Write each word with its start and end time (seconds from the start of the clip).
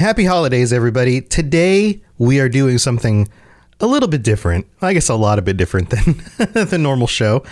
Happy 0.00 0.24
holidays, 0.24 0.72
everybody. 0.72 1.20
Today 1.20 2.00
we 2.16 2.40
are 2.40 2.48
doing 2.48 2.78
something 2.78 3.28
a 3.80 3.86
little 3.86 4.08
bit 4.08 4.22
different. 4.22 4.66
I 4.80 4.94
guess 4.94 5.10
a 5.10 5.14
lot 5.14 5.38
a 5.38 5.42
bit 5.42 5.58
different 5.58 5.90
than 5.90 6.14
the 6.68 6.78
normal 6.78 7.06
show. 7.06 7.44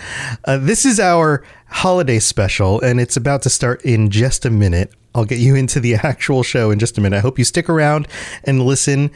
Uh, 0.45 0.57
this 0.57 0.83
is 0.83 0.99
our 0.99 1.43
holiday 1.67 2.17
special, 2.17 2.81
and 2.81 2.99
it's 2.99 3.15
about 3.15 3.43
to 3.43 3.51
start 3.51 3.85
in 3.85 4.09
just 4.09 4.45
a 4.45 4.49
minute. 4.49 4.91
I'll 5.13 5.25
get 5.25 5.37
you 5.37 5.53
into 5.53 5.79
the 5.79 5.93
actual 6.03 6.41
show 6.41 6.71
in 6.71 6.79
just 6.79 6.97
a 6.97 7.01
minute. 7.01 7.17
I 7.17 7.19
hope 7.19 7.37
you 7.37 7.45
stick 7.45 7.69
around 7.69 8.07
and 8.43 8.65
listen. 8.65 9.11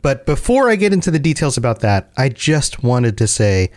But 0.00 0.24
before 0.24 0.70
I 0.70 0.76
get 0.76 0.94
into 0.94 1.10
the 1.10 1.18
details 1.18 1.58
about 1.58 1.80
that, 1.80 2.10
I 2.16 2.30
just 2.30 2.82
wanted 2.82 3.18
to 3.18 3.26
say 3.26 3.70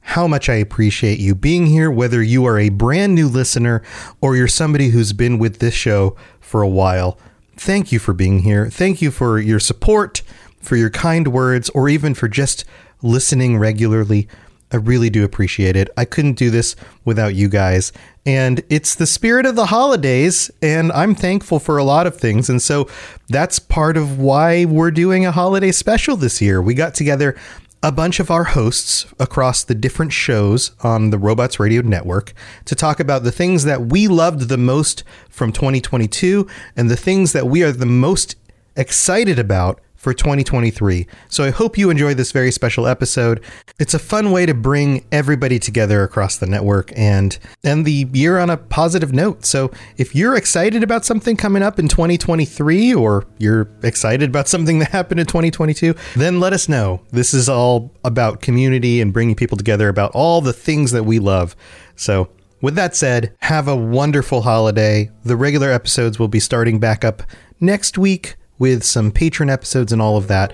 how 0.00 0.26
much 0.26 0.50
I 0.50 0.56
appreciate 0.56 1.18
you 1.18 1.34
being 1.34 1.64
here, 1.64 1.90
whether 1.90 2.22
you 2.22 2.44
are 2.44 2.58
a 2.58 2.68
brand 2.68 3.14
new 3.14 3.28
listener 3.28 3.82
or 4.20 4.36
you're 4.36 4.46
somebody 4.46 4.90
who's 4.90 5.14
been 5.14 5.38
with 5.38 5.58
this 5.58 5.72
show 5.72 6.16
for 6.38 6.60
a 6.60 6.68
while 6.68 7.18
thank 7.58 7.92
you 7.92 7.98
for 7.98 8.12
being 8.12 8.40
here. 8.40 8.68
Thank 8.70 9.02
you 9.02 9.10
for 9.10 9.38
your 9.38 9.60
support, 9.60 10.22
for 10.60 10.76
your 10.76 10.90
kind 10.90 11.28
words, 11.28 11.68
or 11.70 11.88
even 11.88 12.14
for 12.14 12.28
just 12.28 12.64
listening 13.02 13.58
regularly. 13.58 14.28
I 14.70 14.76
really 14.76 15.08
do 15.08 15.24
appreciate 15.24 15.76
it. 15.76 15.88
I 15.96 16.04
couldn't 16.04 16.34
do 16.34 16.50
this 16.50 16.76
without 17.04 17.34
you 17.34 17.48
guys. 17.48 17.90
And 18.26 18.62
it's 18.68 18.94
the 18.94 19.06
spirit 19.06 19.46
of 19.46 19.56
the 19.56 19.66
holidays, 19.66 20.50
and 20.60 20.92
I'm 20.92 21.14
thankful 21.14 21.58
for 21.58 21.78
a 21.78 21.84
lot 21.84 22.06
of 22.06 22.18
things. 22.18 22.50
And 22.50 22.60
so 22.60 22.88
that's 23.28 23.58
part 23.58 23.96
of 23.96 24.18
why 24.18 24.66
we're 24.66 24.90
doing 24.90 25.24
a 25.24 25.32
holiday 25.32 25.72
special 25.72 26.16
this 26.16 26.42
year. 26.42 26.60
We 26.60 26.74
got 26.74 26.94
together 26.94 27.34
a 27.82 27.92
bunch 27.92 28.18
of 28.18 28.30
our 28.30 28.44
hosts 28.44 29.06
across 29.20 29.62
the 29.62 29.74
different 29.74 30.12
shows 30.12 30.72
on 30.80 31.10
the 31.10 31.18
Robots 31.18 31.60
Radio 31.60 31.80
Network 31.82 32.32
to 32.64 32.74
talk 32.74 32.98
about 32.98 33.22
the 33.22 33.30
things 33.30 33.62
that 33.64 33.86
we 33.86 34.08
loved 34.08 34.48
the 34.48 34.58
most 34.58 35.04
from 35.28 35.52
2022 35.52 36.46
and 36.76 36.90
the 36.90 36.96
things 36.96 37.32
that 37.32 37.46
we 37.46 37.62
are 37.62 37.70
the 37.70 37.86
most 37.86 38.34
excited 38.74 39.38
about 39.38 39.80
for 39.98 40.14
2023. 40.14 41.06
So 41.28 41.44
I 41.44 41.50
hope 41.50 41.76
you 41.76 41.90
enjoy 41.90 42.14
this 42.14 42.32
very 42.32 42.52
special 42.52 42.86
episode. 42.86 43.42
It's 43.78 43.94
a 43.94 43.98
fun 43.98 44.30
way 44.30 44.46
to 44.46 44.54
bring 44.54 45.04
everybody 45.10 45.58
together 45.58 46.04
across 46.04 46.38
the 46.38 46.46
network 46.46 46.92
and 46.96 47.36
end 47.64 47.84
the 47.84 48.06
year 48.12 48.38
on 48.38 48.48
a 48.48 48.56
positive 48.56 49.12
note. 49.12 49.44
So 49.44 49.70
if 49.96 50.14
you're 50.14 50.36
excited 50.36 50.84
about 50.84 51.04
something 51.04 51.36
coming 51.36 51.62
up 51.62 51.80
in 51.80 51.88
2023 51.88 52.94
or 52.94 53.26
you're 53.38 53.68
excited 53.82 54.30
about 54.30 54.48
something 54.48 54.78
that 54.78 54.92
happened 54.92 55.20
in 55.20 55.26
2022, 55.26 55.94
then 56.14 56.38
let 56.38 56.52
us 56.52 56.68
know. 56.68 57.02
This 57.10 57.34
is 57.34 57.48
all 57.48 57.92
about 58.04 58.40
community 58.40 59.00
and 59.00 59.12
bringing 59.12 59.34
people 59.34 59.58
together 59.58 59.88
about 59.88 60.12
all 60.14 60.40
the 60.40 60.52
things 60.52 60.92
that 60.92 61.04
we 61.04 61.18
love. 61.18 61.56
So 61.96 62.30
with 62.62 62.76
that 62.76 62.94
said, 62.94 63.34
have 63.40 63.66
a 63.66 63.76
wonderful 63.76 64.42
holiday. 64.42 65.10
The 65.24 65.36
regular 65.36 65.72
episodes 65.72 66.20
will 66.20 66.28
be 66.28 66.40
starting 66.40 66.78
back 66.78 67.04
up 67.04 67.24
next 67.60 67.98
week 67.98 68.36
with 68.58 68.84
some 68.84 69.10
patron 69.10 69.50
episodes 69.50 69.92
and 69.92 70.02
all 70.02 70.16
of 70.16 70.28
that. 70.28 70.52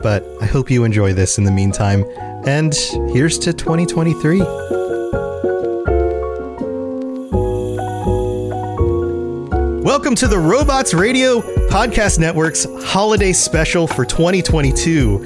But 0.00 0.24
I 0.40 0.46
hope 0.46 0.70
you 0.70 0.84
enjoy 0.84 1.12
this 1.12 1.38
in 1.38 1.44
the 1.44 1.52
meantime. 1.52 2.04
And 2.46 2.74
here's 3.12 3.38
to 3.40 3.52
2023. 3.52 4.40
Welcome 9.82 10.14
to 10.16 10.26
the 10.26 10.38
Robots 10.38 10.92
Radio 10.94 11.40
Podcast 11.68 12.18
Network's 12.18 12.66
holiday 12.84 13.32
special 13.32 13.86
for 13.86 14.04
2022, 14.04 15.18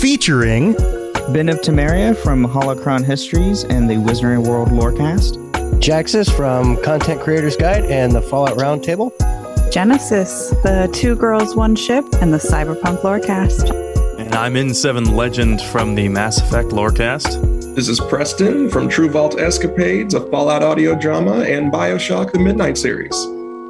featuring 0.00 0.72
Ben 1.32 1.48
of 1.48 1.60
Temeria 1.60 2.16
from 2.16 2.46
Holocron 2.46 3.04
Histories 3.04 3.64
and 3.64 3.88
the 3.88 3.94
Wizarding 3.94 4.46
World 4.46 4.68
Lorecast. 4.68 5.42
Jaxus 5.80 6.34
from 6.34 6.82
Content 6.82 7.20
Creators 7.20 7.56
Guide 7.56 7.84
and 7.84 8.12
the 8.12 8.22
Fallout 8.22 8.56
Roundtable. 8.56 9.12
Genesis, 9.76 10.48
the 10.62 10.88
Two 10.94 11.14
Girls, 11.14 11.54
One 11.54 11.76
Ship, 11.76 12.02
and 12.22 12.32
the 12.32 12.38
Cyberpunk 12.38 13.02
Lorecast. 13.02 13.68
And 14.18 14.34
I'm 14.34 14.54
N7 14.54 15.14
Legend 15.14 15.60
from 15.60 15.94
the 15.94 16.08
Mass 16.08 16.40
Effect 16.40 16.70
Lorecast. 16.70 17.74
This 17.74 17.86
is 17.86 18.00
Preston 18.00 18.70
from 18.70 18.88
True 18.88 19.10
Vault 19.10 19.38
Escapades, 19.38 20.14
a 20.14 20.26
Fallout 20.30 20.62
audio 20.62 20.94
drama, 20.94 21.40
and 21.40 21.70
Bioshock 21.70 22.32
The 22.32 22.38
Midnight 22.38 22.78
Series. 22.78 23.14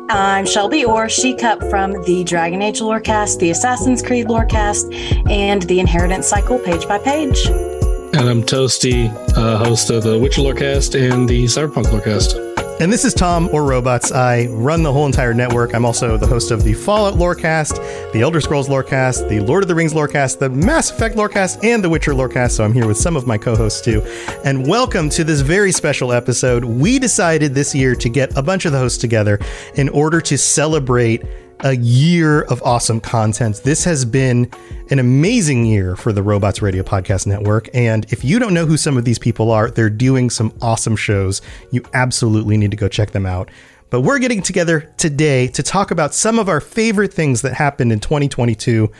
I'm 0.08 0.46
Shelby 0.46 0.84
Orr, 0.84 1.08
She 1.08 1.34
Cup 1.34 1.58
from 1.68 2.00
the 2.04 2.22
Dragon 2.22 2.62
Age 2.62 2.78
Lorecast, 2.78 3.40
the 3.40 3.50
Assassin's 3.50 4.00
Creed 4.00 4.28
Lorecast, 4.28 5.28
and 5.28 5.62
the 5.62 5.80
Inheritance 5.80 6.28
Cycle 6.28 6.60
page 6.60 6.86
by 6.86 6.98
page. 6.98 7.48
And 7.48 8.28
I'm 8.28 8.44
Toasty, 8.44 9.12
uh, 9.36 9.58
host 9.58 9.90
of 9.90 10.04
the 10.04 10.16
Witcher 10.16 10.42
Lorecast 10.42 10.94
and 10.94 11.28
the 11.28 11.46
Cyberpunk 11.46 11.86
Lorecast. 11.86 12.45
And 12.78 12.92
this 12.92 13.06
is 13.06 13.14
Tom 13.14 13.48
or 13.52 13.64
Robots. 13.64 14.12
I 14.12 14.48
run 14.48 14.82
the 14.82 14.92
whole 14.92 15.06
entire 15.06 15.32
network. 15.32 15.74
I'm 15.74 15.86
also 15.86 16.18
the 16.18 16.26
host 16.26 16.50
of 16.50 16.62
the 16.62 16.74
Fallout 16.74 17.14
Lorecast, 17.14 18.12
the 18.12 18.20
Elder 18.20 18.38
Scrolls 18.38 18.68
Lorecast, 18.68 19.30
the 19.30 19.40
Lord 19.40 19.64
of 19.64 19.68
the 19.68 19.74
Rings 19.74 19.94
Lorecast, 19.94 20.40
the 20.40 20.50
Mass 20.50 20.90
Effect 20.90 21.16
Lorecast, 21.16 21.64
and 21.64 21.82
the 21.82 21.88
Witcher 21.88 22.12
Lorecast. 22.12 22.50
So 22.50 22.64
I'm 22.64 22.74
here 22.74 22.86
with 22.86 22.98
some 22.98 23.16
of 23.16 23.26
my 23.26 23.38
co 23.38 23.56
hosts 23.56 23.80
too. 23.80 24.02
And 24.44 24.68
welcome 24.68 25.08
to 25.08 25.24
this 25.24 25.40
very 25.40 25.72
special 25.72 26.12
episode. 26.12 26.64
We 26.64 26.98
decided 26.98 27.54
this 27.54 27.74
year 27.74 27.94
to 27.94 28.10
get 28.10 28.36
a 28.36 28.42
bunch 28.42 28.66
of 28.66 28.72
the 28.72 28.78
hosts 28.78 28.98
together 28.98 29.40
in 29.76 29.88
order 29.88 30.20
to 30.20 30.36
celebrate 30.36 31.24
a 31.60 31.76
year 31.76 32.42
of 32.42 32.62
awesome 32.62 33.00
content. 33.00 33.62
This 33.64 33.84
has 33.84 34.04
been 34.04 34.50
an 34.90 34.98
amazing 34.98 35.64
year 35.64 35.96
for 35.96 36.12
the 36.12 36.22
Robots 36.22 36.60
Radio 36.60 36.82
Podcast 36.82 37.26
Network. 37.26 37.68
And 37.74 38.04
if 38.12 38.24
you 38.24 38.38
don't 38.38 38.54
know 38.54 38.66
who 38.66 38.76
some 38.76 38.96
of 38.96 39.04
these 39.04 39.18
people 39.18 39.50
are, 39.50 39.70
they're 39.70 39.90
doing 39.90 40.28
some 40.30 40.52
awesome 40.60 40.96
shows. 40.96 41.40
You 41.70 41.82
absolutely 41.94 42.56
need 42.56 42.70
to 42.72 42.76
go 42.76 42.88
check 42.88 43.12
them 43.12 43.26
out. 43.26 43.50
But 43.88 44.02
we're 44.02 44.18
getting 44.18 44.42
together 44.42 44.92
today 44.96 45.48
to 45.48 45.62
talk 45.62 45.90
about 45.90 46.12
some 46.12 46.38
of 46.38 46.48
our 46.48 46.60
favorite 46.60 47.14
things 47.14 47.42
that 47.42 47.54
happened 47.54 47.92
in 47.92 48.00
2022 48.00 48.90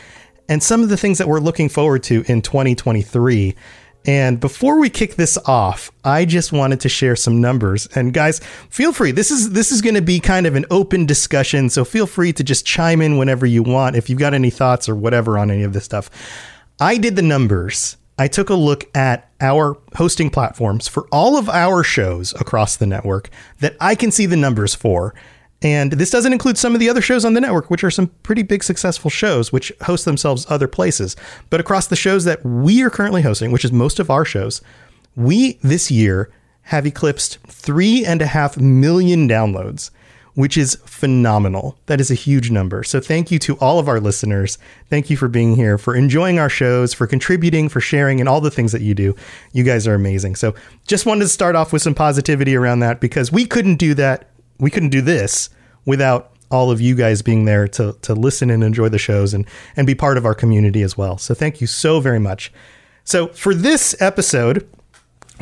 and 0.49 0.63
some 0.63 0.83
of 0.83 0.89
the 0.89 0.97
things 0.97 1.19
that 1.19 1.29
we're 1.29 1.41
looking 1.41 1.69
forward 1.69 2.05
to 2.05 2.25
in 2.29 2.41
2023. 2.41 3.57
And 4.07 4.39
before 4.39 4.79
we 4.79 4.89
kick 4.89 5.17
this 5.17 5.37
off, 5.47 5.91
I 6.05 6.25
just 6.25 6.53
wanted 6.53 6.81
to 6.81 6.89
share 6.89 7.17
some 7.17 7.41
numbers. 7.41 7.89
And 7.97 8.15
guys, 8.15 8.41
feel 8.71 8.93
free. 8.93 9.11
This 9.11 9.33
is 9.33 9.51
this 9.51 9.73
is 9.73 9.83
going 9.83 9.97
to 9.97 10.03
be 10.03 10.21
kind 10.21 10.47
of 10.47 10.55
an 10.55 10.65
open 10.71 11.07
discussion, 11.07 11.69
so 11.69 11.85
feel 11.85 12.07
free 12.07 12.33
to 12.35 12.45
just 12.45 12.65
chime 12.65 13.03
in 13.03 13.19
whenever 13.19 13.47
you 13.47 13.65
want 13.65 13.97
if 13.97 14.09
you've 14.09 14.21
got 14.21 14.33
any 14.33 14.51
thoughts 14.51 14.89
or 14.89 14.95
whatever 14.95 15.37
on 15.37 15.51
any 15.51 15.65
of 15.65 15.73
this 15.73 15.85
stuff. 15.85 16.09
I 16.79 16.99
did 16.99 17.17
the 17.17 17.23
numbers. 17.23 17.97
I 18.19 18.29
took 18.29 18.49
a 18.49 18.55
look 18.55 18.85
at 18.97 19.31
our 19.41 19.77
hosting 19.97 20.31
platforms 20.31 20.89
for 20.89 21.07
all 21.13 21.37
of 21.37 21.51
our 21.51 21.83
shows 21.83 22.33
across 22.41 22.77
the 22.77 22.87
network 22.87 23.29
that 23.61 23.77
I 23.81 23.95
can 23.95 24.11
see 24.11 24.25
the 24.25 24.37
numbers 24.37 24.75
for. 24.75 25.15
And 25.63 25.93
this 25.93 26.11
doesn't 26.11 26.33
include 26.33 26.59
some 26.59 26.75
of 26.75 26.81
the 26.81 26.91
other 26.91 27.01
shows 27.01 27.25
on 27.25 27.33
the 27.33 27.41
network, 27.41 27.71
which 27.71 27.83
are 27.83 27.91
some 27.91 28.09
pretty 28.23 28.43
big 28.43 28.63
successful 28.63 29.11
shows, 29.11 29.53
which 29.53 29.73
host 29.83 30.05
themselves 30.05 30.47
other 30.51 30.69
places. 30.69 31.17
But 31.49 31.61
across 31.61 31.87
the 31.87 31.97
shows 31.97 32.25
that 32.25 32.45
we 32.45 32.83
are 32.83 32.91
currently 32.91 33.23
hosting, 33.23 33.53
which 33.53 33.65
is 33.65 33.73
most 33.73 33.99
of 33.99 34.11
our 34.11 34.25
shows, 34.25 34.61
we 35.15 35.59
this 35.63 35.91
year 35.91 36.31
have 36.63 36.87
eclipsed 36.87 37.39
three 37.47 38.05
and 38.05 38.21
a 38.21 38.27
half 38.27 38.59
million 38.59 39.29
downloads, 39.29 39.91
which 40.35 40.59
is 40.59 40.75
phenomenal. 40.85 41.79
That 41.87 42.01
is 42.01 42.11
a 42.11 42.15
huge 42.15 42.51
number. 42.51 42.85
So 42.85 43.01
thank 43.01 43.31
you 43.31 43.39
to 43.39 43.57
all 43.57 43.79
of 43.79 43.89
our 43.89 43.99
listeners. 43.99 44.59
Thank 44.91 45.09
you 45.09 45.17
for 45.17 45.29
being 45.29 45.57
here, 45.57 45.79
for 45.79 45.97
enjoying 45.97 46.39
our 46.39 46.51
shows, 46.51 46.93
for 46.93 47.07
contributing, 47.07 47.71
for 47.71 47.81
sharing, 47.81 48.21
and 48.21 48.29
all 48.29 48.43
the 48.43 48.51
things 48.51 48.73
that 48.73 48.83
you 48.83 48.95
do. 48.95 49.17
You 49.53 49.65
guys 49.65 49.87
are 49.87 49.95
amazing. 49.95 50.37
So 50.37 50.55
just 50.87 51.07
wanted 51.07 51.23
to 51.23 51.29
start 51.29 51.57
off 51.57 51.73
with 51.73 51.81
some 51.81 51.95
positivity 51.95 52.55
around 52.55 52.81
that 52.81 53.01
because 53.01 53.33
we 53.33 53.47
couldn't 53.47 53.77
do 53.77 53.95
that. 53.95 54.29
We 54.59 54.71
couldn't 54.71 54.91
do 54.91 55.01
this 55.01 55.51
without 55.85 56.33
all 56.51 56.71
of 56.71 56.81
you 56.81 56.95
guys 56.95 57.23
being 57.23 57.45
there 57.45 57.67
to 57.69 57.97
to 58.03 58.15
listen 58.15 58.51
and 58.51 58.63
enjoy 58.63 58.89
the 58.89 58.99
shows 58.99 59.35
and 59.35 59.47
and 59.77 59.87
be 59.87 59.95
part 59.95 60.17
of 60.17 60.25
our 60.25 60.35
community 60.35 60.83
as 60.83 60.97
well. 60.97 61.19
So 61.19 61.35
thank 61.35 61.61
you 61.61 61.67
so 61.67 62.01
very 62.01 62.21
much. 62.21 62.53
So 63.05 63.29
for 63.29 63.55
this 63.55 64.01
episode, 64.01 64.69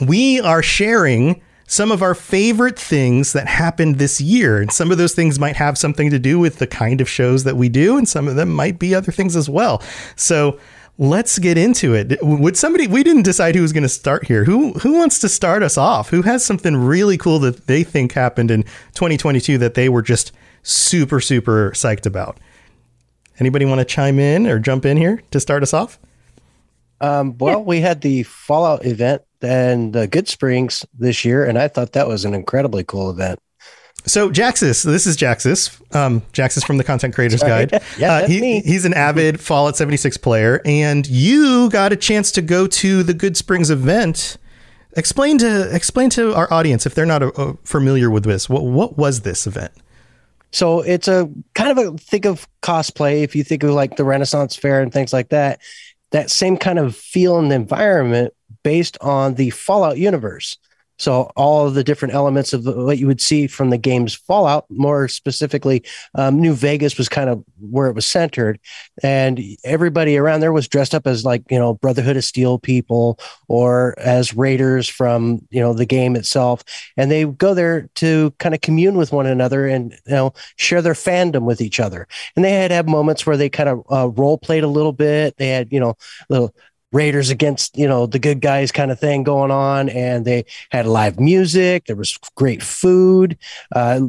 we 0.06 0.40
are 0.40 0.62
sharing 0.62 1.40
some 1.66 1.90
of 1.90 2.02
our 2.02 2.14
favorite 2.14 2.78
things 2.78 3.32
that 3.32 3.46
happened 3.46 3.96
this 3.96 4.20
year. 4.20 4.60
And 4.60 4.70
some 4.70 4.90
of 4.90 4.98
those 4.98 5.14
things 5.14 5.38
might 5.38 5.56
have 5.56 5.78
something 5.78 6.10
to 6.10 6.18
do 6.18 6.38
with 6.38 6.58
the 6.58 6.66
kind 6.66 7.00
of 7.00 7.08
shows 7.08 7.44
that 7.44 7.56
we 7.56 7.68
do, 7.68 7.96
and 7.96 8.08
some 8.08 8.28
of 8.28 8.36
them 8.36 8.50
might 8.50 8.78
be 8.78 8.94
other 8.94 9.12
things 9.12 9.34
as 9.34 9.48
well. 9.48 9.82
So 10.16 10.58
let's 10.98 11.38
get 11.38 11.58
into 11.58 11.94
it. 11.94 12.18
Would 12.22 12.56
somebody 12.56 12.86
we 12.86 13.02
didn't 13.02 13.22
decide 13.22 13.54
who 13.54 13.62
was 13.62 13.72
going 13.72 13.82
to 13.82 13.88
start 13.88 14.26
here. 14.26 14.44
Who 14.44 14.72
who 14.74 14.92
wants 14.92 15.18
to 15.20 15.28
start 15.28 15.62
us 15.62 15.76
off? 15.76 16.10
Who 16.10 16.22
has 16.22 16.44
something 16.44 16.76
really 16.76 17.18
cool 17.18 17.38
that 17.40 17.66
they 17.66 17.84
think 17.84 18.12
happened 18.12 18.50
in 18.50 18.62
2022 18.94 19.58
that 19.58 19.74
they 19.74 19.88
were 19.88 20.02
just 20.02 20.32
super 20.62 21.20
super 21.20 21.70
psyched 21.72 22.06
about? 22.06 22.38
Anybody 23.40 23.64
want 23.64 23.80
to 23.80 23.84
chime 23.84 24.18
in 24.18 24.46
or 24.46 24.58
jump 24.58 24.84
in 24.84 24.96
here 24.96 25.22
to 25.32 25.40
start 25.40 25.62
us 25.62 25.74
off? 25.74 25.98
Um, 27.00 27.36
well, 27.38 27.62
we 27.62 27.80
had 27.80 28.00
the 28.00 28.22
Fallout 28.22 28.86
event 28.86 29.22
and 29.42 29.92
the 29.92 30.06
Goodsprings 30.06 30.86
this 30.96 31.24
year, 31.24 31.44
and 31.44 31.58
I 31.58 31.68
thought 31.68 31.92
that 31.92 32.08
was 32.08 32.24
an 32.24 32.32
incredibly 32.32 32.84
cool 32.84 33.10
event. 33.10 33.40
So 34.06 34.30
Jaxus, 34.30 34.84
this 34.84 35.06
is 35.06 35.16
Jaxus, 35.16 35.80
um, 35.96 36.20
Jaxus 36.32 36.64
from 36.66 36.76
the 36.76 36.84
Content 36.84 37.14
Creators. 37.14 37.42
Guide. 37.42 37.82
Yeah, 37.98 38.12
uh, 38.14 38.26
he, 38.26 38.40
me. 38.40 38.60
he's 38.60 38.84
an 38.84 38.92
avid 38.92 39.40
Fallout 39.40 39.76
76 39.76 40.16
player, 40.18 40.60
and 40.64 41.06
you 41.06 41.70
got 41.70 41.92
a 41.92 41.96
chance 41.96 42.32
to 42.32 42.42
go 42.42 42.66
to 42.66 43.02
the 43.02 43.14
Goodsprings 43.14 43.70
event. 43.70 44.36
Explain 44.96 45.38
to 45.38 45.74
explain 45.74 46.10
to 46.10 46.34
our 46.34 46.52
audience 46.52 46.86
if 46.86 46.94
they're 46.94 47.06
not 47.06 47.22
uh, 47.22 47.54
familiar 47.64 48.10
with 48.10 48.24
this. 48.24 48.48
What 48.48 48.64
what 48.64 48.98
was 48.98 49.22
this 49.22 49.46
event? 49.46 49.72
So 50.50 50.82
it's 50.82 51.08
a 51.08 51.30
kind 51.54 51.78
of 51.78 51.78
a 51.78 51.98
think 51.98 52.26
of 52.26 52.46
cosplay. 52.62 53.22
If 53.22 53.34
you 53.34 53.42
think 53.42 53.62
of 53.62 53.70
like 53.70 53.96
the 53.96 54.04
Renaissance 54.04 54.54
Fair 54.54 54.82
and 54.82 54.92
things 54.92 55.12
like 55.12 55.30
that, 55.30 55.60
that 56.10 56.30
same 56.30 56.56
kind 56.56 56.78
of 56.78 56.94
feel 56.94 57.38
and 57.38 57.52
environment 57.52 58.34
based 58.62 58.96
on 59.00 59.34
the 59.34 59.50
Fallout 59.50 59.98
universe. 59.98 60.58
So 60.98 61.30
all 61.36 61.70
the 61.70 61.84
different 61.84 62.14
elements 62.14 62.52
of 62.52 62.64
what 62.64 62.98
you 62.98 63.06
would 63.06 63.20
see 63.20 63.46
from 63.46 63.70
the 63.70 63.78
game's 63.78 64.14
Fallout, 64.14 64.66
more 64.70 65.08
specifically, 65.08 65.82
um, 66.14 66.40
New 66.40 66.54
Vegas 66.54 66.96
was 66.96 67.08
kind 67.08 67.28
of 67.28 67.44
where 67.58 67.88
it 67.88 67.94
was 67.94 68.06
centered, 68.06 68.60
and 69.02 69.40
everybody 69.64 70.16
around 70.16 70.40
there 70.40 70.52
was 70.52 70.68
dressed 70.68 70.94
up 70.94 71.06
as 71.06 71.24
like 71.24 71.42
you 71.50 71.58
know 71.58 71.74
Brotherhood 71.74 72.16
of 72.16 72.24
Steel 72.24 72.58
people 72.58 73.18
or 73.48 73.94
as 73.98 74.34
raiders 74.34 74.88
from 74.88 75.46
you 75.50 75.60
know 75.60 75.72
the 75.72 75.86
game 75.86 76.16
itself, 76.16 76.62
and 76.96 77.10
they 77.10 77.24
go 77.24 77.54
there 77.54 77.88
to 77.96 78.32
kind 78.38 78.54
of 78.54 78.60
commune 78.60 78.96
with 78.96 79.12
one 79.12 79.26
another 79.26 79.66
and 79.66 79.92
you 80.06 80.14
know 80.14 80.32
share 80.56 80.82
their 80.82 80.94
fandom 80.94 81.42
with 81.42 81.60
each 81.60 81.80
other. 81.80 82.06
And 82.36 82.44
they 82.44 82.52
had 82.52 82.70
have 82.70 82.88
moments 82.88 83.26
where 83.26 83.36
they 83.36 83.48
kind 83.48 83.68
of 83.68 83.82
uh, 83.90 84.08
role 84.10 84.38
played 84.38 84.64
a 84.64 84.68
little 84.68 84.92
bit. 84.92 85.36
They 85.36 85.48
had 85.48 85.72
you 85.72 85.80
know 85.80 85.96
little 86.28 86.54
Raiders 86.94 87.28
against 87.28 87.76
you 87.76 87.88
know 87.88 88.06
the 88.06 88.20
good 88.20 88.40
guys 88.40 88.70
kind 88.72 88.90
of 88.90 89.00
thing 89.00 89.24
going 89.24 89.50
on, 89.50 89.88
and 89.88 90.24
they 90.24 90.44
had 90.70 90.86
live 90.86 91.18
music. 91.18 91.86
There 91.86 91.96
was 91.96 92.16
great 92.36 92.62
food, 92.62 93.36
uh, 93.74 94.00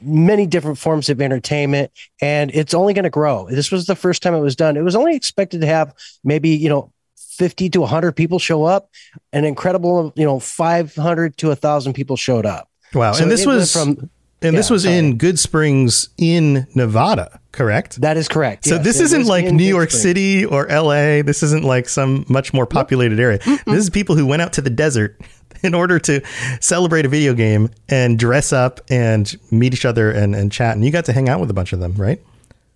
many 0.00 0.46
different 0.46 0.78
forms 0.78 1.08
of 1.08 1.20
entertainment, 1.20 1.90
and 2.20 2.50
it's 2.54 2.74
only 2.74 2.94
going 2.94 3.04
to 3.04 3.10
grow. 3.10 3.48
This 3.50 3.72
was 3.72 3.86
the 3.86 3.96
first 3.96 4.22
time 4.22 4.34
it 4.34 4.40
was 4.40 4.56
done. 4.56 4.76
It 4.76 4.82
was 4.82 4.94
only 4.94 5.16
expected 5.16 5.60
to 5.62 5.66
have 5.66 5.94
maybe 6.22 6.50
you 6.50 6.68
know 6.68 6.92
50 7.16 7.70
to 7.70 7.80
100 7.80 8.12
people 8.12 8.38
show 8.38 8.64
up. 8.64 8.88
An 9.32 9.44
incredible 9.44 10.12
you 10.14 10.24
know 10.24 10.38
500 10.38 11.36
to 11.38 11.48
1,000 11.48 11.92
people 11.92 12.16
showed 12.16 12.46
up. 12.46 12.68
Wow, 12.94 13.12
So 13.12 13.22
and 13.22 13.32
this 13.32 13.46
was 13.46 13.72
from 13.72 14.10
and 14.42 14.56
this 14.56 14.70
was 14.70 14.82
sorry. 14.84 14.96
in 14.98 15.18
Goodsprings 15.18 16.08
in 16.18 16.66
Nevada, 16.74 17.40
correct? 17.52 18.00
that 18.00 18.16
is 18.16 18.28
correct. 18.28 18.64
So 18.64 18.76
Yes, 18.76 18.84
this 18.84 19.00
it 19.00 19.04
isn't 19.04 19.26
like 19.26 19.44
New 19.46 19.58
Good 19.58 19.64
York 19.64 19.90
Springs. 19.90 20.02
City 20.02 20.44
or 20.44 20.66
LA. 20.68 21.22
This 21.22 21.42
isn't 21.42 21.64
like 21.64 21.88
some 21.88 22.24
much 22.28 22.52
more 22.52 22.66
populated 22.66 23.18
area. 23.20 23.38
This 23.38 23.60
is 23.84 23.90
people 23.90 24.16
who 24.16 24.26
went 24.26 24.42
out 24.42 24.52
to 24.54 24.60
the 24.60 24.70
desert 24.70 25.20
in 25.62 25.74
order 25.74 25.98
to 26.00 26.20
celebrate 26.60 27.04
a 27.04 27.08
video 27.08 27.34
game 27.34 27.70
and 27.88 28.18
dress 28.18 28.52
up 28.52 28.80
and 28.90 29.34
meet 29.50 29.74
each 29.74 29.84
other 29.84 30.10
and, 30.10 30.34
and 30.34 30.50
chat. 30.50 30.74
And 30.74 30.84
you 30.84 30.90
got 30.90 31.04
to 31.06 31.12
hang 31.12 31.28
out 31.28 31.40
with 31.40 31.50
a 31.50 31.54
bunch 31.54 31.72
of 31.72 31.80
them, 31.80 31.94
right? 31.94 32.20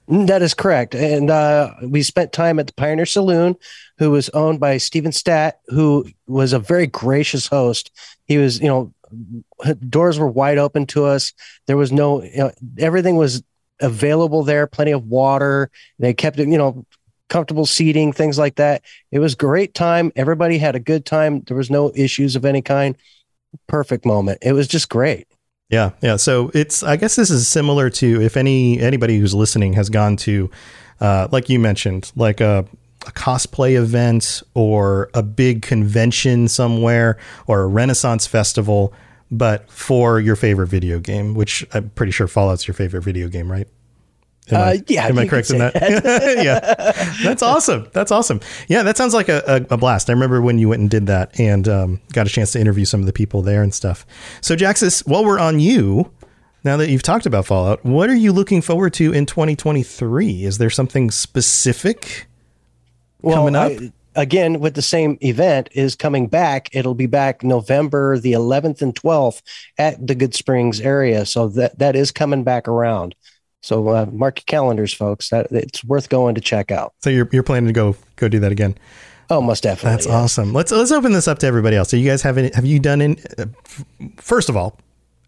Mm, 0.09 0.29
That 0.29 0.43
is 0.43 0.55
correct. 0.55 0.95
And 0.95 1.31
uh, 1.31 1.73
we 1.83 2.03
spent 2.03 2.33
time 2.33 2.59
at 2.61 2.69
the 2.69 2.73
Pioneer 2.75 3.07
Saloon, 3.07 3.57
who 3.99 4.11
was 4.13 4.29
owned 4.31 4.61
by 4.61 4.77
Steven 4.77 5.11
Stat, 5.11 5.59
who 5.69 6.07
was 6.29 6.53
a 6.53 6.59
very 6.61 6.87
gracious 6.87 7.49
host. 7.49 7.91
He 8.27 8.39
was, 8.39 8.61
you 8.61 8.69
know, 8.69 8.93
doors 9.89 10.19
were 10.19 10.29
wide 10.29 10.59
open 10.59 10.87
to 10.87 11.05
us. 11.05 11.33
There 11.67 11.77
was 11.77 11.93
no, 11.93 12.23
you 12.23 12.37
know, 12.39 12.53
everything 12.79 13.17
was 13.17 13.43
available 13.81 14.43
there, 14.43 14.67
plenty 14.67 14.93
of 14.93 15.07
water. 15.07 15.71
They 15.99 16.15
kept 16.15 16.39
it, 16.39 16.49
you 16.49 16.59
know, 16.59 16.87
comfortable 17.29 17.67
seating, 17.67 18.13
things 18.13 18.39
like 18.39 18.57
that. 18.57 18.83
It 19.11 19.19
was 19.19 19.35
great 19.35 19.75
time. 19.75 20.13
Everybody 20.17 20.59
had 20.59 20.77
a 20.77 20.81
good 20.81 21.05
time. 21.05 21.43
There 21.43 21.57
was 21.57 21.71
no 21.71 21.93
issues 21.95 22.37
of 22.37 22.45
any 22.45 22.63
kind. 22.63 22.97
Perfect 23.67 24.05
moment. 24.05 24.39
It 24.43 24.53
was 24.53 24.69
just 24.69 24.89
great. 24.89 25.27
Yeah, 25.71 25.91
yeah. 26.01 26.17
So 26.17 26.51
it's 26.55 26.83
I 26.83 26.97
guess 26.97 27.17
this 27.17 27.31
is 27.31 27.49
similar 27.49 27.91
to 27.91 28.21
if 28.21 28.37
any 28.37 28.81
anybody 28.81 29.19
who's 29.19 29.35
listening 29.35 29.73
has 29.73 29.89
gone 29.89 30.17
to, 30.19 30.51
uh, 31.01 31.29
like 31.33 31.49
you 31.49 31.59
mentioned, 31.59 32.13
like 32.15 32.41
a, 32.41 32.65
a 33.07 33.13
cosplay 33.13 33.77
event 33.77 34.43
or 34.55 35.11
a 35.15 35.23
big 35.23 35.63
convention 35.63 36.49
somewhere 36.49 37.19
or 37.47 37.63
a 37.63 37.67
Renaissance 37.67 38.27
festival, 38.27 38.93
but 39.31 39.71
for 39.71 40.21
your 40.21 40.37
favorite 40.37 40.67
video 40.69 40.99
game, 40.99 41.35
which 41.35 41.67
I'm 41.73 41.91
pretty 41.91 42.13
sure 42.13 42.27
Fallout's 42.29 42.67
your 42.67 42.75
favorite 42.75 43.03
video 43.03 43.29
game, 43.29 43.51
right? 43.51 43.69
Am 44.51 44.61
Uh, 44.61 44.65
I, 44.65 44.83
yeah, 44.87 45.07
am 45.07 45.19
I 45.19 45.27
correct 45.27 45.51
in 45.51 45.59
say 45.59 45.71
that? 45.73 45.75
yeah, 46.45 46.93
that's 47.25 47.43
awesome. 47.43 47.89
That's 47.93 48.13
awesome. 48.13 48.41
Yeah, 48.69 48.85
that 48.85 48.97
sounds 48.97 49.13
like 49.13 49.29
a, 49.29 49.43
a, 49.71 49.75
a 49.75 49.77
blast. 49.77 50.09
I 50.09 50.13
remember 50.13 50.41
when 50.41 50.59
you 50.59 50.69
went 50.69 50.81
and 50.81 50.91
did 50.91 51.07
that 51.09 51.39
and 51.41 51.67
um, 51.69 52.01
got 52.13 52.27
a 52.29 52.31
chance 52.31 52.53
to 52.53 52.61
interview 52.61 52.85
some 52.85 53.01
of 53.01 53.07
the 53.07 53.13
people 53.13 53.43
there 53.43 53.63
and 53.63 53.75
stuff. 53.75 54.07
So, 54.41 54.55
Jaxus, 54.55 55.05
while 55.07 55.25
we're 55.25 55.41
on 55.41 55.59
you, 55.59 56.13
now 56.63 56.77
that 56.77 56.89
you've 56.91 57.03
talked 57.03 57.27
about 57.27 57.45
Fallout, 57.47 57.85
what 57.85 58.09
are 58.09 58.15
you 58.15 58.33
looking 58.33 58.63
forward 58.63 58.93
to 58.95 59.13
in 59.13 59.27
2023? 59.27 60.45
Is 60.45 60.59
there 60.59 60.71
something 60.71 61.11
specific 61.11 62.29
coming 63.23 63.57
up? 63.57 63.73
I- 63.73 63.93
again, 64.17 64.61
with 64.61 64.75
the 64.75 64.83
same 64.83 65.19
event 65.21 65.69
is 65.73 65.95
coming 65.95 66.27
back. 66.27 66.69
It'll 66.73 66.95
be 66.95 67.07
back 67.07 67.45
November 67.45 68.19
the 68.19 68.33
11th 68.33 68.83
and 68.83 68.95
12th 68.95 69.43
at 69.79 70.05
the 70.05 70.17
Goodsprings 70.17 70.85
area. 70.85 71.27
So 71.27 71.49
that 71.49 71.79
that 71.79 71.95
is 71.95 72.11
coming 72.11 72.43
back 72.43 72.67
around. 72.67 73.15
So 73.63 73.89
uh, 73.89 74.07
mark 74.11 74.41
your 74.41 74.45
calendars, 74.47 74.95
folks. 74.95 75.29
That 75.31 75.49
it's 75.51 75.85
worth 75.85 76.09
going 76.09 76.35
to 76.35 76.41
check 76.41 76.71
out. 76.71 76.95
so 77.03 77.11
you're 77.11 77.29
you're 77.33 77.43
planning 77.43 77.69
to 77.69 77.73
go 77.73 77.97
go 78.17 78.29
do 78.29 78.41
that 78.41 78.53
again? 78.53 78.77
Oh, 79.29 79.41
most 79.41 79.65
definitely. 79.65 79.97
That's 79.97 80.07
yeah. 80.07 80.15
awesome. 80.15 80.53
Let's 80.53 80.71
let's 80.71 80.93
open 80.93 81.13
this 81.13 81.29
up 81.29 81.39
to 81.41 81.47
everybody 81.47 81.77
else. 81.77 81.91
So 81.91 81.97
you 81.97 82.09
guys 82.09 82.23
have 82.23 82.39
any, 82.39 82.51
have 82.55 82.65
you 82.65 82.79
done 82.79 83.01
in 83.01 83.17
uh, 83.39 83.47
f- 83.65 83.85
first 84.19 84.49
of 84.49 84.57
all, 84.57 84.79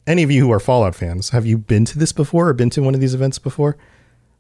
any 0.07 0.23
of 0.23 0.31
you 0.31 0.47
who 0.47 0.53
are 0.53 0.61
Fallout 0.61 0.95
fans, 0.95 1.31
have 1.31 1.47
you 1.47 1.59
been 1.59 1.85
to 1.87 1.99
this 1.99 2.13
before 2.13 2.49
or 2.49 2.53
been 2.53 2.71
to 2.71 2.83
one 2.83 2.95
of 2.95 3.01
these 3.01 3.15
events 3.15 3.39
before? 3.39 3.77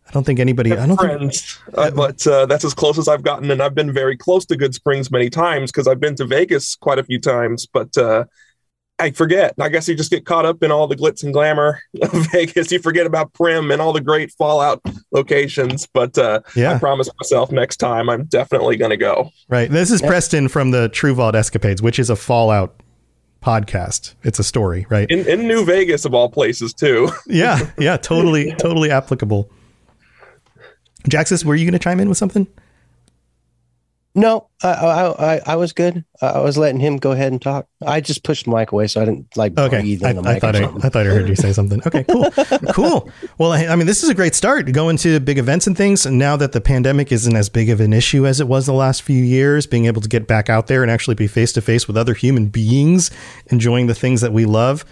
I 0.09 0.11
don't 0.13 0.25
think 0.25 0.41
anybody. 0.41 0.73
I 0.73 0.87
don't 0.87 0.97
think. 0.97 1.01
friends, 1.19 1.59
uh, 1.75 1.91
but 1.91 2.27
uh, 2.27 2.47
that's 2.47 2.65
as 2.65 2.73
close 2.73 2.99
as 2.99 3.09
I've 3.09 3.23
gotten, 3.23 3.51
and 3.51 3.63
I've 3.63 3.75
been 3.75 3.93
very 3.93 4.17
close 4.17 4.47
to 4.47 4.57
Goodsprings 4.57 5.11
many 5.11 5.29
times 5.29 5.71
because 5.71 5.87
I've 5.87 6.01
been 6.01 6.15
to 6.17 6.25
Vegas 6.25 6.77
quite 6.77 6.99
a 6.99 7.05
few 7.05 7.21
times. 7.21 7.67
But 7.67 7.97
uh, 7.99 8.25
I 8.99 9.11
forget. 9.11 9.55
I 9.61 9.69
guess 9.69 9.87
you 9.87 9.95
just 9.95 10.11
get 10.11 10.25
caught 10.25 10.47
up 10.47 10.63
in 10.63 10.73
all 10.73 10.87
the 10.89 10.97
glitz 10.97 11.23
and 11.23 11.33
glamour 11.33 11.81
of 12.03 12.11
Vegas. 12.33 12.73
You 12.73 12.79
forget 12.81 13.07
about 13.07 13.33
Primm 13.35 13.71
and 13.73 13.81
all 13.83 13.93
the 13.93 14.01
great 14.01 14.33
Fallout 14.33 14.81
locations. 15.13 15.87
But 15.87 16.17
uh, 16.19 16.41
Yeah. 16.57 16.75
I 16.75 16.79
promise 16.79 17.09
myself 17.21 17.53
next 17.53 17.77
time 17.77 18.09
I'm 18.09 18.25
definitely 18.25 18.77
going 18.77 18.91
to 18.91 18.97
go. 18.97 19.31
Right. 19.49 19.71
This 19.71 19.91
is 19.91 20.01
Preston 20.03 20.49
from 20.49 20.71
the 20.73 20.89
True 20.89 21.15
Vault 21.15 21.35
Escapades, 21.35 21.81
which 21.83 21.99
is 21.99 22.11
a 22.11 22.17
Fallout 22.17 22.83
podcast. 23.41 24.15
It's 24.25 24.41
a 24.41 24.45
story, 24.45 24.87
right? 24.91 25.09
In, 25.11 25.29
in 25.29 25.47
New 25.47 25.65
Vegas, 25.65 26.05
of 26.05 26.13
all 26.15 26.29
places, 26.29 26.75
too. 26.75 27.09
yeah. 27.27 27.71
Yeah. 27.79 27.99
Totally. 27.99 28.53
Totally 28.59 28.91
applicable. 28.91 29.49
Jaxus, 31.11 31.45
were 31.45 31.55
you 31.55 31.65
going 31.65 31.73
to 31.73 31.79
chime 31.79 32.01
in 32.01 32.09
with 32.09 32.19
something? 32.19 32.47
No, 34.15 34.49
I, 34.65 34.69
I 34.69 35.35
I 35.35 35.41
I 35.47 35.57
was 35.57 35.73
good. 35.73 36.05
I 36.21 36.41
was 36.41 36.59
letting 36.59 36.81
him 36.81 36.97
go 36.97 37.13
ahead 37.13 37.31
and 37.31 37.41
talk. 37.41 37.69
I 37.87 38.01
just 38.01 38.25
pushed 38.25 38.47
the 38.47 38.51
mic 38.51 38.73
away 38.73 38.89
so 38.89 39.01
I 39.01 39.05
didn't 39.05 39.37
like 39.37 39.57
Okay. 39.57 39.79
breathe 39.81 40.03
I, 40.03 40.11
in 40.11 40.17
the 40.17 40.23
I 40.29 40.33
mic. 40.33 40.41
thought 40.41 40.57
or 40.57 40.65
I. 40.65 40.87
I 40.87 40.89
thought 40.89 41.07
I 41.07 41.11
heard 41.11 41.29
you 41.29 41.37
say 41.37 41.53
something. 41.53 41.81
Okay, 41.87 42.03
cool. 42.03 42.29
cool. 42.73 43.09
Well, 43.37 43.53
I, 43.53 43.67
I 43.67 43.77
mean, 43.77 43.87
this 43.87 44.03
is 44.03 44.09
a 44.09 44.15
great 44.15 44.35
start 44.35 44.73
going 44.73 44.97
to 44.99 45.21
big 45.21 45.39
events 45.39 45.69
and 45.69 45.77
things. 45.77 46.05
And 46.05 46.19
now 46.19 46.37
that 46.37 46.51
the 46.51 46.61
pandemic 46.61 47.13
isn't 47.13 47.37
as 47.37 47.49
big 47.49 47.71
of 47.71 47.81
an 47.81 47.93
issue 47.93 48.27
as 48.27 48.41
it 48.41 48.49
was 48.49 48.67
the 48.67 48.73
last 48.73 49.03
few 49.03 49.23
years, 49.23 49.69
being 49.69 49.85
able 49.85 50.01
to 50.01 50.09
get 50.09 50.27
back 50.27 50.51
out 50.51 50.67
there 50.67 50.83
and 50.83 50.91
actually 50.91 51.15
be 51.15 51.29
face 51.29 51.53
to 51.53 51.61
face 51.61 51.87
with 51.87 51.97
other 51.97 52.15
human 52.15 52.47
beings, 52.47 53.13
enjoying 53.49 53.87
the 53.87 53.95
things 53.95 54.21
that 54.23 54.33
we 54.33 54.47
love. 54.47 54.85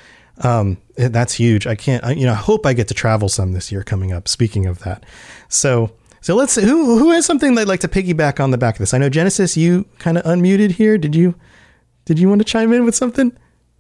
Um, 0.43 0.77
that's 0.97 1.33
huge. 1.33 1.67
I 1.67 1.75
can't, 1.75 2.05
I, 2.05 2.13
you 2.13 2.27
know, 2.27 2.33
I 2.33 2.37
hope 2.37 2.65
I 2.65 2.75
get 2.75 2.87
to 2.89 2.95
travel 2.95 3.29
some 3.29 3.53
this 3.53 3.73
year 3.73 3.83
coming 3.83 4.13
up. 4.13 4.29
Speaking 4.29 4.67
of 4.67 4.81
that. 4.81 5.03
So, 5.49 5.91
so 6.27 6.35
let's 6.35 6.55
see 6.55 6.63
who, 6.63 6.99
who 6.99 7.13
has 7.13 7.25
something 7.25 7.55
they'd 7.55 7.69
like 7.69 7.79
to 7.79 7.89
piggyback 7.89 8.43
on 8.43 8.51
the 8.51 8.59
back 8.59 8.75
of 8.75 8.79
this. 8.81 8.93
I 8.93 8.99
know 8.99 9.09
Genesis, 9.09 9.57
you 9.57 9.85
kind 10.01 10.19
of 10.19 10.25
unmuted 10.25 10.73
here. 10.73 10.99
Did 10.99 11.15
you, 11.15 11.37
did 12.05 12.19
you 12.19 12.29
want 12.29 12.41
to 12.41 12.45
chime 12.45 12.73
in 12.73 12.85
with 12.85 12.97
something? 12.97 13.31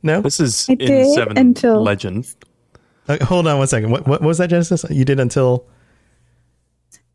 No? 0.04 0.20
This 0.20 0.38
is 0.38 0.70
I 0.70 0.74
in 0.74 1.12
seven 1.12 1.36
until- 1.36 1.82
legend. 1.82 2.32
Uh, 3.08 3.24
hold 3.24 3.48
on 3.48 3.58
one 3.58 3.66
second. 3.66 3.90
What, 3.90 4.06
what 4.06 4.22
was 4.22 4.38
that, 4.38 4.48
Genesis? 4.48 4.84
You 4.88 5.04
did 5.04 5.18
until. 5.18 5.66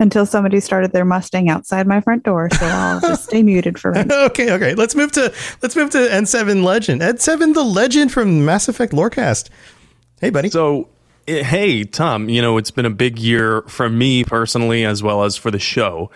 until 0.01 0.25
somebody 0.25 0.59
started 0.59 0.91
their 0.91 1.05
Mustang 1.05 1.47
outside 1.49 1.87
my 1.87 2.01
front 2.01 2.23
door. 2.23 2.49
So 2.49 2.65
I'll 2.65 2.99
just 3.09 3.23
stay 3.23 3.41
muted 3.41 3.79
for 3.79 3.91
right 3.91 4.05
now. 4.05 4.25
okay, 4.25 4.51
okay. 4.51 4.75
Let's 4.75 4.95
move 4.95 5.13
to 5.13 5.33
let's 5.61 5.77
move 5.77 5.91
to 5.91 5.97
N7 5.99 6.61
Legend. 6.61 6.99
N7 6.99 7.53
the 7.53 7.63
Legend 7.63 8.11
from 8.11 8.43
Mass 8.43 8.67
Effect 8.67 8.91
Lorecast. 8.91 9.47
Hey, 10.19 10.29
buddy. 10.29 10.49
So, 10.49 10.89
hey, 11.27 11.83
Tom, 11.83 12.29
you 12.29 12.41
know, 12.41 12.57
it's 12.57 12.71
been 12.71 12.85
a 12.85 12.91
big 12.91 13.19
year 13.19 13.61
for 13.63 13.89
me 13.89 14.23
personally 14.23 14.85
as 14.85 15.03
well 15.03 15.23
as 15.23 15.37
for 15.37 15.51
the 15.51 15.59
show. 15.59 16.11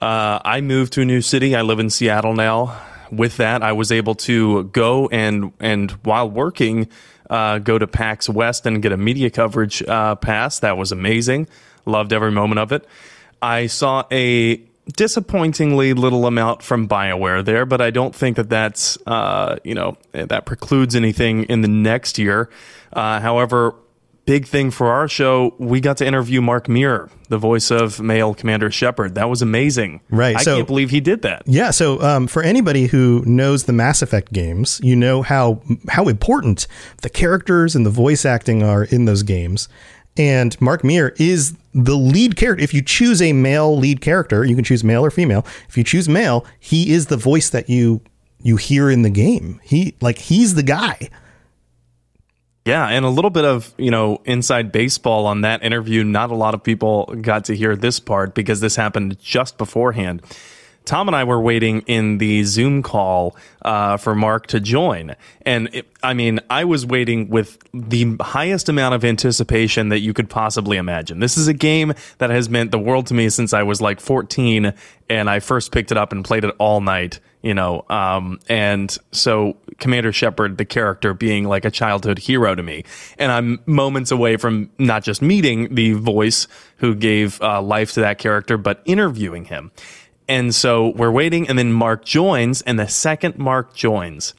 Uh, 0.00 0.40
I 0.44 0.60
moved 0.60 0.92
to 0.94 1.02
a 1.02 1.04
new 1.04 1.20
city. 1.20 1.54
I 1.54 1.62
live 1.62 1.78
in 1.78 1.90
Seattle 1.90 2.34
now. 2.34 2.80
With 3.10 3.36
that, 3.36 3.62
I 3.62 3.72
was 3.72 3.92
able 3.92 4.14
to 4.16 4.64
go 4.64 5.08
and, 5.08 5.52
and 5.60 5.90
while 6.02 6.28
working, 6.28 6.88
uh, 7.28 7.58
go 7.58 7.78
to 7.78 7.86
PAX 7.86 8.28
West 8.28 8.66
and 8.66 8.82
get 8.82 8.92
a 8.92 8.96
media 8.96 9.30
coverage 9.30 9.82
uh, 9.82 10.14
pass. 10.16 10.58
That 10.60 10.76
was 10.76 10.92
amazing. 10.92 11.46
Loved 11.84 12.12
every 12.12 12.30
moment 12.30 12.58
of 12.58 12.72
it. 12.72 12.86
I 13.40 13.66
saw 13.66 14.04
a 14.10 14.62
disappointingly 14.96 15.94
little 15.94 16.26
amount 16.26 16.62
from 16.62 16.88
BioWare 16.88 17.44
there, 17.44 17.66
but 17.66 17.80
I 17.80 17.90
don't 17.90 18.14
think 18.14 18.36
that 18.36 18.48
that's 18.48 18.98
uh, 19.06 19.58
you 19.64 19.74
know 19.74 19.96
that 20.12 20.44
precludes 20.46 20.94
anything 20.94 21.44
in 21.44 21.60
the 21.60 21.68
next 21.68 22.18
year. 22.18 22.50
Uh, 22.92 23.20
however, 23.20 23.74
big 24.24 24.46
thing 24.46 24.70
for 24.70 24.88
our 24.88 25.08
show, 25.08 25.54
we 25.58 25.80
got 25.80 25.96
to 25.98 26.06
interview 26.06 26.40
Mark 26.40 26.68
Meer, 26.68 27.10
the 27.28 27.38
voice 27.38 27.70
of 27.70 28.00
male 28.00 28.34
Commander 28.34 28.70
Shepard. 28.70 29.14
That 29.14 29.28
was 29.28 29.42
amazing. 29.42 30.00
Right, 30.10 30.36
I 30.36 30.42
so- 30.42 30.56
can't 30.56 30.66
believe 30.66 30.90
he 30.90 31.00
did 31.00 31.22
that. 31.22 31.42
Yeah, 31.46 31.70
so 31.70 32.00
um, 32.02 32.26
for 32.26 32.42
anybody 32.42 32.86
who 32.86 33.22
knows 33.26 33.64
the 33.64 33.72
Mass 33.72 34.02
Effect 34.02 34.32
games, 34.32 34.80
you 34.82 34.96
know 34.96 35.22
how 35.22 35.60
how 35.88 36.08
important 36.08 36.66
the 37.02 37.10
characters 37.10 37.74
and 37.74 37.84
the 37.84 37.90
voice 37.90 38.24
acting 38.24 38.62
are 38.62 38.84
in 38.84 39.04
those 39.04 39.22
games. 39.22 39.68
And 40.16 40.60
Mark 40.60 40.84
Meer 40.84 41.14
is 41.16 41.56
the 41.72 41.96
lead 41.96 42.36
character. 42.36 42.62
If 42.62 42.74
you 42.74 42.82
choose 42.82 43.22
a 43.22 43.32
male 43.32 43.76
lead 43.78 44.02
character, 44.02 44.44
you 44.44 44.54
can 44.54 44.64
choose 44.64 44.84
male 44.84 45.04
or 45.04 45.10
female. 45.10 45.46
If 45.70 45.78
you 45.78 45.84
choose 45.84 46.06
male, 46.06 46.44
he 46.60 46.92
is 46.92 47.06
the 47.06 47.16
voice 47.16 47.48
that 47.50 47.70
you 47.70 48.02
you 48.42 48.56
hear 48.56 48.90
in 48.90 49.02
the 49.02 49.10
game. 49.10 49.60
He 49.62 49.94
like 50.00 50.18
he's 50.18 50.54
the 50.54 50.62
guy. 50.62 51.08
Yeah, 52.64 52.86
and 52.86 53.04
a 53.04 53.08
little 53.08 53.30
bit 53.30 53.44
of, 53.44 53.74
you 53.76 53.90
know, 53.90 54.20
inside 54.24 54.70
baseball 54.70 55.26
on 55.26 55.40
that 55.40 55.64
interview. 55.64 56.04
Not 56.04 56.30
a 56.30 56.36
lot 56.36 56.54
of 56.54 56.62
people 56.62 57.12
got 57.20 57.46
to 57.46 57.56
hear 57.56 57.74
this 57.74 57.98
part 57.98 58.34
because 58.34 58.60
this 58.60 58.76
happened 58.76 59.18
just 59.18 59.58
beforehand. 59.58 60.22
Tom 60.84 61.08
and 61.08 61.16
I 61.16 61.24
were 61.24 61.40
waiting 61.40 61.82
in 61.82 62.18
the 62.18 62.44
Zoom 62.44 62.82
call 62.82 63.36
uh, 63.62 63.96
for 63.96 64.14
Mark 64.14 64.46
to 64.48 64.60
join. 64.60 65.14
And 65.42 65.68
it, 65.72 65.86
I 66.02 66.14
mean, 66.14 66.40
I 66.50 66.64
was 66.64 66.84
waiting 66.84 67.28
with 67.28 67.58
the 67.72 68.16
highest 68.20 68.68
amount 68.68 68.94
of 68.94 69.04
anticipation 69.04 69.88
that 69.90 70.00
you 70.00 70.12
could 70.12 70.28
possibly 70.28 70.76
imagine. 70.76 71.20
This 71.20 71.36
is 71.36 71.48
a 71.48 71.54
game 71.54 71.94
that 72.18 72.30
has 72.30 72.48
meant 72.48 72.70
the 72.70 72.78
world 72.78 73.06
to 73.08 73.14
me 73.14 73.28
since 73.28 73.52
I 73.52 73.62
was 73.62 73.80
like 73.80 74.00
14 74.00 74.74
and 75.08 75.30
I 75.30 75.40
first 75.40 75.72
picked 75.72 75.92
it 75.92 75.98
up 75.98 76.12
and 76.12 76.24
played 76.24 76.44
it 76.44 76.54
all 76.58 76.80
night, 76.80 77.20
you 77.42 77.54
know. 77.54 77.84
Um, 77.88 78.40
and 78.48 78.96
so 79.12 79.56
Commander 79.78 80.12
Shepard, 80.12 80.58
the 80.58 80.64
character, 80.64 81.12
being 81.12 81.44
like 81.44 81.64
a 81.64 81.70
childhood 81.70 82.18
hero 82.18 82.54
to 82.54 82.62
me. 82.62 82.84
And 83.18 83.30
I'm 83.30 83.60
moments 83.66 84.10
away 84.10 84.36
from 84.36 84.70
not 84.78 85.02
just 85.02 85.20
meeting 85.20 85.74
the 85.74 85.92
voice 85.92 86.48
who 86.78 86.94
gave 86.94 87.40
uh, 87.42 87.60
life 87.60 87.92
to 87.92 88.00
that 88.00 88.18
character, 88.18 88.56
but 88.56 88.82
interviewing 88.84 89.44
him. 89.44 89.70
And 90.32 90.54
so 90.54 90.88
we're 90.96 91.10
waiting, 91.10 91.46
and 91.48 91.58
then 91.58 91.72
Mark 91.74 92.06
joins. 92.06 92.62
And 92.62 92.78
the 92.78 92.88
second 92.88 93.36
Mark 93.38 93.74
joins, 93.74 94.32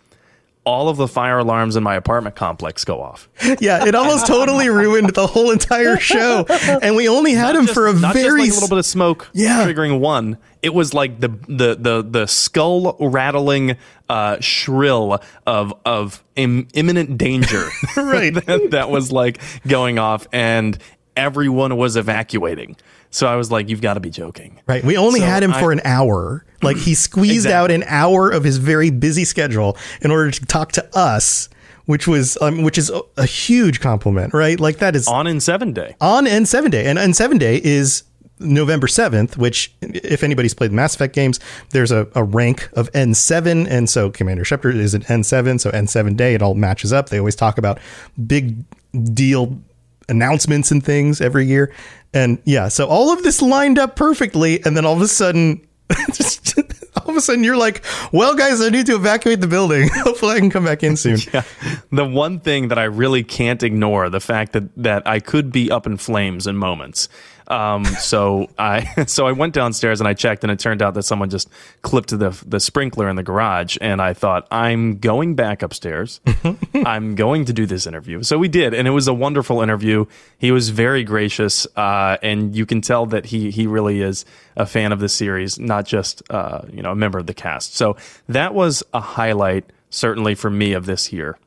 all 0.66 0.90
of 0.90 0.98
the 0.98 1.08
fire 1.08 1.38
alarms 1.38 1.76
in 1.76 1.84
my 1.84 1.94
apartment 1.96 2.36
complex 2.36 2.84
go 2.84 3.00
off. 3.02 3.30
Yeah, 3.60 3.86
it 3.86 3.94
almost 3.96 4.26
totally 4.26 4.70
ruined 4.70 5.12
the 5.14 5.28
whole 5.28 5.52
entire 5.52 5.98
show. 5.98 6.46
And 6.82 6.96
we 6.96 7.08
only 7.08 7.34
had 7.34 7.56
him 7.56 7.64
Just- 7.68 7.74
for 7.76 7.88
a 7.88 7.94
not 7.94 8.14
just 8.14 8.26
very 8.26 8.42
like 8.42 8.50
a 8.50 8.54
little 8.54 8.70
bit 8.70 8.78
of 8.80 8.86
smoke 8.86 9.30
Yeah. 9.34 9.66
triggering 9.66 10.00
one. 10.00 10.38
It 10.64 10.74
was 10.74 10.94
like 10.94 11.20
the 11.20 11.28
the 11.48 11.76
the 11.76 12.04
the 12.10 12.26
skull 12.28 12.96
rattling 13.00 13.76
uh, 14.10 14.38
shrill 14.40 15.22
of 15.46 15.74
of 15.86 16.24
Im- 16.36 16.68
imminent 16.74 17.18
danger. 17.20 17.68
Right. 17.98 18.34
that, 18.46 18.72
that 18.72 18.90
was 18.90 19.12
like 19.12 19.40
going 19.68 20.00
off, 20.00 20.26
and 20.34 20.78
everyone 21.16 21.76
was 21.78 21.96
evacuating. 21.96 22.76
So 23.10 23.28
I 23.28 23.36
was 23.36 23.52
like, 23.52 23.70
"You've 23.70 23.82
got 23.82 23.94
to 23.96 24.00
be 24.00 24.10
joking." 24.10 24.60
Right. 24.66 24.84
We 24.84 24.98
only 24.98 25.20
So 25.20 25.26
had 25.28 25.44
him 25.44 25.52
I- 25.54 25.60
for 25.60 25.72
an 25.72 25.82
hour. 25.86 26.46
Like 26.62 26.78
he 26.78 26.94
squeezed 26.96 27.46
out 27.48 27.72
an 27.72 27.84
hour 27.88 28.32
of 28.32 28.44
his 28.46 28.58
very 28.58 28.90
busy 28.90 29.26
schedule 29.26 29.78
in 30.02 30.12
order 30.12 30.32
to 30.32 30.46
talk 30.46 30.72
to 30.74 30.98
us, 30.98 31.50
which 31.86 32.08
was 32.08 32.38
um, 32.42 32.64
which 32.64 32.78
is 32.78 32.90
a, 32.90 33.02
a 33.18 33.26
huge 33.26 33.82
compliment, 33.82 34.34
right? 34.34 34.58
Like 34.60 34.78
that 34.78 34.96
is 34.96 35.08
on 35.10 35.26
N7 35.26 35.74
day. 35.74 35.96
on 36.00 36.26
N7 36.26 36.72
day. 36.72 36.86
And 36.86 36.98
N7 36.98 37.38
day 37.38 37.60
is 37.62 38.04
November 38.40 38.88
7th, 38.88 39.36
which 39.38 39.74
if 39.82 40.24
anybody's 40.24 40.54
played 40.54 40.72
Mass 40.72 40.96
Effect 40.96 41.14
games, 41.14 41.40
there's 41.72 41.92
a, 41.92 42.08
a 42.16 42.24
rank 42.24 42.70
of 42.74 42.90
N7. 42.94 43.68
And 43.70 43.90
so 43.90 44.10
Commander 44.10 44.46
Shepard 44.46 44.76
is 44.76 44.94
an 44.94 45.02
N7. 45.04 45.60
So 45.60 45.70
N7 45.72 46.16
day, 46.16 46.34
it 46.36 46.42
all 46.42 46.56
matches 46.56 46.94
up. 46.94 47.10
They 47.10 47.20
always 47.20 47.36
talk 47.36 47.58
about 47.58 47.78
big 48.26 48.64
deal 49.14 49.60
announcements 50.10 50.72
and 50.72 50.84
things 50.84 51.22
every 51.22 51.46
year. 51.46 51.74
And 52.14 52.40
yeah, 52.46 52.68
so 52.68 52.88
all 52.88 53.12
of 53.12 53.24
this 53.24 53.42
lined 53.42 53.80
up 53.80 53.96
perfectly. 53.96 54.64
And 54.64 54.78
then 54.78 54.86
all 54.86 54.94
of 54.94 55.02
a 55.02 55.08
sudden, 55.08 55.66
just 56.14 56.58
all 56.98 57.10
of 57.10 57.16
a 57.16 57.22
sudden 57.22 57.44
you're 57.44 57.58
like, 57.58 57.84
well, 58.12 58.36
guys, 58.36 58.62
I 58.62 58.70
need 58.70 58.86
to 58.88 58.96
evacuate 58.96 59.42
the 59.42 59.48
building. 59.48 59.90
Hopefully 59.94 60.36
I 60.36 60.40
can 60.40 60.50
come 60.50 60.66
back 60.66 60.84
in 60.84 60.96
soon. 60.96 61.18
Yeah. 61.34 61.44
The 61.92 62.06
one 62.06 62.40
thing 62.40 62.68
that 62.68 62.78
I 62.78 62.84
really 62.84 63.24
can't 63.24 63.64
ignore 63.64 64.10
the 64.10 64.20
fact 64.20 64.54
that 64.54 64.76
that 64.76 65.08
I 65.08 65.20
could 65.20 65.52
be 65.52 65.72
up 65.72 65.88
in 65.88 65.98
flames 65.98 66.48
in 66.48 66.58
moments. 66.58 67.10
Um, 67.48 67.86
so 67.86 68.48
I 68.58 69.04
so 69.08 69.28
I 69.28 69.32
went 69.32 69.54
downstairs 69.54 70.00
and 70.02 70.08
I 70.08 70.14
checked, 70.14 70.44
and 70.44 70.52
it 70.52 70.60
turned 70.60 70.82
out 70.82 70.94
that 70.96 71.04
someone 71.04 71.30
just 71.30 71.50
clipped 71.82 72.10
the 72.10 72.30
the 72.46 72.60
sprinkler 72.60 73.10
in 73.10 73.16
the 73.16 73.24
garage. 73.24 73.78
And 73.82 74.02
I 74.02 74.14
thought 74.14 74.48
I'm 74.52 74.98
going 75.00 75.36
back 75.36 75.62
upstairs. 75.62 76.22
I'm 76.74 77.16
going 77.16 77.46
to 77.46 77.54
do 77.54 77.66
this 77.66 77.86
interview. 77.88 78.24
So 78.24 78.38
we 78.38 78.48
did, 78.48 78.74
and 78.74 78.88
it 78.88 78.92
was 78.92 79.08
a 79.08 79.14
wonderful 79.14 79.62
interview. 79.62 80.06
He 80.38 80.52
was 80.52 80.70
very 80.70 81.04
gracious, 81.04 81.68
uh, 81.76 82.18
and 82.22 82.56
you 82.56 82.66
can 82.66 82.82
tell 82.82 83.06
that 83.08 83.26
he 83.26 83.52
he 83.52 83.68
really 83.68 84.02
is 84.02 84.26
a 84.56 84.66
fan 84.66 84.92
of 84.92 85.00
the 85.00 85.10
series, 85.10 85.60
not 85.60 85.86
just 85.86 86.22
uh, 86.30 86.62
you 86.72 86.82
know 86.82 86.92
a 86.92 86.96
member 86.96 87.20
of 87.20 87.28
the 87.28 87.34
cast. 87.34 87.76
So 87.76 87.98
that 88.30 88.54
was 88.54 88.84
a 88.94 89.00
highlight 89.00 89.66
certainly 89.90 90.34
for 90.36 90.50
me 90.50 90.74
of 90.74 90.86
this 90.86 91.14
year. 91.14 91.38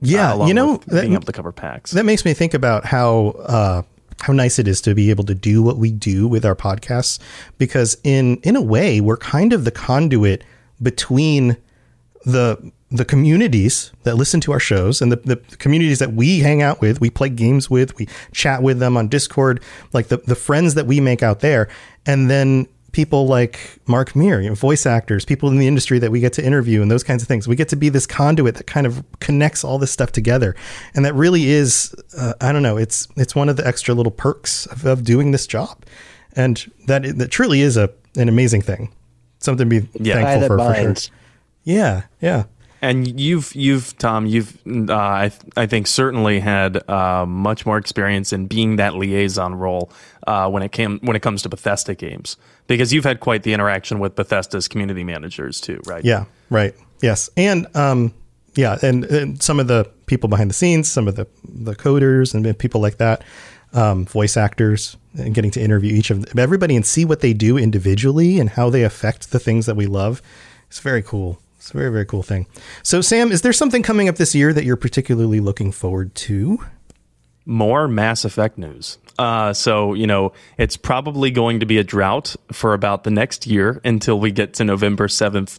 Yeah. 0.00 0.34
uh, 0.34 0.46
you 0.46 0.54
know, 0.54 0.76
that- 0.86 1.00
being 1.02 1.14
able 1.14 1.24
to 1.24 1.32
cover 1.32 1.52
PAX. 1.52 1.90
that 1.92 2.04
makes 2.04 2.24
me 2.24 2.34
think 2.34 2.54
about 2.54 2.84
how 2.84 3.28
uh, 3.46 3.82
how 4.26 4.32
nice 4.32 4.58
it 4.58 4.66
is 4.66 4.80
to 4.80 4.94
be 4.94 5.10
able 5.10 5.24
to 5.24 5.34
do 5.34 5.62
what 5.62 5.78
we 5.78 5.92
do 5.92 6.26
with 6.26 6.44
our 6.44 6.56
podcasts 6.56 7.20
because 7.58 7.96
in 8.02 8.36
in 8.38 8.56
a 8.56 8.62
way 8.62 9.00
we're 9.00 9.16
kind 9.16 9.52
of 9.52 9.64
the 9.64 9.70
conduit 9.70 10.42
between 10.82 11.56
the 12.24 12.72
the 12.90 13.04
communities 13.04 13.92
that 14.02 14.14
listen 14.14 14.40
to 14.40 14.52
our 14.52 14.60
shows 14.60 15.00
and 15.00 15.10
the, 15.12 15.16
the 15.16 15.36
communities 15.58 15.98
that 15.98 16.12
we 16.12 16.40
hang 16.40 16.60
out 16.60 16.80
with 16.80 17.00
we 17.00 17.10
play 17.10 17.28
games 17.28 17.70
with 17.70 17.96
we 17.98 18.08
chat 18.32 18.62
with 18.62 18.78
them 18.78 18.96
on 18.96 19.08
discord 19.08 19.62
like 19.92 20.08
the, 20.08 20.16
the 20.18 20.34
friends 20.34 20.74
that 20.74 20.86
we 20.86 21.00
make 21.00 21.22
out 21.22 21.40
there. 21.40 21.68
And 22.04 22.30
then 22.30 22.66
people 22.96 23.26
like 23.26 23.78
mark 23.86 24.16
Meer, 24.16 24.40
you 24.40 24.48
know, 24.48 24.54
voice 24.54 24.86
actors 24.86 25.26
people 25.26 25.50
in 25.50 25.58
the 25.58 25.68
industry 25.68 25.98
that 25.98 26.10
we 26.10 26.18
get 26.18 26.32
to 26.32 26.42
interview 26.44 26.80
and 26.80 26.90
those 26.90 27.04
kinds 27.04 27.20
of 27.22 27.28
things. 27.28 27.46
We 27.46 27.54
get 27.54 27.68
to 27.68 27.76
be 27.76 27.90
this 27.90 28.06
conduit 28.06 28.54
that 28.54 28.66
kind 28.66 28.86
of 28.86 29.04
connects 29.20 29.62
all 29.64 29.76
this 29.78 29.90
stuff 29.90 30.12
together. 30.12 30.56
And 30.94 31.04
that 31.04 31.12
really 31.12 31.50
is 31.50 31.94
uh, 32.16 32.32
i 32.40 32.52
don't 32.52 32.62
know 32.62 32.78
it's 32.78 33.06
it's 33.16 33.34
one 33.34 33.50
of 33.50 33.56
the 33.58 33.66
extra 33.66 33.92
little 33.94 34.10
perks 34.10 34.64
of, 34.66 34.86
of 34.86 35.04
doing 35.04 35.30
this 35.32 35.46
job. 35.46 35.84
And 36.34 36.72
that 36.86 37.02
that 37.18 37.30
truly 37.30 37.60
is 37.60 37.76
a 37.76 37.90
an 38.16 38.30
amazing 38.30 38.62
thing. 38.62 38.90
Something 39.40 39.68
to 39.68 39.80
be 39.80 39.88
Yeah. 40.00 40.14
Thankful 40.14 40.40
that 40.40 40.46
for, 40.48 40.74
for 40.74 41.00
sure. 41.00 41.14
yeah. 41.64 42.02
Yeah 42.20 42.44
And 42.82 43.18
you've 43.18 43.54
you've 43.54 43.96
Tom 43.98 44.26
you've 44.26 44.58
uh, 44.66 44.94
I 44.94 45.32
I 45.56 45.66
think 45.66 45.86
certainly 45.86 46.40
had 46.40 46.88
uh, 46.88 47.24
much 47.26 47.64
more 47.64 47.78
experience 47.78 48.32
in 48.32 48.46
being 48.46 48.76
that 48.76 48.94
liaison 48.94 49.54
role 49.54 49.90
uh, 50.26 50.48
when 50.50 50.62
it 50.62 50.72
came 50.72 50.98
when 51.02 51.16
it 51.16 51.22
comes 51.22 51.42
to 51.42 51.48
Bethesda 51.48 51.94
games 51.94 52.36
because 52.66 52.92
you've 52.92 53.04
had 53.04 53.20
quite 53.20 53.42
the 53.42 53.52
interaction 53.52 53.98
with 53.98 54.14
Bethesda's 54.14 54.68
community 54.68 55.04
managers 55.04 55.60
too, 55.60 55.80
right? 55.86 56.04
Yeah, 56.04 56.24
right. 56.50 56.74
Yes, 57.02 57.30
and 57.36 57.66
um, 57.76 58.12
yeah, 58.54 58.78
and, 58.82 59.04
and 59.04 59.42
some 59.42 59.60
of 59.60 59.68
the 59.68 59.90
people 60.06 60.28
behind 60.28 60.50
the 60.50 60.54
scenes, 60.54 60.90
some 60.90 61.08
of 61.08 61.16
the 61.16 61.26
the 61.44 61.74
coders 61.74 62.34
and 62.34 62.58
people 62.58 62.80
like 62.80 62.98
that, 62.98 63.22
um, 63.72 64.04
voice 64.06 64.36
actors, 64.36 64.96
and 65.18 65.34
getting 65.34 65.50
to 65.52 65.60
interview 65.60 65.94
each 65.94 66.10
of 66.10 66.24
them, 66.24 66.38
everybody 66.38 66.76
and 66.76 66.84
see 66.84 67.04
what 67.04 67.20
they 67.20 67.32
do 67.32 67.56
individually 67.56 68.40
and 68.40 68.50
how 68.50 68.70
they 68.70 68.82
affect 68.82 69.30
the 69.30 69.38
things 69.38 69.66
that 69.66 69.76
we 69.76 69.86
love. 69.86 70.22
It's 70.68 70.80
very 70.80 71.02
cool. 71.02 71.38
It's 71.66 71.74
a 71.74 71.78
very 71.78 71.90
very 71.90 72.06
cool 72.06 72.22
thing. 72.22 72.46
So, 72.84 73.00
Sam, 73.00 73.32
is 73.32 73.42
there 73.42 73.52
something 73.52 73.82
coming 73.82 74.08
up 74.08 74.14
this 74.14 74.36
year 74.36 74.52
that 74.52 74.64
you're 74.64 74.76
particularly 74.76 75.40
looking 75.40 75.72
forward 75.72 76.14
to? 76.14 76.60
more 77.46 77.86
Mass 77.86 78.24
Effect 78.24 78.58
news. 78.58 78.98
Uh, 79.18 79.52
so, 79.52 79.94
you 79.94 80.06
know, 80.06 80.32
it's 80.58 80.76
probably 80.76 81.30
going 81.30 81.60
to 81.60 81.66
be 81.66 81.78
a 81.78 81.84
drought 81.84 82.34
for 82.50 82.74
about 82.74 83.04
the 83.04 83.10
next 83.10 83.46
year 83.46 83.80
until 83.84 84.18
we 84.18 84.32
get 84.32 84.54
to 84.54 84.64
November 84.64 85.06
7th, 85.06 85.58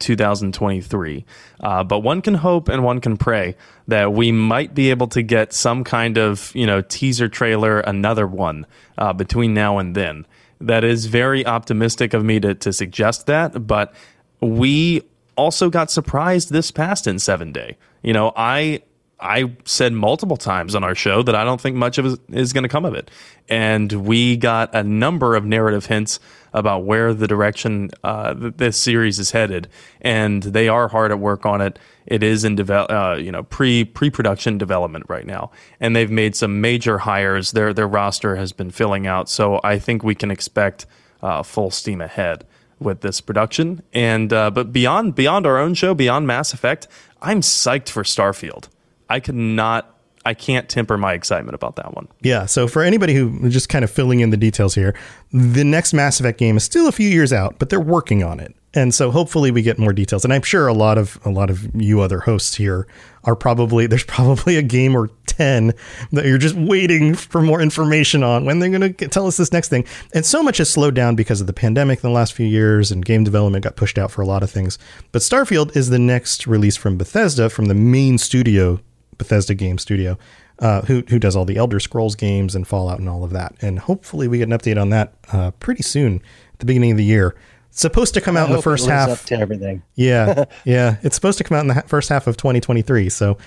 2023. 0.00 1.24
Uh, 1.60 1.84
but 1.84 2.00
one 2.00 2.20
can 2.20 2.34
hope 2.34 2.68
and 2.68 2.84
one 2.84 3.00
can 3.00 3.16
pray 3.16 3.56
that 3.86 4.12
we 4.12 4.32
might 4.32 4.74
be 4.74 4.90
able 4.90 5.06
to 5.06 5.22
get 5.22 5.52
some 5.52 5.84
kind 5.84 6.18
of, 6.18 6.52
you 6.54 6.66
know, 6.66 6.82
teaser 6.82 7.28
trailer, 7.28 7.80
another 7.80 8.26
one 8.26 8.66
uh, 8.98 9.12
between 9.12 9.54
now 9.54 9.78
and 9.78 9.94
then. 9.94 10.26
That 10.60 10.82
is 10.82 11.06
very 11.06 11.46
optimistic 11.46 12.14
of 12.14 12.24
me 12.24 12.40
to, 12.40 12.54
to 12.56 12.72
suggest 12.72 13.26
that, 13.26 13.66
but 13.66 13.94
we 14.40 15.02
also 15.38 15.70
got 15.70 15.90
surprised 15.90 16.50
this 16.50 16.70
past 16.70 17.06
N7 17.06 17.52
day. 17.52 17.78
You 18.02 18.12
know, 18.12 18.32
I 18.36 18.82
I 19.20 19.52
said 19.64 19.92
multiple 19.92 20.36
times 20.36 20.74
on 20.74 20.84
our 20.84 20.94
show 20.94 21.22
that 21.22 21.34
I 21.34 21.44
don't 21.44 21.60
think 21.60 21.74
much 21.74 21.98
of 21.98 22.06
it 22.06 22.20
is 22.28 22.52
going 22.52 22.62
to 22.62 22.68
come 22.68 22.84
of 22.84 22.94
it. 22.94 23.10
And 23.48 23.90
we 23.92 24.36
got 24.36 24.72
a 24.74 24.84
number 24.84 25.34
of 25.34 25.44
narrative 25.44 25.86
hints 25.86 26.20
about 26.52 26.84
where 26.84 27.12
the 27.12 27.26
direction 27.26 27.90
uh, 28.04 28.34
th- 28.34 28.54
this 28.56 28.80
series 28.80 29.18
is 29.18 29.32
headed, 29.32 29.68
and 30.00 30.42
they 30.42 30.68
are 30.68 30.88
hard 30.88 31.10
at 31.10 31.18
work 31.18 31.44
on 31.46 31.60
it. 31.60 31.78
It 32.06 32.22
is 32.22 32.44
in 32.44 32.54
develop, 32.54 32.90
uh, 32.90 33.16
you 33.18 33.32
know, 33.32 33.42
pre 33.42 33.84
pre 33.84 34.10
production 34.10 34.56
development 34.56 35.06
right 35.08 35.26
now, 35.26 35.50
and 35.80 35.96
they've 35.96 36.10
made 36.10 36.36
some 36.36 36.60
major 36.60 36.98
hires. 36.98 37.52
Their 37.52 37.74
their 37.74 37.88
roster 37.88 38.36
has 38.36 38.52
been 38.52 38.70
filling 38.70 39.06
out, 39.06 39.28
so 39.28 39.60
I 39.64 39.78
think 39.78 40.02
we 40.02 40.14
can 40.14 40.30
expect 40.30 40.86
uh, 41.22 41.42
full 41.42 41.70
steam 41.70 42.00
ahead 42.00 42.44
with 42.80 43.00
this 43.00 43.20
production. 43.20 43.82
And 43.92 44.32
uh, 44.32 44.50
but 44.50 44.72
beyond 44.72 45.14
beyond 45.14 45.46
our 45.46 45.58
own 45.58 45.74
show, 45.74 45.94
beyond 45.94 46.26
Mass 46.26 46.52
Effect, 46.52 46.88
I'm 47.22 47.40
psyched 47.40 47.88
for 47.88 48.02
Starfield. 48.02 48.68
I 49.08 49.20
could 49.20 49.34
not, 49.34 49.98
I 50.24 50.34
can't 50.34 50.68
temper 50.68 50.98
my 50.98 51.14
excitement 51.14 51.54
about 51.54 51.76
that 51.76 51.94
one. 51.94 52.08
Yeah. 52.20 52.46
So 52.46 52.68
for 52.68 52.82
anybody 52.82 53.14
who 53.14 53.48
just 53.48 53.68
kind 53.68 53.84
of 53.84 53.90
filling 53.90 54.20
in 54.20 54.30
the 54.30 54.36
details 54.36 54.74
here, 54.74 54.94
the 55.32 55.64
next 55.64 55.94
Mass 55.94 56.20
Effect 56.20 56.38
game 56.38 56.56
is 56.56 56.64
still 56.64 56.86
a 56.86 56.92
few 56.92 57.08
years 57.08 57.32
out, 57.32 57.58
but 57.58 57.70
they're 57.70 57.80
working 57.80 58.22
on 58.22 58.38
it. 58.38 58.54
And 58.78 58.94
so 58.94 59.10
hopefully 59.10 59.50
we 59.50 59.60
get 59.60 59.76
more 59.76 59.92
details. 59.92 60.24
And 60.24 60.32
I'm 60.32 60.42
sure 60.42 60.68
a 60.68 60.72
lot 60.72 60.98
of 60.98 61.18
a 61.24 61.30
lot 61.30 61.50
of 61.50 61.68
you 61.74 62.00
other 62.00 62.20
hosts 62.20 62.54
here 62.54 62.86
are 63.24 63.34
probably 63.34 63.86
there's 63.88 64.04
probably 64.04 64.56
a 64.56 64.62
game 64.62 64.96
or 64.96 65.10
ten 65.26 65.74
that 66.12 66.24
you're 66.24 66.38
just 66.38 66.54
waiting 66.54 67.14
for 67.14 67.42
more 67.42 67.60
information 67.60 68.22
on 68.22 68.44
when 68.44 68.60
they're 68.60 68.70
going 68.70 68.94
to 68.94 69.08
tell 69.08 69.26
us 69.26 69.36
this 69.36 69.52
next 69.52 69.68
thing. 69.68 69.84
And 70.14 70.24
so 70.24 70.44
much 70.44 70.58
has 70.58 70.70
slowed 70.70 70.94
down 70.94 71.16
because 71.16 71.40
of 71.40 71.48
the 71.48 71.52
pandemic 71.52 71.98
in 71.98 72.08
the 72.08 72.14
last 72.14 72.32
few 72.34 72.46
years, 72.46 72.92
and 72.92 73.04
game 73.04 73.24
development 73.24 73.64
got 73.64 73.74
pushed 73.74 73.98
out 73.98 74.12
for 74.12 74.22
a 74.22 74.26
lot 74.26 74.44
of 74.44 74.50
things. 74.50 74.78
But 75.10 75.22
Starfield 75.22 75.74
is 75.76 75.90
the 75.90 75.98
next 75.98 76.46
release 76.46 76.76
from 76.76 76.96
Bethesda, 76.96 77.50
from 77.50 77.64
the 77.66 77.74
main 77.74 78.16
studio, 78.16 78.80
Bethesda 79.18 79.54
game 79.54 79.78
studio. 79.78 80.16
Uh, 80.60 80.82
who 80.82 81.04
who 81.08 81.20
does 81.20 81.36
all 81.36 81.44
the 81.44 81.56
Elder 81.56 81.78
Scrolls 81.78 82.16
games 82.16 82.56
and 82.56 82.66
Fallout 82.66 82.98
and 82.98 83.08
all 83.08 83.22
of 83.22 83.30
that, 83.30 83.54
and 83.60 83.78
hopefully 83.78 84.26
we 84.26 84.38
get 84.38 84.48
an 84.48 84.58
update 84.58 84.80
on 84.80 84.90
that 84.90 85.14
uh, 85.32 85.52
pretty 85.60 85.84
soon, 85.84 86.16
at 86.52 86.58
the 86.58 86.66
beginning 86.66 86.90
of 86.90 86.96
the 86.96 87.04
year. 87.04 87.36
Supposed 87.78 88.14
to 88.14 88.20
come 88.20 88.36
out 88.36 88.48
I 88.48 88.50
in 88.50 88.56
the 88.56 88.62
first 88.62 88.88
half. 88.88 89.08
up 89.08 89.20
to 89.26 89.38
everything. 89.38 89.84
Yeah, 89.94 90.46
yeah. 90.64 90.96
It's 91.04 91.14
supposed 91.14 91.38
to 91.38 91.44
come 91.44 91.56
out 91.56 91.60
in 91.60 91.68
the 91.68 91.80
first 91.86 92.08
half 92.08 92.26
of 92.26 92.36
2023. 92.36 93.08
So 93.08 93.38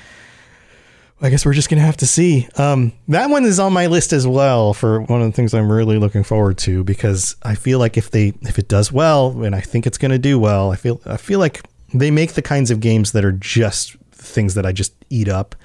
I 1.22 1.30
guess 1.30 1.46
we're 1.46 1.52
just 1.52 1.70
gonna 1.70 1.82
have 1.82 1.98
to 1.98 2.08
see. 2.08 2.48
Um, 2.56 2.94
that 3.10 3.30
one 3.30 3.44
is 3.44 3.60
on 3.60 3.74
my 3.74 3.88
list 3.88 4.14
as 4.14 4.26
well 4.26 4.74
for 4.74 5.02
one 5.02 5.22
of 5.22 5.28
the 5.28 5.34
things 5.34 5.54
I'm 5.54 5.70
really 5.70 5.98
looking 5.98 6.24
forward 6.24 6.58
to 6.60 6.82
because 6.82 7.36
I 7.44 7.56
feel 7.56 7.78
like 7.78 7.98
if 7.98 8.12
they 8.12 8.32
if 8.44 8.58
it 8.58 8.70
does 8.70 8.90
well, 8.90 9.44
and 9.44 9.54
I 9.54 9.60
think 9.60 9.86
it's 9.86 9.98
gonna 9.98 10.18
do 10.18 10.40
well, 10.40 10.72
I 10.72 10.78
feel 10.78 11.02
I 11.06 11.18
feel 11.18 11.40
like 11.40 11.62
they 11.94 12.10
make 12.10 12.36
the 12.36 12.42
kinds 12.42 12.72
of 12.72 12.80
games 12.80 13.12
that 13.12 13.26
are 13.26 13.34
just 13.34 13.98
things 14.14 14.54
that 14.54 14.66
I 14.66 14.72
just 14.72 14.94
eat 15.10 15.28
up. 15.28 15.56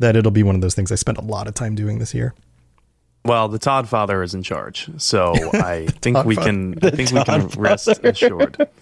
That 0.00 0.16
it'll 0.16 0.32
be 0.32 0.42
one 0.42 0.56
of 0.56 0.60
those 0.60 0.74
things 0.74 0.90
I 0.90 0.96
spent 0.96 1.18
a 1.18 1.22
lot 1.22 1.46
of 1.46 1.54
time 1.54 1.76
doing 1.76 2.00
this 2.00 2.14
year. 2.14 2.34
Well, 3.24 3.48
the 3.48 3.58
Todd 3.58 3.88
father 3.88 4.22
is 4.22 4.34
in 4.34 4.42
charge, 4.42 4.88
so 4.96 5.34
I 5.54 5.86
think 6.00 6.16
Todd 6.16 6.26
we 6.26 6.34
father. 6.36 6.48
can. 6.48 6.78
I 6.82 6.90
think 6.90 7.10
we 7.12 7.22
can 7.22 7.24
Todd 7.24 7.56
rest 7.56 7.88
assured. 8.02 8.68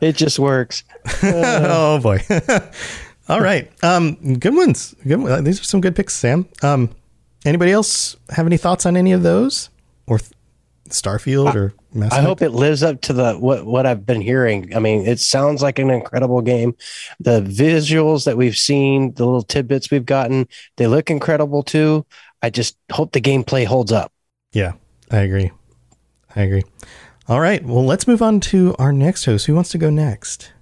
It 0.00 0.16
just 0.16 0.38
works. 0.40 0.82
oh 1.22 2.00
boy. 2.00 2.18
All 3.28 3.40
right. 3.40 3.70
Um, 3.84 4.38
good 4.38 4.54
ones. 4.56 4.94
Good. 5.06 5.20
one- 5.20 5.44
These 5.44 5.60
are 5.60 5.64
some 5.64 5.80
good 5.80 5.94
picks, 5.94 6.14
Sam. 6.14 6.48
Um, 6.62 6.90
anybody 7.44 7.70
else 7.72 8.16
have 8.30 8.46
any 8.46 8.56
thoughts 8.56 8.86
on 8.86 8.96
any 8.96 9.12
of 9.12 9.22
those, 9.22 9.68
or 10.06 10.18
th- 10.18 10.32
Starfield, 10.88 11.54
or 11.54 11.74
Mass 11.92 12.12
I 12.12 12.22
hope 12.22 12.42
it 12.42 12.50
lives 12.50 12.82
up 12.82 13.00
to 13.02 13.12
the 13.12 13.34
what 13.34 13.66
what 13.66 13.86
I've 13.86 14.04
been 14.04 14.20
hearing. 14.20 14.74
I 14.74 14.78
mean, 14.80 15.06
it 15.06 15.20
sounds 15.20 15.62
like 15.62 15.78
an 15.78 15.90
incredible 15.90 16.40
game. 16.40 16.74
The 17.20 17.40
visuals 17.42 18.24
that 18.24 18.36
we've 18.36 18.56
seen, 18.56 19.12
the 19.14 19.24
little 19.26 19.42
tidbits 19.42 19.90
we've 19.90 20.06
gotten, 20.06 20.48
they 20.76 20.86
look 20.86 21.08
incredible 21.10 21.62
too. 21.62 22.04
I 22.42 22.50
just 22.50 22.76
hope 22.92 23.12
the 23.12 23.20
gameplay 23.20 23.66
holds 23.66 23.92
up. 23.92 24.12
Yeah, 24.52 24.72
I 25.10 25.18
agree. 25.18 25.50
I 26.34 26.42
agree. 26.42 26.62
All 27.28 27.40
right. 27.40 27.62
Well, 27.64 27.84
let's 27.84 28.06
move 28.06 28.22
on 28.22 28.40
to 28.40 28.74
our 28.78 28.92
next 28.92 29.24
host. 29.24 29.46
Who 29.46 29.54
wants 29.54 29.70
to 29.70 29.78
go 29.78 29.90
next? 29.90 30.52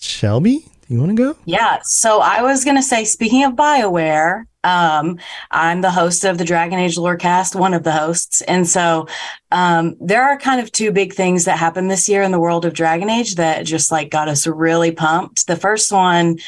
Shelby, 0.00 0.58
do 0.58 0.94
you 0.94 1.00
want 1.00 1.16
to 1.16 1.22
go? 1.22 1.36
Yeah. 1.44 1.78
So 1.82 2.20
I 2.20 2.42
was 2.42 2.64
going 2.64 2.76
to 2.76 2.82
say, 2.82 3.04
speaking 3.04 3.44
of 3.44 3.54
BioWare, 3.54 4.44
um, 4.64 5.18
I'm 5.50 5.80
the 5.80 5.90
host 5.90 6.24
of 6.24 6.36
the 6.36 6.44
Dragon 6.44 6.78
Age 6.78 6.96
Lorecast, 6.96 7.58
one 7.58 7.74
of 7.74 7.84
the 7.84 7.92
hosts. 7.92 8.42
And 8.42 8.68
so 8.68 9.06
um, 9.50 9.96
there 10.00 10.22
are 10.22 10.38
kind 10.38 10.60
of 10.60 10.70
two 10.70 10.92
big 10.92 11.14
things 11.14 11.46
that 11.46 11.58
happened 11.58 11.90
this 11.90 12.08
year 12.08 12.22
in 12.22 12.32
the 12.32 12.40
world 12.40 12.64
of 12.64 12.74
Dragon 12.74 13.08
Age 13.08 13.36
that 13.36 13.64
just 13.64 13.90
like 13.90 14.10
got 14.10 14.28
us 14.28 14.46
really 14.46 14.92
pumped. 14.92 15.46
The 15.46 15.56
first 15.56 15.90
one 15.90 16.38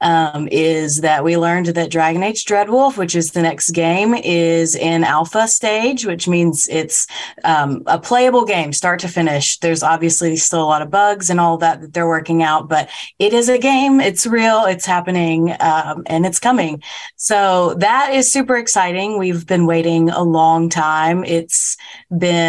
um, 0.00 0.48
is 0.50 1.02
that 1.02 1.22
we 1.22 1.36
learned 1.36 1.66
that 1.66 1.90
Dragon 1.90 2.22
Age 2.22 2.44
Dreadwolf, 2.44 2.96
which 2.96 3.14
is 3.14 3.30
the 3.30 3.42
next 3.42 3.70
game, 3.70 4.14
is 4.14 4.74
in 4.74 5.04
alpha 5.04 5.46
stage, 5.46 6.04
which 6.04 6.26
means 6.26 6.66
it's 6.68 7.06
um, 7.44 7.82
a 7.86 7.98
playable 7.98 8.44
game, 8.44 8.72
start 8.72 8.98
to 9.00 9.08
finish. 9.08 9.58
There's 9.58 9.84
obviously 9.84 10.34
still 10.36 10.62
a 10.62 10.64
lot 10.64 10.82
of 10.82 10.90
bugs 10.90 11.30
and 11.30 11.38
all 11.38 11.58
that 11.58 11.80
that 11.80 11.92
they're 11.94 12.08
working 12.08 12.42
out, 12.42 12.68
but 12.68 12.88
it 13.20 13.32
is 13.32 13.48
a 13.48 13.58
game. 13.58 14.00
It's 14.00 14.26
real. 14.26 14.64
It's 14.64 14.86
happening, 14.86 15.54
um, 15.60 16.02
and 16.06 16.26
it's 16.26 16.40
coming. 16.40 16.82
So 17.16 17.74
that 17.74 18.14
is 18.14 18.32
super 18.32 18.56
exciting. 18.56 19.16
We've 19.16 19.46
been 19.46 19.66
waiting 19.66 20.10
a 20.10 20.22
long 20.22 20.68
time. 20.68 21.22
It's 21.24 21.76
been 22.16 22.47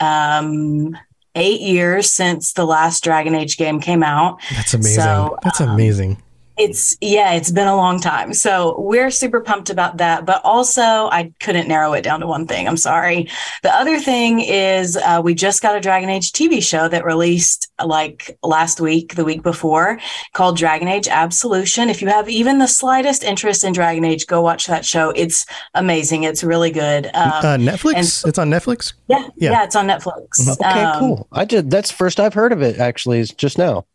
um, 0.00 0.96
eight 1.34 1.60
years 1.60 2.10
since 2.10 2.52
the 2.52 2.64
last 2.64 3.04
Dragon 3.04 3.34
Age 3.34 3.56
game 3.56 3.80
came 3.80 4.02
out. 4.02 4.40
That's 4.54 4.74
amazing. 4.74 5.02
So, 5.02 5.38
That's 5.42 5.60
um, 5.60 5.70
amazing. 5.70 6.22
It's 6.58 6.96
yeah, 7.00 7.32
it's 7.32 7.50
been 7.50 7.66
a 7.66 7.76
long 7.76 8.00
time. 8.00 8.34
So 8.34 8.78
we're 8.78 9.10
super 9.10 9.40
pumped 9.40 9.70
about 9.70 9.96
that. 9.96 10.26
But 10.26 10.40
also, 10.44 10.82
I 10.82 11.32
couldn't 11.40 11.66
narrow 11.68 11.92
it 11.94 12.02
down 12.02 12.20
to 12.20 12.26
one 12.26 12.46
thing. 12.46 12.68
I'm 12.68 12.76
sorry. 12.76 13.28
The 13.62 13.74
other 13.74 13.98
thing 13.98 14.40
is 14.40 14.96
uh, 14.96 15.20
we 15.24 15.34
just 15.34 15.62
got 15.62 15.76
a 15.76 15.80
Dragon 15.80 16.10
Age 16.10 16.32
TV 16.32 16.62
show 16.62 16.88
that 16.88 17.04
released 17.04 17.70
like 17.82 18.36
last 18.42 18.80
week, 18.80 19.14
the 19.14 19.24
week 19.24 19.42
before, 19.42 19.98
called 20.34 20.56
Dragon 20.56 20.88
Age 20.88 21.08
Absolution. 21.08 21.88
If 21.88 22.02
you 22.02 22.08
have 22.08 22.28
even 22.28 22.58
the 22.58 22.68
slightest 22.68 23.24
interest 23.24 23.64
in 23.64 23.72
Dragon 23.72 24.04
Age, 24.04 24.26
go 24.26 24.40
watch 24.42 24.66
that 24.66 24.84
show. 24.84 25.10
It's 25.10 25.46
amazing. 25.74 26.24
It's 26.24 26.44
really 26.44 26.70
good. 26.70 27.06
Um, 27.06 27.12
uh, 27.32 27.56
Netflix. 27.56 28.26
it's 28.26 28.38
on 28.38 28.50
Netflix. 28.50 28.92
yeah, 29.08 29.28
yeah. 29.36 29.50
yeah, 29.52 29.64
it's 29.64 29.74
on 29.76 29.86
Netflix. 29.86 30.48
Okay, 30.48 30.82
Um, 30.82 30.98
cool. 31.00 31.28
I 31.32 31.44
did. 31.44 31.70
That's 31.70 31.90
first 31.90 32.20
I've 32.20 32.34
heard 32.34 32.52
of 32.52 32.62
it. 32.62 32.78
Actually, 32.78 33.20
is 33.20 33.30
just 33.30 33.56
now. 33.58 33.86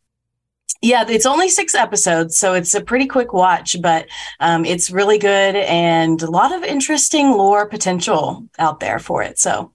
Yeah, 0.82 1.06
it's 1.08 1.26
only 1.26 1.50
six 1.50 1.74
episodes, 1.74 2.38
so 2.38 2.54
it's 2.54 2.76
a 2.76 2.82
pretty 2.82 3.08
quick 3.08 3.34
watch, 3.34 3.76
but 3.82 4.08
um, 4.40 4.64
it's 4.64 4.92
really 4.92 5.18
good 5.18 5.56
and 5.56 6.22
a 6.22 6.30
lot 6.30 6.54
of 6.54 6.64
interesting 6.64 7.32
lore 7.32 7.66
potential 7.66 8.48
out 8.60 8.80
there 8.80 9.00
for 9.00 9.24
it. 9.24 9.40
So, 9.40 9.72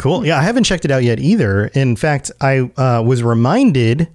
Cool. 0.00 0.24
Yeah, 0.24 0.38
I 0.38 0.42
haven't 0.42 0.64
checked 0.64 0.86
it 0.86 0.90
out 0.90 1.02
yet 1.02 1.20
either. 1.20 1.66
In 1.74 1.94
fact, 1.94 2.30
I 2.40 2.70
uh, 2.78 3.02
was 3.04 3.22
reminded, 3.22 4.08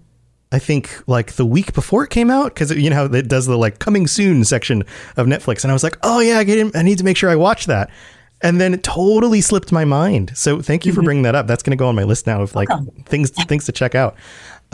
I 0.52 0.58
think, 0.58 1.04
like 1.06 1.34
the 1.34 1.46
week 1.46 1.76
before 1.76 2.04
it 2.04 2.10
came 2.10 2.32
out, 2.32 2.56
because 2.56 2.72
you 2.72 2.90
know 2.90 3.06
it 3.06 3.28
does 3.28 3.46
the 3.46 3.56
like 3.56 3.78
coming 3.78 4.08
soon 4.08 4.44
section 4.46 4.82
of 5.16 5.28
Netflix, 5.28 5.64
and 5.64 5.70
I 5.70 5.74
was 5.74 5.84
like, 5.84 6.00
oh 6.02 6.22
yeah, 6.22 6.40
I, 6.40 6.72
I 6.74 6.82
need 6.82 6.98
to 6.98 7.04
make 7.04 7.18
sure 7.18 7.30
I 7.30 7.36
watch 7.36 7.68
that. 7.68 7.92
And 8.42 8.60
then 8.60 8.74
it 8.74 8.82
totally 8.82 9.42
slipped 9.42 9.72
my 9.72 9.86
mind. 9.86 10.32
So 10.36 10.60
thank 10.60 10.88
you 10.88 10.92
for 10.92 11.04
bringing 11.04 11.24
that 11.24 11.36
up. 11.36 11.46
That's 11.46 11.62
going 11.62 11.78
to 11.78 11.80
go 11.80 11.88
on 11.88 11.96
my 11.96 12.04
list 12.04 12.26
now 12.26 12.42
of 12.42 12.56
like 12.56 12.68
things 13.06 13.30
things 13.30 13.66
to 13.66 13.72
check 13.72 13.94
out. 13.94 14.16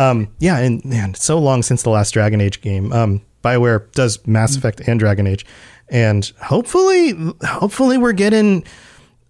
Um, 0.10 0.30
yeah, 0.40 0.58
and 0.58 0.84
man, 0.86 1.14
so 1.14 1.38
long 1.38 1.64
since 1.64 1.84
the 1.84 1.90
last 1.90 2.12
Dragon 2.12 2.42
Age 2.42 2.62
game. 2.62 2.92
Um, 2.92 3.22
Bioware 3.44 3.92
does 3.94 4.26
Mass 4.28 4.56
Effect 4.56 4.82
and 4.88 5.00
Dragon 5.00 5.28
Age, 5.28 5.46
and 5.90 6.32
hopefully, 6.42 7.14
hopefully 7.44 7.98
we're 7.98 8.14
getting 8.14 8.64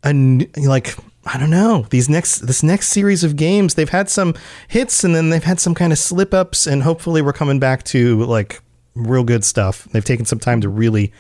a 0.03 0.13
like 0.57 0.95
I 1.25 1.38
don't 1.38 1.49
know 1.49 1.86
these 1.91 2.10
next 2.10 2.39
this 2.39 2.63
next 2.63 2.89
series 2.89 3.23
of 3.23 3.36
games. 3.36 3.75
They've 3.75 3.89
had 3.89 4.10
some 4.10 4.34
hits 4.67 5.03
and 5.03 5.15
then 5.15 5.29
they've 5.29 5.43
had 5.43 5.60
some 5.60 5.73
kind 5.75 5.93
of 5.93 5.99
slip 5.99 6.34
ups, 6.34 6.67
and 6.67 6.84
hopefully 6.84 7.21
we're 7.21 7.34
coming 7.34 7.60
back 7.60 7.84
to 7.86 8.23
like 8.25 8.62
real 8.95 9.23
good 9.23 9.43
stuff. 9.45 9.86
They've 9.91 10.03
taken 10.03 10.25
some 10.25 10.39
time 10.39 10.62
to 10.62 10.69
really 10.69 11.13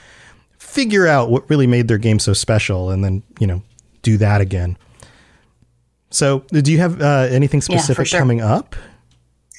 figure 0.57 1.07
out 1.07 1.29
what 1.29 1.49
really 1.49 1.67
made 1.67 1.87
their 1.87 1.97
game 1.97 2.19
so 2.19 2.33
special, 2.33 2.89
and 2.89 3.03
then 3.03 3.23
you 3.39 3.47
know 3.47 3.61
do 4.01 4.17
that 4.17 4.41
again. 4.41 4.77
So, 6.09 6.39
do 6.51 6.71
you 6.71 6.79
have 6.79 7.01
uh, 7.01 7.27
anything 7.31 7.61
Yeah, 7.69 7.77
specific 7.77 8.07
sure. 8.07 8.19
coming 8.19 8.41
up 8.41 8.75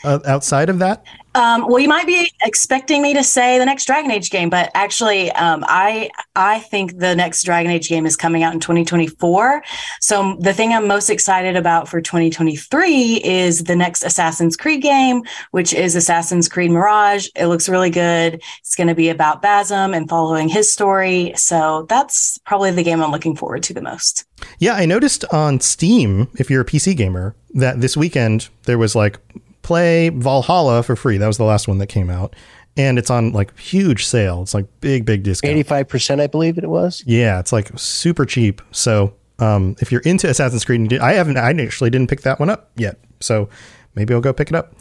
uh, 0.05 0.21
outside 0.25 0.69
of 0.69 0.79
that? 0.79 1.05
um, 1.35 1.67
well, 1.67 1.79
you 1.79 1.89
might 1.89 2.07
be 2.07 2.31
expecting 2.43 3.01
me 3.01 3.15
to 3.15 3.25
say 3.25 3.59
the 3.59 3.65
next 3.65 3.87
Dragon 3.87 4.11
Age 4.11 4.31
game, 4.31 4.51
but 4.51 4.71
actually, 4.75 5.31
um, 5.33 5.65
I 5.67 6.11
I 6.37 6.59
think 6.59 6.99
the 6.99 7.15
next 7.15 7.45
Dragon 7.45 7.71
Age 7.71 7.89
game 7.89 8.05
is 8.05 8.17
coming 8.17 8.43
out 8.43 8.53
in 8.53 8.61
2024. 8.61 9.63
So 10.01 10.37
the 10.41 10.53
thing 10.53 10.73
I'm 10.73 10.87
most 10.87 11.09
excited 11.09 11.57
about 11.57 11.89
for 11.89 12.03
2023 12.03 13.23
is 13.25 13.65
the 13.65 13.77
next 13.77 14.03
Assassin's 14.03 14.57
Creed 14.57 14.83
game, 14.83 15.23
which 15.53 15.73
is 15.73 15.97
Assassin's 15.97 16.49
Creed 16.51 16.71
Mirage. 16.71 17.29
It 17.35 17.47
looks 17.47 17.69
really 17.69 17.91
good. 17.91 18.43
It's 18.61 18.75
going 18.75 18.89
to 18.89 18.95
be 18.95 19.09
about 19.09 19.43
Basim 19.43 19.97
and 19.97 20.09
following 20.09 20.49
his 20.49 20.71
story. 20.71 21.33
So 21.37 21.87
that's 21.89 22.39
probably 22.45 22.73
the 22.73 22.83
game 22.83 23.03
I'm 23.03 23.11
looking 23.11 23.37
forward 23.37 23.63
to 23.65 23.75
the 23.75 23.83
most. 23.83 24.25
Yeah, 24.59 24.75
I 24.75 24.85
noticed 24.85 25.25
on 25.33 25.61
Steam, 25.61 26.29
if 26.35 26.51
you're 26.51 26.63
a 26.63 26.67
PC 26.67 26.95
gamer, 26.97 27.35
that 27.55 27.81
this 27.81 27.97
weekend 27.97 28.49
there 28.65 28.79
was 28.79 28.95
like 28.95 29.19
play 29.63 30.09
Valhalla 30.11 30.83
for 30.83 30.97
free. 30.97 31.17
That 31.19 31.27
was 31.27 31.39
the 31.39 31.45
last 31.45 31.69
one 31.69 31.79
that 31.79 31.87
came 31.89 32.11
out. 32.11 32.35
And 32.77 32.99
it's 32.99 33.11
on 33.11 33.33
like 33.33 33.59
huge 33.59 34.07
sale. 34.07 34.43
It's 34.43 34.55
like 34.55 34.67
big, 34.81 35.05
big 35.05 35.23
discount. 35.23 35.51
Eighty 35.51 35.63
five 35.63 35.89
percent, 35.89 36.21
I 36.21 36.27
believe 36.27 36.57
it 36.59 36.67
was. 36.69 37.03
Yeah, 37.07 37.39
it's 37.39 37.53
like 37.53 37.71
super 37.79 38.25
cheap. 38.25 38.63
So 38.71 39.15
um, 39.39 39.77
if 39.81 39.93
you're 39.93 40.01
into 40.03 40.29
Assassin's 40.29 40.65
Creed, 40.65 40.81
and 40.81 40.89
did- 40.89 41.01
I 41.01 41.13
haven't, 41.13 41.37
I 41.37 41.51
actually 41.51 41.91
didn't 41.91 42.09
pick 42.09 42.23
that 42.23 42.41
one 42.41 42.49
up 42.49 42.71
yet. 42.77 42.99
So 43.21 43.49
maybe 43.95 44.15
I'll 44.15 44.21
go 44.23 44.33
pick 44.33 44.49
it 44.49 44.55
up. 44.55 44.75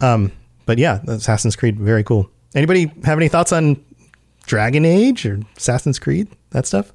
Um, 0.00 0.30
but 0.66 0.76
yeah, 0.78 1.00
Assassin's 1.06 1.56
Creed, 1.56 1.78
very 1.80 2.04
cool. 2.04 2.30
Anybody 2.54 2.92
have 3.04 3.18
any 3.18 3.28
thoughts 3.28 3.52
on 3.52 3.82
Dragon 4.46 4.84
Age 4.84 5.24
or 5.24 5.40
Assassin's 5.56 5.98
Creed, 5.98 6.28
that 6.50 6.66
stuff? 6.66 6.92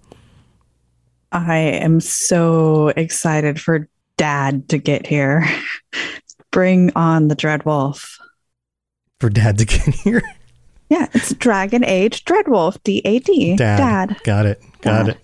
I 1.31 1.57
am 1.57 1.99
so 1.99 2.89
excited 2.89 3.59
for 3.59 3.89
dad 4.17 4.69
to 4.69 4.77
get 4.77 5.07
here. 5.07 5.43
Bring 6.53 6.91
on 6.95 7.27
the 7.27 7.35
Dreadwolf. 7.35 8.17
For 9.19 9.29
dad 9.29 9.57
to 9.57 9.65
get 9.65 9.81
here. 9.95 10.21
Yeah, 10.89 11.07
it's 11.13 11.33
Dragon 11.33 11.83
Age 11.83 12.23
Dreadwolf, 12.23 12.77
D 12.83 13.01
A 13.03 13.19
D. 13.19 13.55
Dad. 13.55 13.77
Dad. 13.77 14.21
Got 14.23 14.45
it. 14.45 14.61
Got 14.81 15.07
Dad. 15.07 15.09
it. 15.09 15.17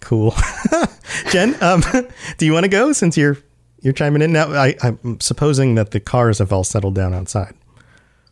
Cool. 0.00 0.34
Jen, 1.30 1.62
um, 1.62 1.82
do 2.38 2.46
you 2.46 2.52
want 2.52 2.64
to 2.64 2.68
go 2.70 2.92
since 2.92 3.16
you're 3.16 3.36
you're 3.82 3.92
chiming 3.92 4.22
in 4.22 4.32
now. 4.32 4.50
I, 4.50 4.74
I'm 4.82 5.20
supposing 5.20 5.74
that 5.74 5.90
the 5.90 6.00
cars 6.00 6.38
have 6.38 6.52
all 6.52 6.64
settled 6.64 6.94
down 6.94 7.12
outside. 7.12 7.54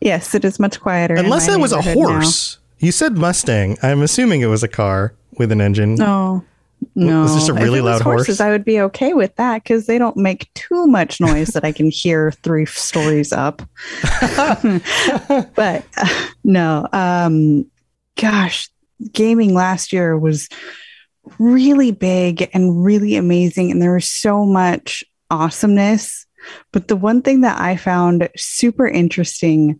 Yes, 0.01 0.33
it 0.33 0.43
is 0.43 0.59
much 0.59 0.81
quieter. 0.81 1.13
Unless 1.13 1.45
that 1.45 1.59
was 1.59 1.71
a 1.71 1.77
neighborhood 1.77 1.97
now. 1.97 2.07
horse. 2.13 2.57
You 2.79 2.91
said 2.91 3.17
Mustang. 3.17 3.77
I'm 3.83 4.01
assuming 4.01 4.41
it 4.41 4.47
was 4.47 4.63
a 4.63 4.67
car 4.67 5.13
with 5.37 5.51
an 5.51 5.61
engine. 5.61 5.95
No. 5.95 6.43
No, 6.95 7.21
Was 7.21 7.35
this 7.35 7.49
a 7.49 7.53
really 7.53 7.81
was 7.81 8.01
horses, 8.01 8.37
horse? 8.37 8.41
I 8.41 8.49
would 8.49 8.65
be 8.65 8.79
okay 8.81 9.13
with 9.13 9.35
that 9.35 9.63
because 9.63 9.85
they 9.85 9.97
don't 9.97 10.17
make 10.17 10.53
too 10.53 10.87
much 10.87 11.19
noise 11.19 11.49
that 11.49 11.63
I 11.63 11.71
can 11.71 11.89
hear 11.89 12.31
three 12.31 12.65
stories 12.65 13.31
up. 13.31 13.61
but 15.55 15.85
uh, 15.97 16.27
no, 16.43 16.87
um, 16.93 17.69
gosh, 18.15 18.69
gaming 19.11 19.53
last 19.53 19.93
year 19.93 20.17
was 20.17 20.49
really 21.39 21.91
big 21.91 22.49
and 22.53 22.83
really 22.83 23.15
amazing, 23.15 23.71
and 23.71 23.81
there 23.81 23.93
was 23.93 24.09
so 24.09 24.45
much 24.45 25.03
awesomeness. 25.29 26.25
But 26.71 26.87
the 26.87 26.95
one 26.95 27.21
thing 27.21 27.41
that 27.41 27.59
I 27.59 27.77
found 27.77 28.29
super 28.35 28.87
interesting 28.87 29.79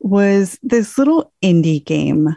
was 0.00 0.58
this 0.62 0.96
little 0.96 1.32
indie 1.42 1.84
game 1.84 2.34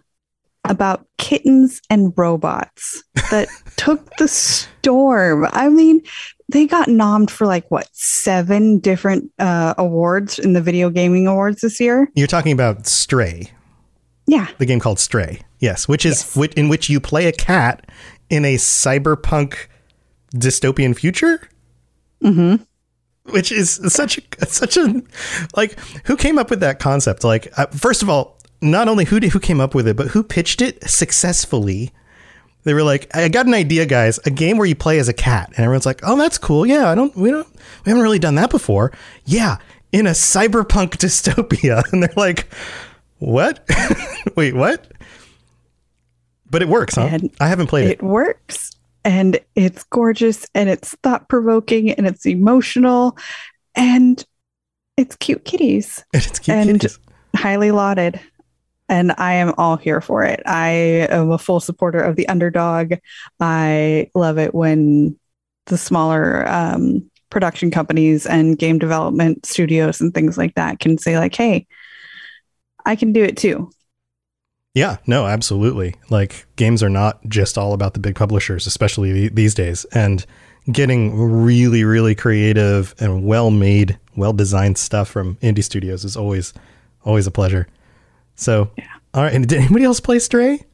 about 0.65 1.05
kittens 1.17 1.81
and 1.89 2.13
robots 2.15 3.03
that 3.31 3.47
took 3.81 4.15
the 4.17 4.27
storm. 4.27 5.47
I 5.51 5.69
mean, 5.69 6.01
they 6.49 6.67
got 6.67 6.87
nommed 6.87 7.29
for 7.29 7.47
like 7.47 7.69
what 7.71 7.87
seven 7.93 8.79
different 8.79 9.31
uh, 9.39 9.73
awards 9.77 10.37
in 10.39 10.53
the 10.53 10.61
video 10.61 10.89
gaming 10.89 11.27
awards 11.27 11.61
this 11.61 11.79
year. 11.79 12.09
You're 12.15 12.27
talking 12.27 12.51
about 12.51 12.85
Stray, 12.87 13.51
Yeah, 14.27 14.47
the 14.59 14.65
game 14.65 14.79
called 14.79 14.99
Stray. 14.99 15.41
Yes, 15.59 15.87
which 15.87 16.05
is 16.05 16.21
Yes. 16.21 16.35
which, 16.35 16.53
in 16.53 16.69
which 16.69 16.89
you 16.89 16.99
play 16.99 17.25
a 17.27 17.31
cat 17.31 17.89
in 18.29 18.45
a 18.45 18.55
cyberpunk 18.55 19.67
dystopian 20.35 20.95
future. 20.97 21.49
mm-hmm. 22.23 22.63
which 23.31 23.51
is 23.51 23.79
such 23.87 24.17
a 24.17 24.45
such 24.45 24.77
a 24.77 25.01
like 25.55 25.77
who 26.05 26.15
came 26.15 26.37
up 26.39 26.49
with 26.49 26.59
that 26.61 26.79
concept 26.79 27.23
like 27.23 27.47
uh, 27.57 27.65
first 27.67 28.01
of 28.01 28.09
all 28.09 28.37
not 28.61 28.87
only 28.87 29.05
who 29.05 29.19
did, 29.19 29.31
who 29.31 29.39
came 29.39 29.59
up 29.59 29.73
with 29.75 29.87
it 29.87 29.95
but 29.97 30.07
who 30.09 30.23
pitched 30.23 30.61
it 30.61 30.81
successfully 30.89 31.91
they 32.63 32.73
were 32.73 32.83
like 32.83 33.13
i 33.15 33.27
got 33.29 33.45
an 33.47 33.53
idea 33.53 33.85
guys 33.85 34.19
a 34.25 34.29
game 34.31 34.57
where 34.57 34.67
you 34.67 34.75
play 34.75 34.99
as 34.99 35.09
a 35.09 35.13
cat. 35.13 35.47
And 35.55 35.59
everyone's 35.59 35.85
like 35.85 36.01
oh 36.03 36.17
that's 36.17 36.37
cool. 36.37 36.65
Yeah 36.65 36.89
i 36.89 36.95
don't 36.95 37.15
we 37.15 37.31
don't 37.31 37.47
we 37.85 37.89
haven't 37.89 38.03
really 38.03 38.19
done 38.19 38.35
that 38.35 38.49
before. 38.49 38.91
Yeah 39.25 39.57
in 39.91 40.07
a 40.07 40.11
cyberpunk 40.11 40.91
dystopia. 40.97 41.83
And 41.91 42.03
they're 42.03 42.13
like 42.15 42.47
what? 43.19 43.67
Wait 44.35 44.55
what? 44.55 44.91
But 46.49 46.61
it 46.61 46.67
works 46.69 46.95
huh? 46.95 47.07
And 47.11 47.29
i 47.39 47.47
haven't 47.47 47.67
played 47.67 47.87
it, 47.87 47.91
it 47.99 48.03
works 48.03 48.71
and 49.03 49.39
it's 49.55 49.83
gorgeous 49.85 50.45
and 50.53 50.69
it's 50.69 50.95
thought 51.03 51.27
provoking 51.29 51.91
and 51.91 52.05
it's 52.05 52.25
emotional 52.25 53.17
and 53.75 54.23
it's 54.97 55.15
cute 55.15 55.45
kitties. 55.45 56.03
it's 56.13 56.39
cute 56.39 56.55
and- 56.57 56.81
kitties. 56.81 56.99
highly 57.35 57.71
lauded 57.71 58.19
and 58.91 59.11
i 59.17 59.33
am 59.33 59.53
all 59.57 59.77
here 59.77 60.01
for 60.01 60.23
it 60.23 60.41
i 60.45 60.69
am 61.09 61.31
a 61.31 61.37
full 61.37 61.59
supporter 61.59 61.99
of 61.99 62.15
the 62.15 62.27
underdog 62.27 62.93
i 63.39 64.11
love 64.13 64.37
it 64.37 64.53
when 64.53 65.17
the 65.65 65.77
smaller 65.77 66.47
um, 66.47 67.09
production 67.29 67.71
companies 67.71 68.25
and 68.27 68.59
game 68.59 68.77
development 68.77 69.45
studios 69.45 70.01
and 70.01 70.13
things 70.13 70.37
like 70.37 70.53
that 70.53 70.79
can 70.79 70.97
say 70.97 71.17
like 71.17 71.33
hey 71.33 71.65
i 72.85 72.95
can 72.95 73.11
do 73.13 73.23
it 73.23 73.37
too 73.37 73.71
Yeah, 74.73 74.97
no, 75.05 75.25
absolutely. 75.25 75.95
Like 76.09 76.45
games 76.55 76.81
are 76.81 76.89
not 76.89 77.19
just 77.27 77.57
all 77.57 77.73
about 77.73 77.93
the 77.93 77.99
big 77.99 78.15
publishers, 78.15 78.65
especially 78.65 79.27
these 79.27 79.53
days. 79.53 79.85
And 79.91 80.25
getting 80.71 81.19
really, 81.19 81.83
really 81.83 82.15
creative 82.15 82.95
and 82.97 83.25
well-made, 83.25 83.99
well-designed 84.15 84.77
stuff 84.77 85.09
from 85.09 85.35
indie 85.41 85.63
studios 85.63 86.05
is 86.05 86.15
always, 86.15 86.53
always 87.03 87.27
a 87.27 87.31
pleasure. 87.31 87.67
So, 88.41 88.71
all 89.13 89.23
right. 89.23 89.33
And 89.33 89.47
did 89.47 89.59
anybody 89.59 89.85
else 89.85 89.99
play 89.99 90.17
Stray? 90.19 90.65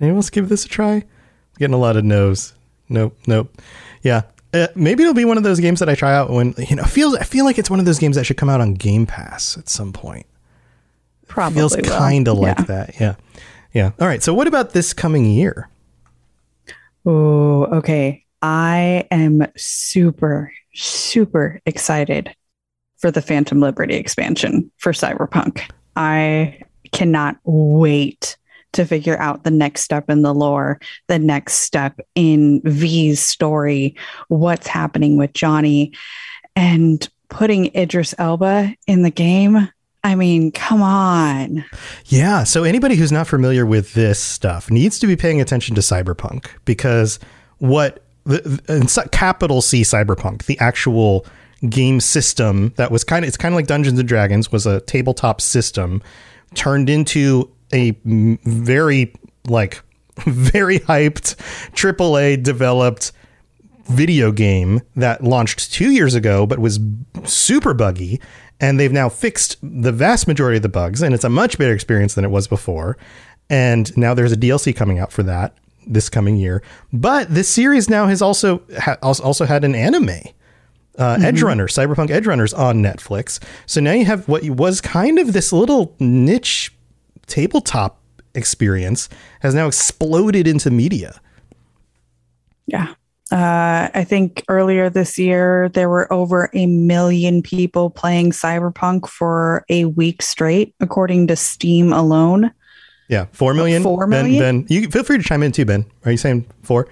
Anyone 0.00 0.16
else 0.16 0.30
give 0.30 0.48
this 0.48 0.64
a 0.64 0.68
try? 0.68 1.04
Getting 1.58 1.74
a 1.74 1.78
lot 1.78 1.96
of 1.96 2.04
no's. 2.04 2.54
Nope, 2.88 3.16
nope. 3.26 3.54
Yeah. 4.02 4.22
Uh, 4.52 4.68
maybe 4.74 5.02
it'll 5.02 5.14
be 5.14 5.24
one 5.24 5.36
of 5.36 5.42
those 5.42 5.60
games 5.60 5.80
that 5.80 5.88
I 5.88 5.94
try 5.94 6.14
out 6.14 6.30
when 6.30 6.54
you 6.58 6.76
know 6.76 6.84
feels. 6.84 7.16
I 7.16 7.24
feel 7.24 7.44
like 7.44 7.58
it's 7.58 7.70
one 7.70 7.80
of 7.80 7.86
those 7.86 7.98
games 7.98 8.16
that 8.16 8.24
should 8.24 8.36
come 8.36 8.48
out 8.48 8.60
on 8.60 8.74
Game 8.74 9.04
Pass 9.06 9.58
at 9.58 9.68
some 9.68 9.92
point 9.92 10.26
probably 11.26 11.58
feels 11.58 11.76
kind 11.76 12.28
of 12.28 12.38
like 12.38 12.58
Yeah. 12.60 12.64
that. 12.64 13.00
Yeah. 13.00 13.14
Yeah. 13.72 13.90
All 14.00 14.06
right. 14.06 14.22
So 14.22 14.32
what 14.32 14.46
about 14.46 14.70
this 14.72 14.92
coming 14.94 15.24
year? 15.26 15.68
Oh, 17.04 17.64
okay. 17.78 18.24
I 18.42 19.06
am 19.10 19.46
super, 19.56 20.52
super 20.74 21.60
excited 21.66 22.34
for 22.98 23.10
the 23.10 23.22
Phantom 23.22 23.58
Liberty 23.60 23.94
expansion 23.96 24.70
for 24.78 24.92
Cyberpunk. 24.92 25.62
I 25.96 26.62
cannot 26.92 27.36
wait 27.44 28.36
to 28.72 28.84
figure 28.84 29.18
out 29.18 29.44
the 29.44 29.50
next 29.50 29.82
step 29.82 30.10
in 30.10 30.22
the 30.22 30.34
lore, 30.34 30.80
the 31.06 31.18
next 31.18 31.54
step 31.54 32.00
in 32.14 32.60
V's 32.64 33.20
story, 33.20 33.96
what's 34.28 34.66
happening 34.66 35.16
with 35.16 35.32
Johnny, 35.32 35.92
and 36.56 37.08
putting 37.28 37.74
Idris 37.74 38.14
Elba 38.18 38.74
in 38.86 39.02
the 39.02 39.10
game. 39.10 39.68
I 40.02 40.16
mean, 40.16 40.52
come 40.52 40.82
on. 40.82 41.64
Yeah. 42.06 42.44
So 42.44 42.64
anybody 42.64 42.94
who's 42.94 43.12
not 43.12 43.26
familiar 43.26 43.64
with 43.64 43.94
this 43.94 44.18
stuff 44.18 44.70
needs 44.70 44.98
to 44.98 45.06
be 45.06 45.16
paying 45.16 45.40
attention 45.40 45.74
to 45.76 45.80
Cyberpunk 45.80 46.48
because 46.64 47.18
what 47.58 48.04
the, 48.24 49.08
capital 49.12 49.62
C 49.62 49.82
Cyberpunk, 49.82 50.44
the 50.44 50.58
actual 50.58 51.26
game 51.68 52.00
system 52.00 52.72
that 52.76 52.90
was 52.90 53.04
kind 53.04 53.24
of 53.24 53.28
it's 53.28 53.36
kind 53.36 53.54
of 53.54 53.56
like 53.56 53.66
Dungeons 53.66 53.98
and 53.98 54.08
Dragons 54.08 54.52
was 54.52 54.66
a 54.66 54.80
tabletop 54.80 55.40
system 55.40 56.02
turned 56.54 56.90
into 56.90 57.50
a 57.72 57.96
very 58.04 59.12
like 59.46 59.82
very 60.26 60.78
hyped 60.80 61.36
AAA 61.72 62.42
developed 62.42 63.12
video 63.86 64.32
game 64.32 64.80
that 64.96 65.22
launched 65.22 65.72
two 65.72 65.90
years 65.90 66.14
ago, 66.14 66.46
but 66.46 66.58
was 66.58 66.80
super 67.24 67.74
buggy. 67.74 68.20
And 68.60 68.78
they've 68.78 68.92
now 68.92 69.08
fixed 69.08 69.56
the 69.62 69.92
vast 69.92 70.28
majority 70.28 70.56
of 70.56 70.62
the 70.62 70.68
bugs, 70.68 71.02
and 71.02 71.12
it's 71.14 71.24
a 71.24 71.28
much 71.28 71.58
better 71.58 71.74
experience 71.74 72.14
than 72.14 72.24
it 72.24 72.30
was 72.30 72.46
before. 72.46 72.96
And 73.50 73.94
now 73.96 74.14
there's 74.14 74.32
a 74.32 74.36
DLC 74.36 74.74
coming 74.74 74.98
out 74.98 75.12
for 75.12 75.22
that 75.24 75.56
this 75.86 76.08
coming 76.08 76.36
year. 76.36 76.62
But 76.92 77.34
this 77.34 77.48
series 77.48 77.90
now 77.90 78.06
has 78.06 78.22
also 78.22 78.62
ha- 78.78 78.96
also 79.02 79.44
had 79.44 79.64
an 79.64 79.74
anime. 79.74 80.20
Uh, 80.96 81.16
Edgerunner, 81.16 81.66
Cyberpunk 81.66 82.08
Edgerunners 82.08 82.56
on 82.56 82.80
Netflix. 82.80 83.42
So 83.66 83.80
now 83.80 83.92
you 83.92 84.04
have 84.04 84.28
what 84.28 84.44
was 84.44 84.80
kind 84.80 85.18
of 85.18 85.32
this 85.32 85.52
little 85.52 85.94
niche 85.98 86.72
tabletop 87.26 88.00
experience 88.34 89.08
has 89.40 89.54
now 89.54 89.66
exploded 89.66 90.46
into 90.46 90.70
media. 90.70 91.20
Yeah. 92.66 92.94
Uh, 93.32 93.88
I 93.94 94.04
think 94.04 94.44
earlier 94.48 94.90
this 94.90 95.18
year, 95.18 95.68
there 95.70 95.88
were 95.88 96.12
over 96.12 96.50
a 96.52 96.66
million 96.66 97.42
people 97.42 97.90
playing 97.90 98.30
Cyberpunk 98.30 99.08
for 99.08 99.64
a 99.68 99.86
week 99.86 100.22
straight, 100.22 100.74
according 100.80 101.26
to 101.28 101.36
Steam 101.36 101.92
alone. 101.92 102.52
Yeah, 103.08 103.26
four 103.32 103.52
million. 103.54 103.82
Four 103.82 104.06
Ben. 104.06 104.38
Ben, 104.38 104.66
you 104.68 104.88
feel 104.88 105.04
free 105.04 105.18
to 105.18 105.22
chime 105.22 105.42
in 105.42 105.52
too. 105.52 105.64
Ben, 105.64 105.84
are 106.04 106.10
you 106.10 106.16
saying 106.16 106.46
four? 106.62 106.88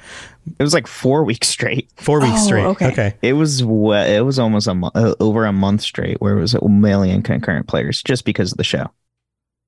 It 0.58 0.62
was 0.62 0.74
like 0.74 0.86
four 0.86 1.24
weeks 1.24 1.48
straight. 1.48 1.88
Four 1.96 2.20
weeks 2.20 2.40
Oh, 2.40 2.46
straight. 2.46 2.64
okay. 2.64 2.86
okay. 2.88 3.14
It 3.22 3.32
was 3.34 3.64
we- 3.64 3.94
it 3.96 4.24
was 4.24 4.38
almost 4.38 4.66
a 4.66 4.74
mo- 4.74 4.90
uh, 4.94 5.14
over 5.20 5.46
a 5.46 5.52
month 5.52 5.80
straight 5.82 6.20
where 6.20 6.36
it 6.36 6.40
was 6.40 6.54
a 6.54 6.68
million 6.68 7.22
concurrent 7.22 7.66
players 7.68 8.02
just 8.02 8.24
because 8.24 8.52
of 8.52 8.58
the 8.58 8.64
show. 8.64 8.86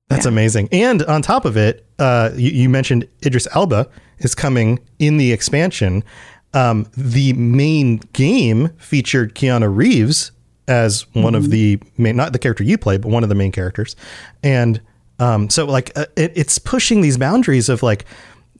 That's 0.09 0.25
Yeah. 0.25 0.31
amazing. 0.33 0.69
And 0.71 1.01
on 1.03 1.21
top 1.23 1.45
of 1.45 1.57
it, 1.57 1.85
uh, 1.97 2.29
you, 2.35 2.51
you 2.51 2.69
mentioned 2.69 3.07
Idris 3.25 3.47
Elba 3.55 3.87
is 4.19 4.35
coming 4.35 4.79
in 4.99 5.17
the 5.17 5.31
expansion. 5.31 6.03
Um, 6.53 6.85
the 6.95 7.33
main 7.33 7.97
game 8.13 8.69
featured 8.77 9.33
Keanu 9.33 9.75
Reeves 9.75 10.31
as 10.67 11.05
one 11.13 11.35
of 11.35 11.49
the 11.51 11.79
main, 11.97 12.15
not 12.15 12.33
the 12.33 12.39
character 12.39 12.63
you 12.63 12.77
play, 12.77 12.97
but 12.97 13.09
one 13.09 13.23
of 13.23 13.29
the 13.29 13.35
main 13.35 13.51
characters. 13.51 13.95
And 14.43 14.79
um, 15.19 15.49
so, 15.49 15.65
like, 15.65 15.91
uh, 15.97 16.05
it, 16.15 16.33
it's 16.35 16.59
pushing 16.59 17.01
these 17.01 17.17
boundaries 17.17 17.69
of 17.69 17.83
like 17.83 18.05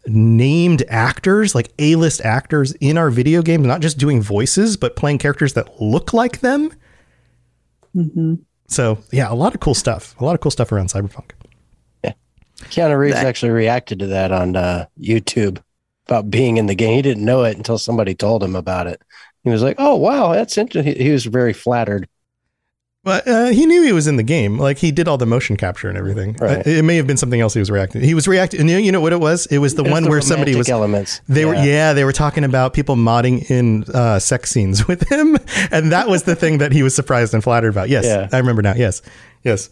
named 0.07 0.83
actors, 0.87 1.55
like 1.55 1.71
A 1.79 1.95
list 1.95 2.21
actors 2.21 2.71
in 2.73 2.97
our 2.97 3.09
video 3.09 3.41
games, 3.41 3.65
not 3.65 3.81
just 3.81 3.97
doing 3.97 4.21
voices, 4.21 4.77
but 4.77 4.95
playing 4.95 5.17
characters 5.17 5.53
that 5.53 5.81
look 5.81 6.13
like 6.13 6.39
them. 6.41 6.71
hmm 7.93 8.35
So, 8.67 8.99
yeah, 9.11 9.31
a 9.31 9.35
lot 9.35 9.53
of 9.53 9.59
cool 9.61 9.75
stuff. 9.75 10.15
A 10.19 10.25
lot 10.25 10.35
of 10.35 10.41
cool 10.41 10.51
stuff 10.51 10.71
around 10.71 10.89
Cyberpunk. 10.89 11.31
Yeah, 12.03 12.13
Keanu 12.61 12.97
Reeves 12.97 13.15
That- 13.15 13.25
actually 13.25 13.51
reacted 13.51 13.99
to 13.99 14.07
that 14.07 14.31
on 14.31 14.55
uh, 14.55 14.85
YouTube 14.99 15.61
about 16.07 16.29
being 16.29 16.57
in 16.57 16.67
the 16.67 16.75
game. 16.75 16.95
He 16.95 17.01
didn't 17.01 17.25
know 17.25 17.43
it 17.43 17.57
until 17.57 17.77
somebody 17.77 18.13
told 18.15 18.43
him 18.43 18.55
about 18.55 18.87
it. 18.87 19.01
He 19.43 19.49
was 19.49 19.61
like, 19.61 19.75
"Oh 19.79 19.95
wow, 19.95 20.33
that's 20.33 20.57
interesting." 20.57 20.95
He, 20.97 21.03
he 21.05 21.11
was 21.11 21.25
very 21.25 21.53
flattered. 21.53 22.07
But 23.05 23.27
uh, 23.27 23.45
he 23.51 23.67
knew 23.67 23.83
he 23.83 23.91
was 23.93 24.07
in 24.07 24.17
the 24.17 24.23
game. 24.23 24.57
Like 24.57 24.79
he 24.79 24.91
did 24.91 25.07
all 25.07 25.17
the 25.19 25.27
motion 25.27 25.55
capture 25.57 25.87
and 25.87 25.97
everything. 25.97 26.33
Right. 26.39 26.57
Uh, 26.65 26.69
it 26.69 26.83
may 26.83 26.95
have 26.97 27.05
been 27.05 27.17
something 27.17 27.39
else 27.39 27.53
he 27.53 27.59
was 27.59 27.69
reacting. 27.69 28.01
He 28.01 28.15
was 28.15 28.27
reacting. 28.27 28.59
And 28.61 28.69
you 28.69 28.75
know, 28.77 28.81
you 28.81 28.91
know 28.91 28.99
what 28.99 29.13
it 29.13 29.19
was? 29.19 29.45
It 29.45 29.59
was 29.59 29.75
the 29.75 29.83
It's 29.83 29.91
one 29.91 30.03
the 30.03 30.09
where 30.09 30.21
somebody 30.21 30.55
was. 30.55 30.67
elements. 30.69 31.21
They 31.29 31.45
were 31.45 31.53
yeah, 31.53 31.93
they 31.93 32.03
were 32.03 32.11
talking 32.11 32.43
about 32.43 32.73
people 32.73 32.95
modding 32.95 33.47
in 33.51 33.83
uh, 33.93 34.17
sex 34.17 34.49
scenes 34.49 34.87
with 34.89 35.07
him, 35.09 35.37
and 35.71 35.91
that 35.91 36.09
was 36.09 36.23
the 36.23 36.35
thing 36.35 36.57
that 36.57 36.71
he 36.71 36.81
was 36.81 36.95
surprised 36.95 37.33
and 37.35 37.43
flattered 37.43 37.69
about. 37.69 37.89
Yes, 37.89 38.05
Yeah. 38.05 38.27
I 38.33 38.39
remember 38.39 38.63
now. 38.63 38.73
Yes, 38.75 39.03
yes. 39.43 39.69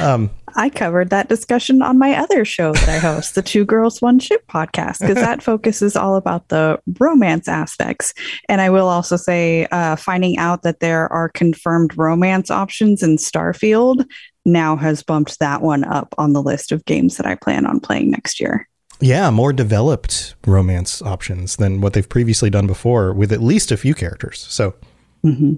Um, 0.00 0.30
I 0.58 0.68
covered 0.68 1.10
that 1.10 1.28
discussion 1.28 1.82
on 1.82 1.98
my 1.98 2.16
other 2.16 2.44
show 2.44 2.72
that 2.72 2.88
I 2.88 2.98
host, 2.98 3.36
the 3.36 3.42
Two 3.42 3.64
Girls 3.64 4.02
One 4.02 4.18
Ship 4.18 4.44
podcast, 4.48 4.98
because 4.98 5.14
that 5.14 5.40
focuses 5.50 5.94
all 5.94 6.16
about 6.16 6.48
the 6.48 6.80
romance 6.98 7.46
aspects. 7.46 8.12
And 8.48 8.60
I 8.60 8.68
will 8.68 8.88
also 8.88 9.16
say, 9.16 9.66
uh, 9.70 9.94
finding 9.94 10.36
out 10.36 10.64
that 10.64 10.80
there 10.80 11.10
are 11.12 11.28
confirmed 11.28 11.96
romance 11.96 12.50
options 12.50 13.04
in 13.04 13.18
Starfield 13.18 14.04
now 14.44 14.74
has 14.74 15.02
bumped 15.04 15.38
that 15.38 15.62
one 15.62 15.84
up 15.84 16.12
on 16.18 16.32
the 16.32 16.42
list 16.42 16.72
of 16.72 16.84
games 16.86 17.18
that 17.18 17.26
I 17.26 17.36
plan 17.36 17.64
on 17.64 17.78
playing 17.78 18.10
next 18.10 18.40
year. 18.40 18.68
yeah, 19.00 19.30
more 19.30 19.52
developed 19.52 20.34
romance 20.44 21.00
options 21.02 21.54
than 21.54 21.80
what 21.80 21.92
they've 21.92 22.08
previously 22.08 22.50
done 22.50 22.66
before, 22.66 23.12
with 23.12 23.32
at 23.32 23.40
least 23.40 23.70
a 23.70 23.76
few 23.76 23.94
characters. 23.94 24.44
So, 24.50 24.74
hmm 25.22 25.54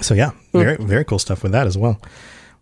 so 0.00 0.14
yeah, 0.14 0.30
very 0.52 0.76
very 0.76 1.04
cool 1.04 1.18
stuff 1.18 1.42
with 1.42 1.52
that 1.52 1.66
as 1.66 1.76
well. 1.76 2.00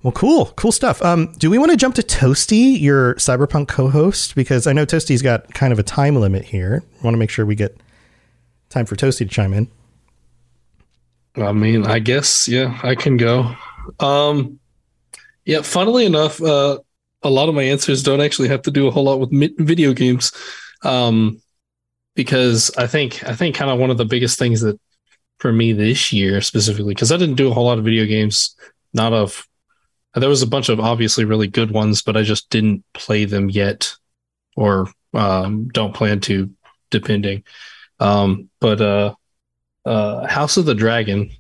Well, 0.03 0.13
cool, 0.13 0.47
cool 0.57 0.73
stuff. 0.73 1.03
Um, 1.03 1.33
do 1.39 1.51
we 1.51 1.59
want 1.59 1.73
to 1.73 1.77
jump 1.77 1.95
to 1.97 2.03
Toasty, 2.03 2.81
your 2.81 3.15
Cyberpunk 3.15 3.67
co-host? 3.69 4.35
Because 4.37 4.67
I 4.67 4.73
know 4.73 4.87
Toasty's 4.87 5.23
got 5.23 5.53
kind 5.53 5.73
of 5.73 5.79
a 5.79 5.83
time 5.83 6.15
limit 6.17 6.45
here. 6.45 6.85
Want 7.03 7.15
to 7.15 7.19
make 7.19 7.31
sure 7.31 7.45
we 7.45 7.57
get 7.57 7.77
time 8.69 8.87
for 8.87 8.95
Toasty 8.95 9.19
to 9.19 9.27
chime 9.27 9.53
in. 9.53 9.69
I 11.37 11.53
mean, 11.53 11.87
I 11.87 11.99
guess 11.99 12.49
yeah, 12.49 12.79
I 12.83 12.95
can 12.95 13.17
go. 13.17 13.55
Um, 14.01 14.59
yeah, 15.45 15.63
funnily 15.63 16.07
enough, 16.07 16.41
uh, 16.41 16.79
a 17.23 17.31
lot 17.31 17.49
of 17.49 17.55
my 17.55 17.63
answers 17.63 18.03
don't 18.03 18.21
actually 18.21 18.49
have 18.49 18.63
to 18.63 18.71
do 18.71 18.87
a 18.87 18.91
whole 18.91 19.05
lot 19.05 19.21
with 19.21 19.33
mi- 19.33 19.55
video 19.59 19.93
games, 19.93 20.33
um, 20.83 21.41
because 22.15 22.71
I 22.77 22.87
think 22.87 23.25
I 23.25 23.35
think 23.35 23.55
kind 23.55 23.71
of 23.71 23.79
one 23.79 23.91
of 23.91 23.99
the 23.99 24.05
biggest 24.05 24.39
things 24.39 24.61
that 24.61 24.79
for 25.39 25.53
me 25.53 25.73
this 25.73 26.13
year 26.13 26.41
specifically, 26.41 26.95
because 26.95 27.13
I 27.13 27.17
didn't 27.17 27.35
do 27.35 27.51
a 27.51 27.53
whole 27.53 27.65
lot 27.65 27.79
of 27.79 27.85
video 27.85 28.07
games, 28.07 28.57
not 28.95 29.13
of 29.13 29.47
there 30.21 30.29
was 30.29 30.43
a 30.43 30.47
bunch 30.47 30.69
of 30.69 30.81
obviously 30.81 31.25
really 31.25 31.47
good 31.47 31.71
ones, 31.71 32.03
but 32.03 32.17
I 32.17 32.23
just 32.23 32.49
didn't 32.51 32.85
play 32.95 33.25
them 33.25 33.51
yet, 33.51 33.95
or 34.57 34.89
um, 35.15 35.69
don't 35.69 35.95
plan 35.95 36.21
to, 36.23 36.51
depending. 36.91 37.43
Um, 38.01 38.49
but 38.61 38.81
uh, 38.81 39.15
uh, 39.85 40.27
House 40.27 40.57
of 40.57 40.65
the 40.67 40.75
Dragon 40.75 41.31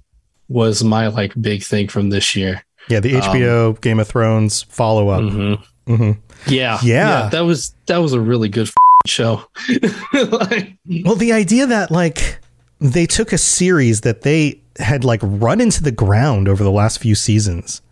was 0.49 0.83
my 0.85 1.09
like 1.09 1.33
big 1.41 1.62
thing 1.62 1.89
from 1.89 2.11
this 2.11 2.37
year. 2.37 2.62
Yeah, 2.89 3.01
the 3.01 3.17
Um, 3.17 3.23
HBO 3.23 3.81
Game 3.81 3.99
of 3.99 4.07
Thrones 4.09 4.62
follow 4.62 5.09
up. 5.09 5.23
Mhm. 5.23 5.62
hmm 5.87 6.12
Yeah, 6.47 6.79
Yeah. 6.83 7.29
that 7.31 7.41
was 7.41 7.75
that 7.87 7.99
was 7.99 8.12
a 8.12 8.21
really 8.21 8.49
good 8.49 8.71
show. 9.07 9.43
Like, 10.12 10.77
Well, 11.05 11.17
the 11.17 11.33
idea 11.33 11.67
that 11.67 11.91
like 11.91 12.39
they 12.81 13.07
took 13.07 13.33
a 13.33 13.39
series 13.39 14.03
that 14.03 14.23
they 14.23 14.61
had 14.79 15.05
like 15.05 15.21
run 15.23 15.61
into 15.61 15.83
the 15.83 15.91
ground 15.91 16.49
over 16.49 16.62
the 16.62 16.71
last 16.71 16.99
few 17.01 17.15
seasons, 17.15 17.83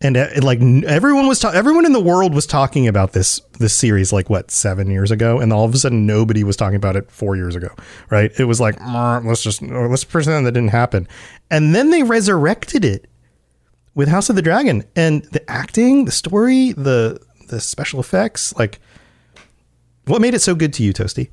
and 0.00 0.16
uh, 0.16 0.28
like 0.42 0.60
everyone 0.86 1.26
was 1.26 1.40
ta- 1.40 1.50
everyone 1.50 1.84
in 1.84 1.92
the 1.92 2.00
world 2.00 2.34
was 2.34 2.46
talking 2.46 2.86
about 2.86 3.12
this 3.12 3.40
this 3.58 3.74
series 3.74 4.12
like 4.12 4.30
what 4.30 4.50
seven 4.50 4.90
years 4.90 5.10
ago, 5.10 5.40
and 5.40 5.52
all 5.52 5.64
of 5.64 5.74
a 5.74 5.78
sudden 5.78 6.06
nobody 6.06 6.44
was 6.44 6.56
talking 6.56 6.76
about 6.76 6.96
it 6.96 7.10
four 7.10 7.36
years 7.36 7.56
ago, 7.56 7.68
right? 8.10 8.30
It 8.38 8.44
was 8.44 8.60
like 8.60 8.78
let's 9.24 9.42
just 9.42 9.62
let's 9.62 10.04
pretend 10.04 10.46
that 10.46 10.52
didn't 10.52 10.70
happen, 10.70 11.08
and 11.50 11.74
then 11.74 11.90
they 11.90 12.02
resurrected 12.02 12.84
it 12.84 13.08
with 13.94 14.08
House 14.08 14.30
of 14.30 14.36
the 14.36 14.42
Dragon, 14.42 14.84
and 14.94 15.24
the 15.24 15.50
acting, 15.50 16.04
the 16.04 16.12
story, 16.12 16.72
the 16.72 17.20
the 17.48 17.60
special 17.60 17.98
effects, 17.98 18.54
like 18.56 18.80
what 20.06 20.20
made 20.20 20.34
it 20.34 20.40
so 20.40 20.54
good 20.54 20.72
to 20.74 20.82
you, 20.82 20.92
Toasty? 20.92 21.28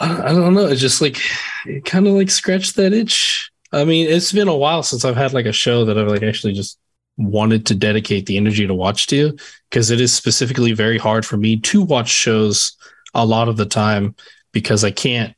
I, 0.00 0.32
don't 0.32 0.54
know. 0.54 0.66
It's 0.66 0.80
just 0.80 1.00
like 1.00 1.20
it 1.66 1.84
kind 1.84 2.08
of 2.08 2.14
like 2.14 2.30
scratched 2.30 2.76
that 2.76 2.92
itch. 2.92 3.41
I 3.72 3.84
mean, 3.84 4.08
it's 4.08 4.32
been 4.32 4.48
a 4.48 4.56
while 4.56 4.82
since 4.82 5.04
I've 5.04 5.16
had 5.16 5.32
like 5.32 5.46
a 5.46 5.52
show 5.52 5.84
that 5.86 5.98
I've 5.98 6.08
like 6.08 6.22
actually 6.22 6.52
just 6.52 6.78
wanted 7.16 7.66
to 7.66 7.74
dedicate 7.74 8.26
the 8.26 8.36
energy 8.36 8.66
to 8.66 8.74
watch 8.74 9.06
to 9.06 9.36
because 9.70 9.90
it 9.90 10.00
is 10.00 10.12
specifically 10.12 10.72
very 10.72 10.98
hard 10.98 11.26
for 11.26 11.36
me 11.36 11.58
to 11.60 11.82
watch 11.82 12.08
shows 12.08 12.76
a 13.14 13.24
lot 13.24 13.48
of 13.48 13.56
the 13.56 13.66
time 13.66 14.14
because 14.52 14.84
I 14.84 14.90
can't 14.90 15.34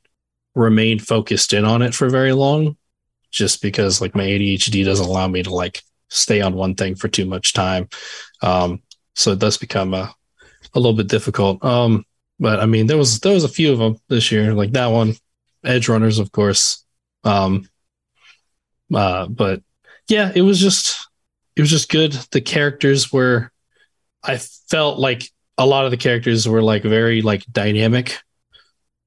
remain 0.54 0.98
focused 0.98 1.52
in 1.52 1.64
on 1.64 1.82
it 1.82 1.94
for 1.94 2.08
very 2.08 2.32
long 2.32 2.76
just 3.30 3.60
because 3.60 4.00
like 4.00 4.14
my 4.14 4.24
ADHD 4.24 4.84
doesn't 4.84 5.06
allow 5.06 5.26
me 5.26 5.42
to 5.42 5.52
like 5.52 5.82
stay 6.08 6.40
on 6.40 6.54
one 6.54 6.74
thing 6.74 6.94
for 6.94 7.08
too 7.08 7.26
much 7.26 7.52
time. 7.52 7.88
Um, 8.42 8.82
so 9.14 9.32
it 9.32 9.40
does 9.40 9.58
become 9.58 9.94
a, 9.94 10.14
a 10.74 10.78
little 10.78 10.96
bit 10.96 11.08
difficult. 11.08 11.64
Um, 11.64 12.04
but 12.38 12.60
I 12.60 12.66
mean, 12.66 12.86
there 12.86 12.96
was 12.96 13.20
there 13.20 13.34
was 13.34 13.44
a 13.44 13.48
few 13.48 13.72
of 13.72 13.78
them 13.78 13.96
this 14.08 14.30
year, 14.32 14.54
like 14.54 14.72
that 14.72 14.86
one, 14.88 15.14
Edgerunners, 15.64 16.20
of 16.20 16.32
course. 16.32 16.84
Um, 17.24 17.68
uh, 18.92 19.26
but 19.26 19.62
yeah, 20.08 20.32
it 20.34 20.42
was 20.42 20.60
just 20.60 21.08
it 21.56 21.60
was 21.60 21.70
just 21.70 21.88
good. 21.90 22.12
The 22.32 22.40
characters 22.40 23.12
were, 23.12 23.52
I 24.22 24.38
felt 24.38 24.98
like 24.98 25.30
a 25.56 25.66
lot 25.66 25.84
of 25.84 25.90
the 25.90 25.96
characters 25.96 26.48
were 26.48 26.62
like 26.62 26.82
very 26.82 27.22
like 27.22 27.44
dynamic, 27.50 28.18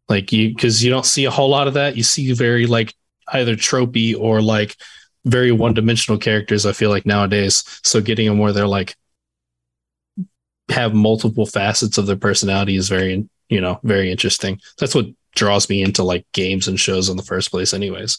like 0.08 0.32
you 0.32 0.50
because 0.50 0.84
you 0.84 0.90
don't 0.90 1.06
see 1.06 1.26
a 1.26 1.32
whole 1.32 1.50
lot 1.50 1.68
of 1.68 1.76
that. 1.76 1.98
You 1.98 2.04
see 2.04 2.32
very 2.34 2.66
like 2.66 2.94
either 3.34 3.56
tropey 3.56 4.18
or 4.18 4.42
like 4.42 4.76
very 5.26 5.52
one 5.52 5.74
dimensional 5.74 6.20
characters. 6.20 6.66
I 6.66 6.72
feel 6.72 6.90
like 6.90 7.06
nowadays, 7.06 7.64
so 7.84 8.02
getting 8.02 8.28
them 8.28 8.40
where 8.40 8.54
they're 8.54 8.68
like 8.68 8.96
have 10.70 10.94
multiple 10.94 11.46
facets 11.46 11.98
of 11.98 12.08
their 12.08 12.18
personality 12.18 12.76
is 12.76 12.90
very 12.90 13.28
you 13.50 13.62
know 13.62 13.80
very 13.84 14.12
interesting 14.12 14.60
that's 14.78 14.94
what 14.94 15.06
draws 15.36 15.70
me 15.70 15.82
into 15.82 16.04
like 16.04 16.26
games 16.34 16.68
and 16.68 16.80
shows 16.80 17.10
in 17.10 17.16
the 17.16 17.24
first 17.24 17.52
place 17.52 17.74
anyways 17.74 18.18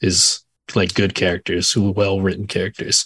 is 0.00 0.44
like 0.74 0.94
good 0.94 1.14
characters 1.14 1.70
who 1.72 1.90
well 1.92 2.20
written 2.20 2.46
characters. 2.46 3.04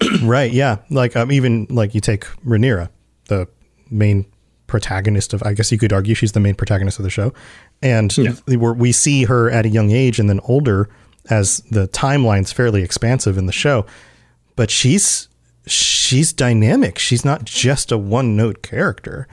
Right 0.22 0.52
yeah. 0.52 0.76
Like 0.90 1.16
um, 1.16 1.32
even 1.32 1.66
like 1.70 1.94
you 1.94 2.02
take 2.02 2.24
Rhaenyra, 2.44 2.90
the 3.28 3.48
main 3.90 4.26
protagonist 4.66 5.32
of 5.32 5.42
i 5.44 5.52
guess 5.54 5.70
you 5.70 5.78
could 5.78 5.92
argue 5.92 6.12
she's 6.12 6.32
the 6.32 6.40
main 6.40 6.54
protagonist 6.54 6.98
of 6.98 7.02
the 7.04 7.10
show. 7.10 7.32
And 7.82 8.14
Yeah. 8.18 8.32
we 8.46 8.56
we 8.56 8.92
see 8.92 9.24
her 9.24 9.50
at 9.50 9.64
a 9.64 9.68
young 9.70 9.90
age 9.92 10.18
and 10.20 10.28
then 10.28 10.40
older 10.44 10.88
as 11.30 11.58
the 11.70 11.88
timeline's 11.88 12.52
fairly 12.52 12.82
expansive 12.82 13.38
in 13.38 13.46
the 13.46 13.52
show. 13.52 13.86
But 14.54 14.70
she's 14.70 15.28
she's 15.66 16.32
dynamic. 16.32 16.98
She's 16.98 17.24
not 17.24 17.44
just 17.44 17.90
a 17.90 17.96
one 17.98 18.36
note 18.36 18.62
character. 18.62 19.26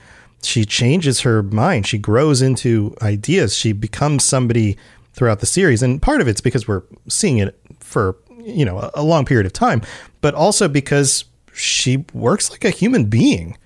She 0.43 0.65
changes 0.65 1.21
her 1.21 1.43
mind. 1.43 1.87
She 1.87 1.97
grows 1.97 2.41
into 2.41 2.95
ideas. 3.01 3.55
She 3.57 3.73
becomes 3.73 4.23
somebody 4.23 4.77
throughout 5.13 5.39
the 5.39 5.45
series 5.45 5.81
and 5.83 6.01
part 6.01 6.21
of 6.21 6.27
it's 6.27 6.41
because 6.41 6.67
we're 6.67 6.83
seeing 7.07 7.37
it 7.37 7.59
for 7.79 8.17
you 8.43 8.65
know 8.65 8.89
a, 8.93 9.03
long 9.03 9.25
period 9.25 9.45
of 9.45 9.53
time 9.53 9.81
but 10.21 10.33
also 10.33 10.67
because 10.67 11.25
she 11.53 12.05
works 12.13 12.49
like 12.51 12.65
a 12.65 12.69
human 12.69 13.05
being. 13.05 13.57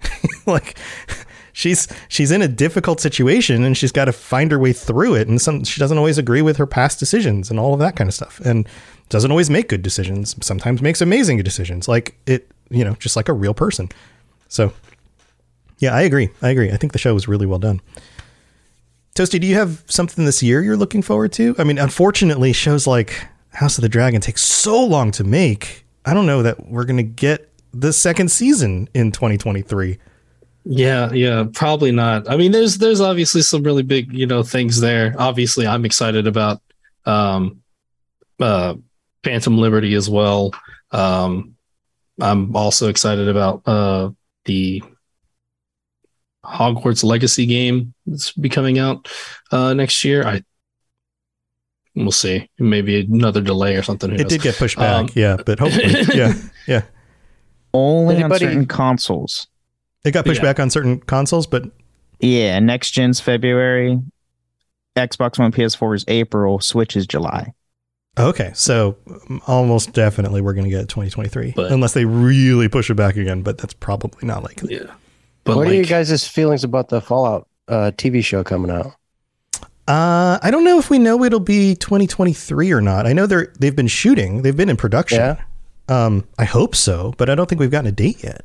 Like 0.46 0.78
she's 1.52 1.88
she's 2.06 2.30
in 2.30 2.40
a 2.40 2.46
difficult 2.46 3.00
situation 3.00 3.64
and 3.64 3.76
she's 3.76 3.90
got 3.90 4.04
to 4.04 4.12
find 4.12 4.52
her 4.52 4.60
way 4.60 4.72
through 4.72 5.16
it 5.16 5.26
and 5.26 5.42
some 5.42 5.64
she 5.64 5.80
doesn't 5.80 5.98
always 5.98 6.18
agree 6.18 6.40
with 6.40 6.56
her 6.58 6.66
past 6.66 7.00
decisions 7.00 7.50
and 7.50 7.58
all 7.58 7.74
of 7.74 7.80
that 7.80 7.96
kind 7.96 8.06
of 8.06 8.14
stuff 8.14 8.38
and 8.44 8.68
doesn't 9.08 9.32
always 9.32 9.50
make 9.50 9.68
good 9.68 9.82
decisions 9.82 10.36
sometimes 10.40 10.80
makes 10.80 11.00
amazing 11.00 11.42
decisions 11.42 11.88
like 11.88 12.16
it 12.26 12.48
you 12.70 12.84
know 12.84 12.94
just 13.00 13.16
like 13.16 13.28
a 13.28 13.32
real 13.32 13.54
person. 13.54 13.88
So 14.46 14.72
yeah 15.80 15.92
i 15.92 16.02
agree 16.02 16.28
i 16.42 16.50
agree. 16.50 16.70
I 16.70 16.76
think 16.76 16.92
the 16.92 17.00
show 17.00 17.12
was 17.12 17.26
really 17.26 17.46
well 17.46 17.58
done 17.58 17.80
toasty 19.16 19.40
do 19.40 19.46
you 19.46 19.54
have 19.54 19.82
something 19.86 20.24
this 20.24 20.42
year 20.42 20.62
you're 20.62 20.76
looking 20.76 21.02
forward 21.02 21.32
to? 21.32 21.54
I 21.58 21.64
mean 21.64 21.78
unfortunately 21.78 22.52
shows 22.52 22.86
like 22.86 23.26
house 23.50 23.78
of 23.78 23.82
the 23.82 23.88
dragon 23.88 24.20
take 24.20 24.38
so 24.38 24.84
long 24.84 25.10
to 25.12 25.24
make. 25.24 25.84
I 26.04 26.14
don't 26.14 26.26
know 26.26 26.42
that 26.42 26.68
we're 26.68 26.84
gonna 26.84 27.02
get 27.02 27.50
the 27.72 27.92
second 27.92 28.30
season 28.30 28.88
in 28.94 29.12
2023 29.12 29.98
yeah 30.68 31.12
yeah 31.12 31.44
probably 31.52 31.92
not. 31.92 32.28
I 32.28 32.36
mean 32.36 32.52
there's 32.52 32.78
there's 32.78 33.00
obviously 33.00 33.42
some 33.42 33.62
really 33.62 33.82
big 33.82 34.12
you 34.12 34.26
know 34.26 34.42
things 34.42 34.80
there. 34.80 35.14
Obviously 35.18 35.66
i'm 35.66 35.84
excited 35.84 36.26
about 36.26 36.60
um 37.06 37.62
uh 38.40 38.74
phantom 39.24 39.58
liberty 39.58 39.94
as 39.94 40.10
well. 40.10 40.52
Um 40.90 41.54
i'm 42.20 42.54
also 42.56 42.88
excited 42.88 43.28
about 43.28 43.62
uh 43.66 44.10
the 44.44 44.82
hogwarts 46.46 47.02
legacy 47.04 47.44
game 47.46 47.92
that's 48.06 48.32
be 48.32 48.48
coming 48.48 48.78
out 48.78 49.08
uh 49.52 49.74
next 49.74 50.04
year 50.04 50.24
i 50.26 50.40
we'll 51.94 52.12
see 52.12 52.48
maybe 52.58 53.00
another 53.00 53.40
delay 53.40 53.74
or 53.76 53.82
something 53.82 54.10
Who 54.10 54.16
It 54.16 54.22
knows? 54.22 54.30
did 54.32 54.42
get 54.42 54.56
pushed 54.56 54.76
back, 54.76 55.00
Um, 55.00 55.08
yeah, 55.14 55.36
but 55.44 55.58
hopefully, 55.58 56.04
yeah, 56.14 56.34
yeah. 56.68 56.82
Only 57.72 58.16
Anybody- 58.16 58.44
on 58.46 58.50
certain 58.52 58.66
consoles. 58.66 59.46
It 60.04 60.10
got 60.12 60.24
pushed 60.26 60.40
Yeah. 60.42 60.48
back 60.48 60.60
on 60.60 60.70
certain 60.70 61.00
consoles, 61.00 61.46
but 61.46 61.64
Yeah, 62.20 62.58
next 62.60 62.90
gen's 62.92 63.18
February. 63.20 63.98
Xbox 64.94 65.38
One, 65.38 65.52
PS4 65.52 65.96
is 65.96 66.04
April. 66.08 66.60
Switch 66.60 66.96
is 66.96 67.06
July. 67.06 67.52
Okay, 68.18 68.50
so 68.54 68.96
um, 69.28 69.42
almost 69.46 69.92
definitely 69.92 70.40
we're 70.40 70.54
going 70.54 70.64
to 70.64 70.70
get 70.70 70.88
2023, 70.88 71.52
But- 71.56 71.72
unless 71.72 71.92
they 71.94 72.04
really 72.04 72.68
push 72.68 72.88
it 72.90 72.94
back 72.94 73.16
again. 73.16 73.42
But 73.42 73.58
that's 73.58 73.74
probably 73.74 74.26
not 74.26 74.42
likely. 74.42 74.74
Yeah. 74.76 74.92
But 75.46 75.56
what 75.56 75.66
like, 75.66 75.74
are 75.74 75.76
you 75.76 75.84
guys' 75.84 76.26
feelings 76.26 76.64
about 76.64 76.88
the 76.88 77.00
Fallout 77.00 77.48
uh, 77.68 77.92
TV 77.96 78.22
show 78.22 78.42
coming 78.42 78.70
out? 78.70 78.92
Uh, 79.88 80.38
I 80.42 80.50
don't 80.50 80.64
know 80.64 80.78
if 80.78 80.90
we 80.90 80.98
know 80.98 81.22
it'll 81.22 81.38
be 81.38 81.76
2023 81.76 82.72
or 82.72 82.80
not. 82.80 83.06
I 83.06 83.12
know 83.12 83.26
they're 83.26 83.52
they've 83.58 83.76
been 83.76 83.86
shooting, 83.86 84.42
they've 84.42 84.56
been 84.56 84.68
in 84.68 84.76
production. 84.76 85.18
Yeah. 85.18 85.36
Um, 85.88 86.26
I 86.36 86.44
hope 86.44 86.74
so, 86.74 87.14
but 87.16 87.30
I 87.30 87.36
don't 87.36 87.48
think 87.48 87.60
we've 87.60 87.70
gotten 87.70 87.86
a 87.86 87.92
date 87.92 88.24
yet. 88.24 88.44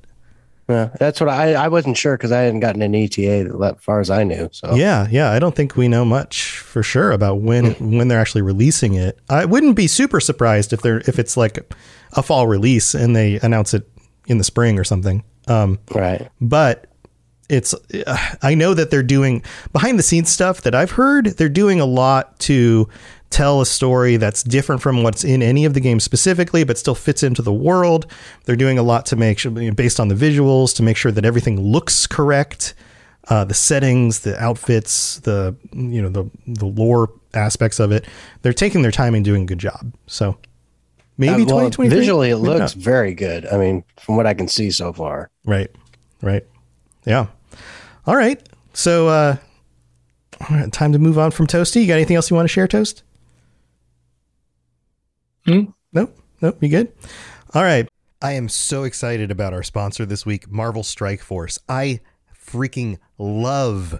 Yeah, 0.70 0.90
that's 1.00 1.20
what 1.20 1.30
I 1.30 1.56
I 1.56 1.68
wasn't 1.68 1.98
sure 1.98 2.16
because 2.16 2.32
I 2.32 2.42
hadn't 2.42 2.60
gotten 2.60 2.84
an 2.84 2.94
ETA 2.94 3.52
as 3.64 3.84
far 3.84 4.00
as 4.00 4.12
I 4.12 4.24
knew. 4.24 4.50
So 4.52 4.76
Yeah, 4.76 5.08
yeah. 5.10 5.32
I 5.32 5.40
don't 5.40 5.56
think 5.56 5.76
we 5.76 5.88
know 5.88 6.06
much 6.06 6.60
for 6.60 6.84
sure 6.84 7.12
about 7.12 7.42
when 7.42 7.74
when 7.98 8.08
they're 8.08 8.22
actually 8.22 8.44
releasing 8.44 8.94
it. 8.94 9.18
I 9.28 9.46
wouldn't 9.46 9.76
be 9.76 9.88
super 9.88 10.20
surprised 10.20 10.72
if 10.72 10.82
they're 10.82 11.00
if 11.08 11.18
it's 11.18 11.36
like 11.36 11.74
a 12.14 12.22
fall 12.22 12.48
release 12.48 12.94
and 12.94 13.16
they 13.16 13.40
announce 13.40 13.74
it 13.74 13.90
in 14.28 14.38
the 14.38 14.44
spring 14.44 14.78
or 14.78 14.84
something. 14.84 15.24
Um, 15.48 15.80
right. 15.96 16.30
but 16.40 16.86
it's 17.52 17.74
uh, 17.74 18.18
I 18.42 18.56
know 18.56 18.74
that 18.74 18.90
they're 18.92 19.04
doing 19.04 19.44
behind 19.74 20.00
the 20.00 20.04
scenes 20.04 20.30
stuff 20.30 20.62
that 20.62 20.74
I've 20.74 20.92
heard. 20.92 21.26
They're 21.38 21.50
doing 21.50 21.80
a 21.80 21.86
lot 21.86 22.40
to 22.42 22.88
tell 23.30 23.62
a 23.62 23.66
story 23.66 24.18
that's 24.18 24.44
different 24.44 24.82
from 24.82 25.04
what's 25.04 25.24
in 25.24 25.42
any 25.42 25.64
of 25.66 25.74
the 25.74 25.80
games 25.80 26.04
specifically, 26.04 26.64
but 26.64 26.78
still 26.78 26.96
fits 26.96 27.24
into 27.24 27.42
the 27.42 27.54
world. 27.54 28.06
They're 28.46 28.56
doing 28.56 28.78
a 28.78 28.84
lot 28.84 29.06
to 29.08 29.16
make 29.16 29.40
sure, 29.40 29.52
based 29.74 30.00
on 30.00 30.08
the 30.08 30.16
visuals, 30.16 30.76
to 30.76 30.84
make 30.84 30.98
sure 30.98 31.12
that 31.12 31.26
everything 31.26 31.60
looks 31.60 32.08
correct. 32.08 32.74
Uh, 33.30 33.44
the 33.46 33.54
settings, 33.54 34.22
the 34.22 34.38
outfits, 34.42 35.20
the 35.20 35.56
you 35.74 36.02
know 36.02 36.10
the 36.10 36.30
the 36.48 36.66
lore 36.66 37.10
aspects 37.34 37.80
of 37.80 37.92
it. 37.92 38.06
They're 38.42 38.52
taking 38.54 38.82
their 38.82 38.92
time 38.92 39.14
and 39.16 39.24
doing 39.24 39.44
a 39.44 39.46
good 39.46 39.60
job. 39.60 39.94
So 40.08 40.38
maybe 41.18 41.44
Uh, 41.44 41.46
well, 41.46 41.70
2023. 41.70 41.98
visually, 42.00 42.30
it 42.32 42.38
looks 42.38 42.76
not. 42.76 42.84
very 42.84 43.14
good. 43.14 43.46
I 43.46 43.58
mean, 43.58 43.84
from 44.00 44.16
what 44.18 44.26
I 44.26 44.34
can 44.34 44.48
see 44.48 44.72
so 44.72 44.92
far. 44.92 45.30
Right. 45.46 45.70
Right. 46.22 46.46
Yeah. 47.06 47.28
All 48.06 48.16
right. 48.16 48.42
So 48.74 49.08
uh 49.08 49.38
all 50.50 50.58
right, 50.58 50.72
time 50.72 50.92
to 50.94 51.00
move 51.00 51.20
on 51.20 51.32
from 51.32 51.46
Toasty. 51.46 51.82
You 51.82 51.88
got 51.88 51.96
anything 51.96 52.16
else 52.16 52.30
you 52.30 52.36
want 52.36 52.46
to 52.46 52.54
share, 52.54 52.68
Toast? 52.68 53.04
Hmm? 55.46 55.66
Nope. 55.94 56.18
Nope. 56.42 56.58
You 56.62 56.70
good? 56.70 56.92
All 57.54 57.64
right. 57.64 57.88
I 58.22 58.34
am 58.34 58.50
so 58.50 58.84
excited 58.84 59.32
about 59.32 59.54
our 59.54 59.64
sponsor 59.64 60.06
this 60.06 60.26
week, 60.26 60.50
Marvel 60.50 60.84
Strike 60.84 61.22
Force. 61.22 61.60
I 61.68 62.02
freaking 62.36 62.98
love 63.18 64.00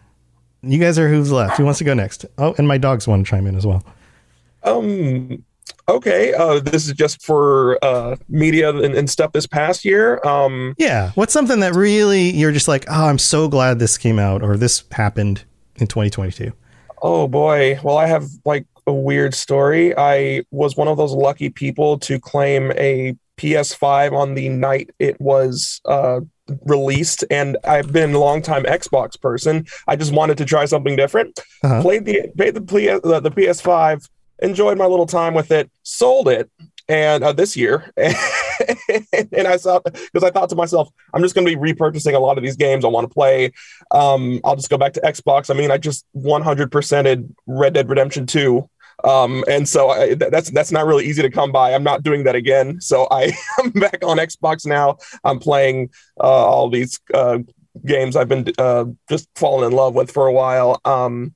you 0.63 0.79
guys 0.79 0.99
are 0.99 1.09
who's 1.09 1.31
left. 1.31 1.57
Who 1.57 1.65
wants 1.65 1.79
to 1.79 1.85
go 1.85 1.93
next? 1.93 2.25
Oh, 2.37 2.53
and 2.57 2.67
my 2.67 2.77
dogs 2.77 3.07
want 3.07 3.25
to 3.25 3.29
chime 3.29 3.47
in 3.47 3.55
as 3.55 3.65
well. 3.65 3.83
Um. 4.63 5.43
Okay. 5.89 6.33
Uh, 6.33 6.59
this 6.59 6.87
is 6.87 6.93
just 6.93 7.23
for 7.23 7.83
uh, 7.83 8.15
media 8.29 8.69
and, 8.69 8.93
and 8.93 9.09
stuff 9.09 9.31
this 9.31 9.47
past 9.47 9.83
year. 9.83 10.21
Um. 10.25 10.75
Yeah. 10.77 11.11
What's 11.15 11.33
something 11.33 11.59
that 11.61 11.73
really 11.73 12.29
you're 12.31 12.51
just 12.51 12.67
like, 12.67 12.85
oh, 12.89 13.07
I'm 13.07 13.17
so 13.17 13.47
glad 13.47 13.79
this 13.79 13.97
came 13.97 14.19
out 14.19 14.43
or 14.43 14.57
this 14.57 14.83
happened 14.91 15.43
in 15.77 15.87
2022? 15.87 16.53
Oh 17.01 17.27
boy. 17.27 17.79
Well, 17.83 17.97
I 17.97 18.05
have 18.07 18.27
like 18.45 18.65
a 18.87 18.93
weird 18.93 19.33
story. 19.33 19.95
I 19.97 20.43
was 20.51 20.75
one 20.75 20.87
of 20.87 20.97
those 20.97 21.13
lucky 21.13 21.49
people 21.49 21.97
to 21.99 22.19
claim 22.19 22.71
a 22.73 23.15
PS5 23.37 24.13
on 24.13 24.35
the 24.35 24.49
night 24.49 24.91
it 24.99 25.19
was 25.19 25.81
uh, 25.85 26.21
released, 26.65 27.23
and 27.29 27.57
I've 27.63 27.91
been 27.91 28.13
a 28.13 28.19
longtime 28.19 28.63
Xbox 28.63 29.19
person. 29.19 29.65
I 29.87 29.95
just 29.95 30.13
wanted 30.13 30.37
to 30.39 30.45
try 30.45 30.65
something 30.65 30.95
different. 30.95 31.39
Uh-huh. 31.63 31.81
Played 31.81 32.05
the 32.05 32.21
played 32.37 32.55
the, 32.55 33.01
the 33.03 33.19
the 33.19 33.31
PS5, 33.31 34.07
enjoyed 34.41 34.77
my 34.77 34.85
little 34.85 35.05
time 35.05 35.33
with 35.33 35.51
it, 35.51 35.69
sold 35.83 36.27
it, 36.27 36.49
and 36.87 37.23
uh, 37.23 37.31
this 37.31 37.55
year. 37.55 37.91
and 37.97 39.47
I 39.47 39.57
thought 39.57 39.83
because 39.83 40.23
I 40.23 40.29
thought 40.29 40.49
to 40.49 40.55
myself, 40.55 40.89
I'm 41.13 41.21
just 41.21 41.35
going 41.35 41.47
to 41.47 41.55
be 41.55 41.73
repurchasing 41.73 42.13
a 42.13 42.19
lot 42.19 42.37
of 42.37 42.43
these 42.43 42.57
games 42.57 42.83
I 42.83 42.89
want 42.89 43.07
to 43.07 43.13
play. 43.13 43.51
Um, 43.91 44.41
I'll 44.43 44.55
just 44.55 44.69
go 44.69 44.77
back 44.77 44.93
to 44.93 45.01
Xbox. 45.01 45.49
I 45.49 45.53
mean, 45.53 45.71
I 45.71 45.77
just 45.77 46.05
100%ed 46.15 47.33
Red 47.47 47.73
Dead 47.73 47.89
Redemption 47.89 48.25
2. 48.25 48.69
Um, 49.03 49.43
and 49.47 49.67
so 49.67 49.89
I, 49.89 50.13
that's 50.13 50.51
that's 50.51 50.71
not 50.71 50.85
really 50.85 51.05
easy 51.05 51.21
to 51.21 51.29
come 51.29 51.51
by. 51.51 51.73
I'm 51.73 51.83
not 51.83 52.03
doing 52.03 52.23
that 52.25 52.35
again. 52.35 52.79
So 52.81 53.07
I 53.11 53.33
am 53.59 53.71
back 53.71 53.99
on 54.03 54.17
Xbox 54.17 54.65
now. 54.65 54.97
I'm 55.23 55.39
playing 55.39 55.89
uh, 56.19 56.23
all 56.23 56.69
these 56.69 56.99
uh, 57.13 57.39
games 57.85 58.15
I've 58.15 58.29
been 58.29 58.51
uh, 58.57 58.85
just 59.09 59.27
falling 59.35 59.71
in 59.71 59.75
love 59.75 59.95
with 59.95 60.11
for 60.11 60.27
a 60.27 60.33
while. 60.33 60.79
Um, 60.85 61.33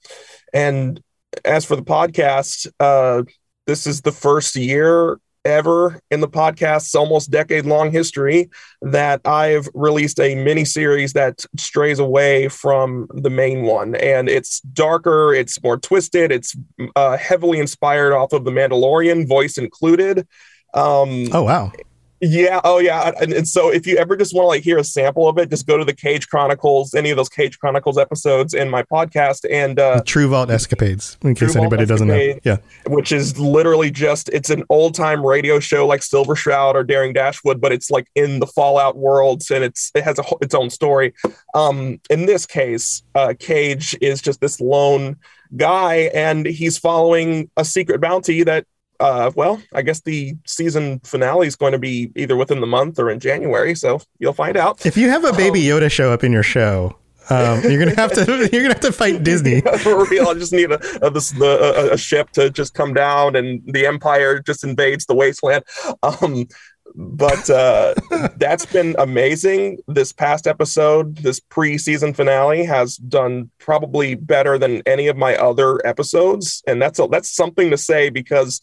and 0.53 1.01
as 1.43 1.65
for 1.65 1.75
the 1.75 1.83
podcast, 1.83 2.67
uh, 2.79 3.23
this 3.67 3.87
is 3.87 4.01
the 4.01 4.11
first 4.11 4.55
year 4.55 5.19
ever 5.45 5.99
in 6.11 6.19
the 6.19 6.27
podcast's 6.27 6.95
almost 6.95 7.31
decade 7.31 7.65
long 7.65 7.91
history 7.91 8.49
that 8.81 9.21
I've 9.25 9.69
released 9.73 10.19
a 10.19 10.35
mini 10.35 10.65
series 10.65 11.13
that 11.13 11.45
strays 11.57 11.99
away 11.99 12.49
from 12.49 13.07
the 13.13 13.29
main 13.29 13.61
one. 13.63 13.95
And 13.95 14.27
it's 14.27 14.59
darker, 14.61 15.33
it's 15.33 15.61
more 15.63 15.77
twisted, 15.77 16.31
it's 16.31 16.55
uh, 16.95 17.17
heavily 17.17 17.59
inspired 17.59 18.13
off 18.13 18.33
of 18.33 18.43
The 18.43 18.51
Mandalorian, 18.51 19.27
voice 19.27 19.57
included. 19.57 20.27
Um, 20.73 21.29
Oh, 21.31 21.43
wow. 21.43 21.71
Yeah. 22.25 22.59
Oh, 22.63 22.79
yeah. 22.79 23.11
And, 23.21 23.33
and 23.33 23.47
so, 23.47 23.69
if 23.69 23.85
you 23.85 23.97
ever 23.97 24.17
just 24.17 24.33
want 24.33 24.45
to 24.45 24.47
like 24.47 24.63
hear 24.63 24.77
a 24.77 24.83
sample 24.83 25.27
of 25.27 25.37
it, 25.37 25.49
just 25.49 25.67
go 25.67 25.77
to 25.77 25.85
the 25.85 25.93
Cage 25.93 26.27
Chronicles, 26.27 26.93
any 26.93 27.11
of 27.11 27.17
those 27.17 27.29
Cage 27.29 27.59
Chronicles 27.59 27.97
episodes 27.97 28.53
in 28.53 28.69
my 28.69 28.83
podcast, 28.83 29.45
and 29.49 29.79
uh, 29.79 30.01
True 30.05 30.27
Vault 30.27 30.49
Escapades, 30.49 31.17
in 31.21 31.35
case 31.35 31.53
Vault 31.53 31.63
anybody 31.63 31.85
doesn't 31.85 32.07
know. 32.07 32.39
Yeah. 32.43 32.57
which 32.87 33.11
is 33.11 33.37
literally 33.39 33.91
just 33.91 34.29
it's 34.29 34.49
an 34.49 34.63
old 34.69 34.95
time 34.95 35.25
radio 35.25 35.59
show 35.59 35.85
like 35.85 36.03
Silver 36.03 36.35
Shroud 36.35 36.75
or 36.75 36.83
Daring 36.83 37.13
Dashwood, 37.13 37.61
but 37.61 37.71
it's 37.71 37.91
like 37.91 38.07
in 38.15 38.39
the 38.39 38.47
Fallout 38.47 38.97
worlds 38.97 39.51
and 39.51 39.63
it's 39.63 39.91
it 39.95 40.03
has 40.03 40.19
a, 40.19 40.23
its 40.41 40.55
own 40.55 40.69
story. 40.69 41.13
Um, 41.53 41.99
in 42.09 42.25
this 42.25 42.45
case, 42.45 43.03
uh, 43.13 43.33
Cage 43.37 43.95
is 44.01 44.21
just 44.21 44.41
this 44.41 44.59
lone 44.59 45.17
guy 45.55 46.09
and 46.13 46.45
he's 46.45 46.77
following 46.77 47.49
a 47.55 47.65
secret 47.65 48.01
bounty 48.01 48.43
that. 48.43 48.65
Uh, 48.99 49.31
well, 49.35 49.61
I 49.73 49.81
guess 49.81 50.01
the 50.01 50.35
season 50.45 50.99
finale 50.99 51.47
is 51.47 51.55
going 51.55 51.73
to 51.73 51.79
be 51.79 52.11
either 52.15 52.35
within 52.35 52.61
the 52.61 52.67
month 52.67 52.99
or 52.99 53.09
in 53.09 53.19
January, 53.19 53.75
so 53.75 53.99
you'll 54.19 54.33
find 54.33 54.55
out. 54.57 54.85
If 54.85 54.95
you 54.97 55.09
have 55.09 55.25
a 55.25 55.33
baby 55.33 55.71
Oh. 55.71 55.79
Yoda 55.79 55.91
show 55.91 56.11
up 56.11 56.23
in 56.23 56.31
your 56.31 56.43
show, 56.43 56.97
um, 57.29 57.61
you're 57.63 57.79
gonna 57.83 57.95
have 57.95 58.13
to 58.13 58.25
you're 58.53 58.61
gonna 58.61 58.75
have 58.75 58.81
to 58.81 58.91
fight 58.91 59.23
Disney. 59.23 59.61
For 59.79 60.05
real, 60.07 60.27
I 60.29 60.33
just 60.35 60.53
need 60.53 60.71
a 60.71 60.79
a, 61.05 61.09
this, 61.09 61.31
the, 61.31 61.89
a 61.89 61.93
a 61.93 61.97
ship 61.97 62.29
to 62.31 62.49
just 62.49 62.73
come 62.73 62.93
down, 62.93 63.35
and 63.35 63.61
the 63.65 63.85
Empire 63.87 64.39
just 64.39 64.63
invades 64.63 65.05
the 65.07 65.15
wasteland. 65.15 65.63
Um, 66.03 66.47
but 66.93 67.49
uh, 67.49 67.93
that's 68.37 68.65
been 68.67 68.95
amazing. 68.99 69.79
This 69.87 70.13
past 70.13 70.45
episode, 70.47 71.17
this 71.17 71.39
pre-season 71.39 72.13
finale, 72.13 72.63
has 72.63 72.95
done 72.97 73.49
probably 73.57 74.15
better 74.15 74.57
than 74.57 74.81
any 74.85 75.07
of 75.07 75.17
my 75.17 75.35
other 75.35 75.85
episodes, 75.85 76.63
and 76.67 76.81
that's 76.81 76.99
a, 76.99 77.07
that's 77.07 77.35
something 77.35 77.71
to 77.71 77.77
say 77.77 78.09
because. 78.09 78.61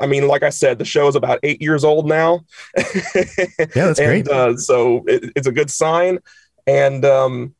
I 0.00 0.06
mean, 0.06 0.26
like 0.26 0.42
I 0.42 0.50
said, 0.50 0.78
the 0.78 0.84
show 0.84 1.08
is 1.08 1.14
about 1.16 1.38
eight 1.42 1.60
years 1.60 1.84
old 1.84 2.06
now. 2.08 2.40
Yeah, 3.14 3.86
that's 3.86 3.98
and, 4.00 4.24
great. 4.24 4.28
Uh, 4.28 4.56
so 4.56 5.04
it, 5.06 5.32
it's 5.36 5.46
a 5.46 5.52
good 5.52 5.70
sign. 5.70 6.18
And 6.66 7.04
um, 7.04 7.54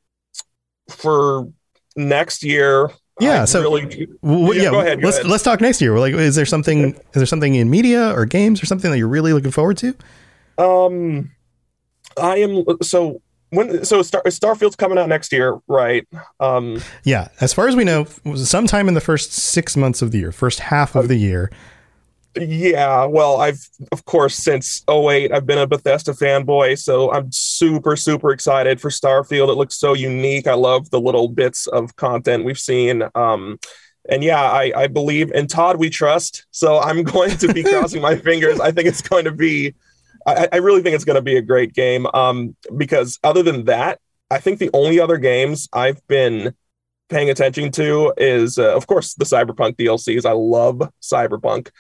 for 0.89 1.49
next 1.97 2.43
year, 2.43 2.91
Yeah, 3.21 3.43
I 3.43 3.45
so- 3.45 3.61
really, 3.63 4.09
Well, 4.23 4.55
Yeah, 4.55 4.63
yeah, 4.65 4.71
go 4.71 4.81
ahead, 4.81 5.01
go 5.01 5.07
let's 5.07 5.19
ahead. 5.19 5.31
let's 5.31 5.43
talk 5.45 5.61
next 5.61 5.81
year. 5.81 5.99
Like, 5.99 6.15
is 6.15 6.35
there 6.35 6.47
something 6.47 6.95
is 6.95 7.01
there 7.13 7.27
something 7.27 7.55
in 7.55 7.71
media 7.71 8.13
or 8.17 8.25
games 8.27 8.63
or 8.63 8.67
something 8.67 8.91
that 8.91 8.99
you're 8.99 9.09
really 9.09 9.33
looking 9.33 9.51
forward 9.53 9.77
to? 9.79 9.95
um, 10.59 11.31
I 12.21 12.37
am 12.39 12.65
so 12.83 13.21
when 13.51 13.85
so 13.85 14.03
Star, 14.03 14.23
Starfield's 14.27 14.77
coming 14.77 14.99
out 14.99 15.09
next 15.09 15.33
year, 15.33 15.59
right? 15.69 16.07
Um, 16.41 16.81
Yeah, 17.05 17.29
as 17.41 17.53
far 17.53 17.69
as 17.69 17.77
we 17.77 17.85
know, 17.85 18.05
sometime 18.37 18.89
in 18.89 18.95
the 18.95 19.01
first 19.01 19.33
six 19.33 19.77
months 19.77 20.03
of 20.03 20.11
the 20.11 20.19
year, 20.19 20.33
first 20.33 20.61
half 20.61 20.95
of 20.97 21.09
the 21.09 21.17
year. 21.17 21.51
Yeah. 22.37 23.05
Well, 23.05 23.41
I've 23.41 23.69
of 23.93 24.05
course 24.05 24.37
since 24.37 24.83
08, 24.91 25.33
I've 25.33 25.47
been 25.47 25.59
a 25.59 25.67
Bethesda 25.67 26.13
fanboy, 26.13 26.79
so 26.79 27.13
I'm 27.13 27.31
super 27.33 27.97
super 27.97 28.31
excited 28.33 28.81
for 28.81 28.91
Starfield. 28.91 29.49
It 29.51 29.55
looks 29.57 29.77
so 29.77 29.95
unique. 29.95 30.47
I 30.47 30.55
love 30.55 30.91
the 30.91 31.01
little 31.01 31.29
bits 31.29 31.67
of 31.67 31.97
content 31.97 32.45
we've 32.45 32.59
seen. 32.59 33.03
Um, 33.15 33.59
and 34.09 34.23
yeah, 34.23 34.43
I, 34.43 34.73
I 34.77 34.87
believe 34.87 35.33
in 35.33 35.47
Todd 35.47 35.79
we 35.79 35.89
trust. 35.89 36.47
So 36.51 36.79
I'm 36.79 37.03
going 37.15 37.37
to 37.39 37.53
be 37.53 37.63
crossing 37.63 38.03
my 38.03 38.17
fingers. 38.17 38.61
I 38.61 38.71
think 38.71 38.89
it's 38.89 39.03
going 39.03 39.25
to 39.25 39.33
be 39.33 39.75
I, 40.27 40.49
I 40.53 40.57
really 40.57 40.83
think 40.83 40.95
it's 40.95 41.05
going 41.05 41.17
to 41.17 41.23
be 41.23 41.37
a 41.37 41.43
great 41.43 41.75
game. 41.75 42.07
Um, 42.15 42.57
because 42.77 43.19
other 43.23 43.43
than 43.43 43.65
that, 43.65 44.01
I 44.31 44.39
think 44.39 44.59
the 44.59 44.71
only 44.73 45.01
other 45.01 45.19
games 45.19 45.69
I've 45.73 46.07
been 46.09 46.55
paying 47.09 47.31
attention 47.31 47.71
to 47.73 48.13
is, 48.17 48.59
uh, 48.59 48.75
of 48.75 48.87
course, 48.87 49.15
the 49.15 49.25
Cyberpunk 49.25 49.77
DLCs. 49.77 50.25
I 50.25 50.33
love 50.33 50.83
Cyberpunk. 51.03 51.71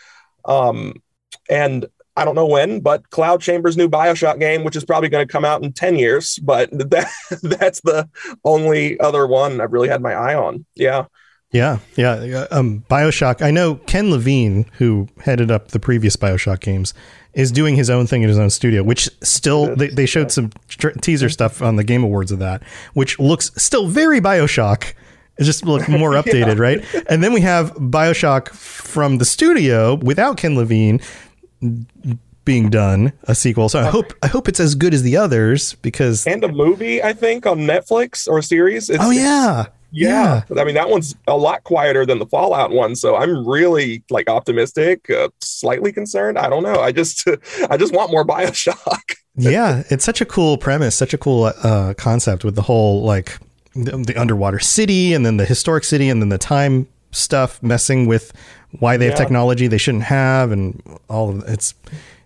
Um, 0.46 1.02
and 1.48 1.86
I 2.16 2.24
don't 2.24 2.36
know 2.36 2.46
when, 2.46 2.80
but 2.80 3.10
Cloud 3.10 3.40
Chamber's 3.40 3.76
new 3.76 3.88
Bioshock 3.88 4.38
game, 4.38 4.62
which 4.62 4.76
is 4.76 4.84
probably 4.84 5.08
going 5.08 5.26
to 5.26 5.32
come 5.32 5.44
out 5.44 5.62
in 5.64 5.72
10 5.72 5.96
years, 5.96 6.38
but 6.38 6.70
that 6.90 7.10
that's 7.42 7.80
the 7.80 8.08
only 8.44 8.98
other 9.00 9.26
one 9.26 9.60
I've 9.60 9.72
really 9.72 9.88
had 9.88 10.00
my 10.00 10.12
eye 10.14 10.34
on. 10.34 10.64
Yeah. 10.74 11.06
Yeah, 11.50 11.78
yeah. 11.94 12.46
Um, 12.50 12.84
Bioshock. 12.90 13.40
I 13.40 13.52
know 13.52 13.76
Ken 13.76 14.10
Levine, 14.10 14.66
who 14.78 15.08
headed 15.20 15.52
up 15.52 15.68
the 15.68 15.78
previous 15.78 16.16
Bioshock 16.16 16.58
games, 16.58 16.94
is 17.32 17.52
doing 17.52 17.76
his 17.76 17.88
own 17.88 18.08
thing 18.08 18.22
in 18.22 18.28
his 18.28 18.38
own 18.38 18.50
studio. 18.50 18.82
Which 18.82 19.08
still, 19.22 19.76
they, 19.76 19.86
they 19.86 20.06
showed 20.06 20.32
some 20.32 20.50
tr- 20.66 20.90
teaser 21.00 21.28
stuff 21.28 21.62
on 21.62 21.76
the 21.76 21.84
Game 21.84 22.02
Awards 22.02 22.32
of 22.32 22.40
that, 22.40 22.64
which 22.94 23.20
looks 23.20 23.52
still 23.56 23.86
very 23.86 24.20
Bioshock. 24.20 24.94
It's 25.36 25.46
just 25.46 25.64
look 25.64 25.88
more 25.88 26.10
updated, 26.22 26.58
right? 26.58 26.84
And 27.08 27.22
then 27.22 27.32
we 27.32 27.40
have 27.40 27.74
Bioshock 27.74 28.48
from 28.50 29.18
the 29.18 29.24
studio 29.24 29.96
without 29.96 30.36
Ken 30.36 30.56
Levine 30.56 31.00
being 32.44 32.70
done 32.70 33.12
a 33.24 33.34
sequel. 33.34 33.68
So 33.68 33.80
I 33.80 33.84
hope 33.84 34.12
I 34.22 34.26
hope 34.26 34.48
it's 34.48 34.60
as 34.60 34.74
good 34.74 34.94
as 34.94 35.02
the 35.02 35.16
others 35.16 35.74
because 35.74 36.26
And 36.26 36.44
a 36.44 36.48
movie, 36.48 37.02
I 37.02 37.12
think, 37.12 37.46
on 37.46 37.60
Netflix 37.60 38.28
or 38.28 38.42
series. 38.42 38.90
It's, 38.90 39.02
oh 39.02 39.10
yeah. 39.10 39.66
Yeah. 39.96 40.42
I 40.58 40.64
mean, 40.64 40.74
that 40.74 40.90
one's 40.90 41.14
a 41.28 41.36
lot 41.36 41.62
quieter 41.62 42.04
than 42.04 42.18
the 42.18 42.26
Fallout 42.26 42.72
one. 42.72 42.96
So 42.96 43.14
I'm 43.14 43.46
really 43.46 44.02
like 44.10 44.28
optimistic, 44.28 45.08
uh, 45.08 45.28
slightly 45.40 45.92
concerned. 45.92 46.36
I 46.36 46.50
don't 46.50 46.64
know. 46.64 46.80
I 46.80 46.90
just, 46.90 47.24
I 47.70 47.76
just 47.76 47.94
want 47.94 48.10
more 48.10 48.24
Bioshock. 48.24 49.14
yeah, 49.36 49.84
it's 49.90 50.04
such 50.04 50.20
a 50.20 50.24
cool 50.24 50.58
premise, 50.58 50.96
such 50.96 51.14
a 51.14 51.18
cool 51.18 51.52
uh, 51.62 51.94
concept 51.96 52.44
with 52.44 52.56
the 52.56 52.62
whole 52.62 53.02
like 53.02 53.38
the, 53.74 53.96
the 53.96 54.16
underwater 54.20 54.58
city 54.58 55.12
and 55.12 55.24
then 55.24 55.36
the 55.36 55.44
historic 55.44 55.84
city 55.84 56.08
and 56.08 56.22
then 56.22 56.28
the 56.28 56.38
time 56.38 56.86
stuff 57.10 57.62
messing 57.62 58.06
with 58.06 58.32
why 58.80 58.96
they 58.96 59.06
have 59.06 59.14
technology 59.16 59.66
they 59.68 59.78
shouldn't 59.78 60.04
have 60.04 60.50
and 60.50 60.82
all 61.08 61.30
of 61.30 61.48
it's 61.48 61.74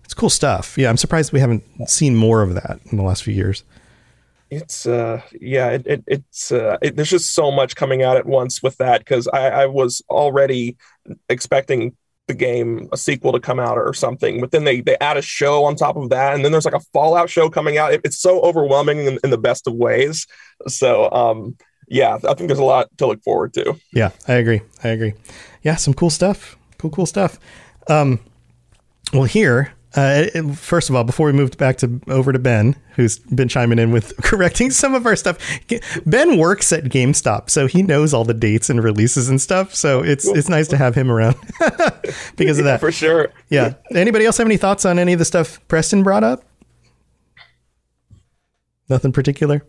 it's 0.03 0.15
cool 0.15 0.31
stuff. 0.31 0.75
Yeah, 0.75 0.89
I'm 0.89 0.97
surprised 0.97 1.31
we 1.31 1.39
haven't 1.39 1.63
seen 1.87 2.15
more 2.15 2.41
of 2.41 2.55
that 2.55 2.79
in 2.91 2.97
the 2.97 3.03
last 3.03 3.23
few 3.23 3.33
years. 3.33 3.63
It's, 4.49 4.87
uh, 4.87 5.21
yeah, 5.39 5.69
it, 5.69 5.85
it, 5.85 6.03
it's, 6.07 6.51
uh, 6.51 6.77
it, 6.81 6.95
there's 6.95 7.11
just 7.11 7.35
so 7.35 7.51
much 7.51 7.75
coming 7.75 8.01
out 8.01 8.17
at 8.17 8.25
once 8.25 8.63
with 8.63 8.75
that 8.77 9.01
because 9.01 9.27
I, 9.27 9.49
I 9.49 9.65
was 9.67 10.01
already 10.09 10.77
expecting 11.29 11.95
the 12.29 12.33
game 12.33 12.87
a 12.93 12.97
sequel 12.97 13.33
to 13.33 13.39
come 13.39 13.59
out 13.59 13.77
or 13.77 13.93
something 13.93 14.39
but 14.39 14.51
then 14.51 14.63
they 14.63 14.79
they 14.79 14.95
add 15.01 15.17
a 15.17 15.21
show 15.21 15.65
on 15.65 15.75
top 15.75 15.97
of 15.97 16.09
that 16.09 16.33
and 16.33 16.45
then 16.45 16.53
there's 16.53 16.63
like 16.63 16.73
a 16.73 16.79
fallout 16.93 17.29
show 17.29 17.49
coming 17.49 17.77
out 17.77 17.91
it, 17.91 17.99
it's 18.05 18.19
so 18.19 18.39
overwhelming 18.41 18.99
in, 18.99 19.19
in 19.23 19.29
the 19.29 19.37
best 19.37 19.67
of 19.67 19.73
ways 19.73 20.25
so 20.67 21.11
um 21.11 21.57
yeah 21.87 22.15
i 22.29 22.33
think 22.35 22.47
there's 22.47 22.59
a 22.59 22.63
lot 22.63 22.87
to 22.97 23.07
look 23.07 23.21
forward 23.23 23.53
to 23.53 23.75
Yeah, 23.91 24.11
I 24.27 24.33
agree. 24.35 24.61
I 24.83 24.89
agree. 24.89 25.13
Yeah, 25.63 25.75
some 25.75 25.93
cool 25.93 26.09
stuff. 26.11 26.55
Cool, 26.77 26.91
cool 26.91 27.05
stuff. 27.05 27.39
Um, 27.89 28.19
well, 29.11 29.23
here, 29.23 29.73
uh, 29.95 30.25
first 30.53 30.89
of 30.89 30.95
all, 30.95 31.03
before 31.03 31.25
we 31.27 31.33
moved 31.33 31.57
back 31.57 31.77
to 31.77 31.99
over 32.07 32.31
to 32.31 32.37
Ben, 32.39 32.75
who's 32.95 33.17
been 33.19 33.47
chiming 33.47 33.79
in 33.79 33.91
with 33.91 34.15
correcting 34.21 34.69
some 34.69 34.93
of 34.93 35.05
our 35.05 35.15
stuff. 35.15 35.37
Ben 36.05 36.37
works 36.37 36.71
at 36.71 36.83
GameStop, 36.85 37.49
so 37.49 37.65
he 37.65 37.81
knows 37.81 38.13
all 38.13 38.23
the 38.23 38.33
dates 38.33 38.69
and 38.69 38.83
releases 38.83 39.29
and 39.29 39.41
stuff. 39.41 39.73
So 39.73 40.01
it's 40.03 40.27
it's 40.27 40.47
nice 40.49 40.67
to 40.69 40.77
have 40.77 40.93
him 40.95 41.11
around 41.11 41.35
because 42.35 42.59
of 42.59 42.65
that. 42.65 42.79
for 42.79 42.91
sure 42.91 43.31
Yeah. 43.49 43.73
Anybody 43.95 44.25
else 44.25 44.37
have 44.37 44.47
any 44.47 44.57
thoughts 44.57 44.85
on 44.85 44.99
any 44.99 45.13
of 45.13 45.19
the 45.19 45.25
stuff 45.25 45.59
Preston 45.67 46.03
brought 46.03 46.23
up? 46.23 46.43
Nothing 48.89 49.11
particular. 49.11 49.63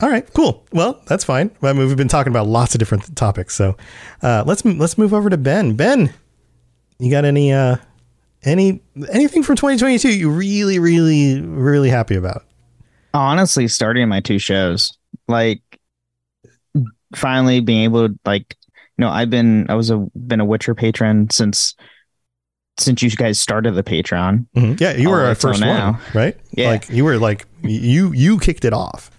All 0.00 0.10
right, 0.10 0.30
cool. 0.34 0.66
Well, 0.72 1.00
that's 1.06 1.22
fine. 1.24 1.52
I 1.62 1.72
mean, 1.72 1.86
we've 1.86 1.96
been 1.96 2.08
talking 2.08 2.32
about 2.32 2.48
lots 2.48 2.74
of 2.74 2.80
different 2.80 3.14
topics, 3.16 3.54
so 3.54 3.76
uh, 4.22 4.42
let's 4.46 4.64
let's 4.64 4.98
move 4.98 5.14
over 5.14 5.30
to 5.30 5.36
Ben. 5.36 5.74
Ben, 5.76 6.12
you 6.98 7.10
got 7.10 7.24
any 7.24 7.52
uh, 7.52 7.76
any 8.44 8.80
anything 9.12 9.42
from 9.42 9.56
2022 9.56 10.08
you 10.16 10.30
really, 10.30 10.78
really, 10.78 11.40
really 11.40 11.88
happy 11.90 12.14
about? 12.16 12.44
honestly 13.12 13.68
starting 13.68 14.08
my 14.08 14.18
two 14.20 14.40
shows 14.40 14.98
like 15.28 15.60
finally 17.14 17.60
being 17.60 17.82
able 17.84 18.08
to 18.08 18.18
like 18.24 18.56
you 18.98 19.02
know 19.04 19.08
i've 19.08 19.30
been 19.30 19.70
i 19.70 19.74
was 19.74 19.88
a 19.88 19.98
been 20.26 20.40
a 20.40 20.44
witcher 20.44 20.74
patron 20.74 21.30
since 21.30 21.76
since 22.76 23.02
you 23.02 23.10
guys 23.10 23.38
started 23.38 23.72
the 23.76 23.84
patreon 23.84 24.46
Mhm. 24.56 24.80
Yeah, 24.80 24.94
you 24.96 25.10
were 25.10 25.22
our 25.22 25.36
first 25.36 25.60
now. 25.60 25.92
one, 25.92 26.00
right? 26.12 26.36
Yeah. 26.50 26.70
like 26.70 26.88
you 26.90 27.04
were 27.04 27.18
like 27.18 27.46
you 27.62 28.12
you 28.12 28.36
kicked 28.40 28.64
it 28.64 28.72
off. 28.72 29.12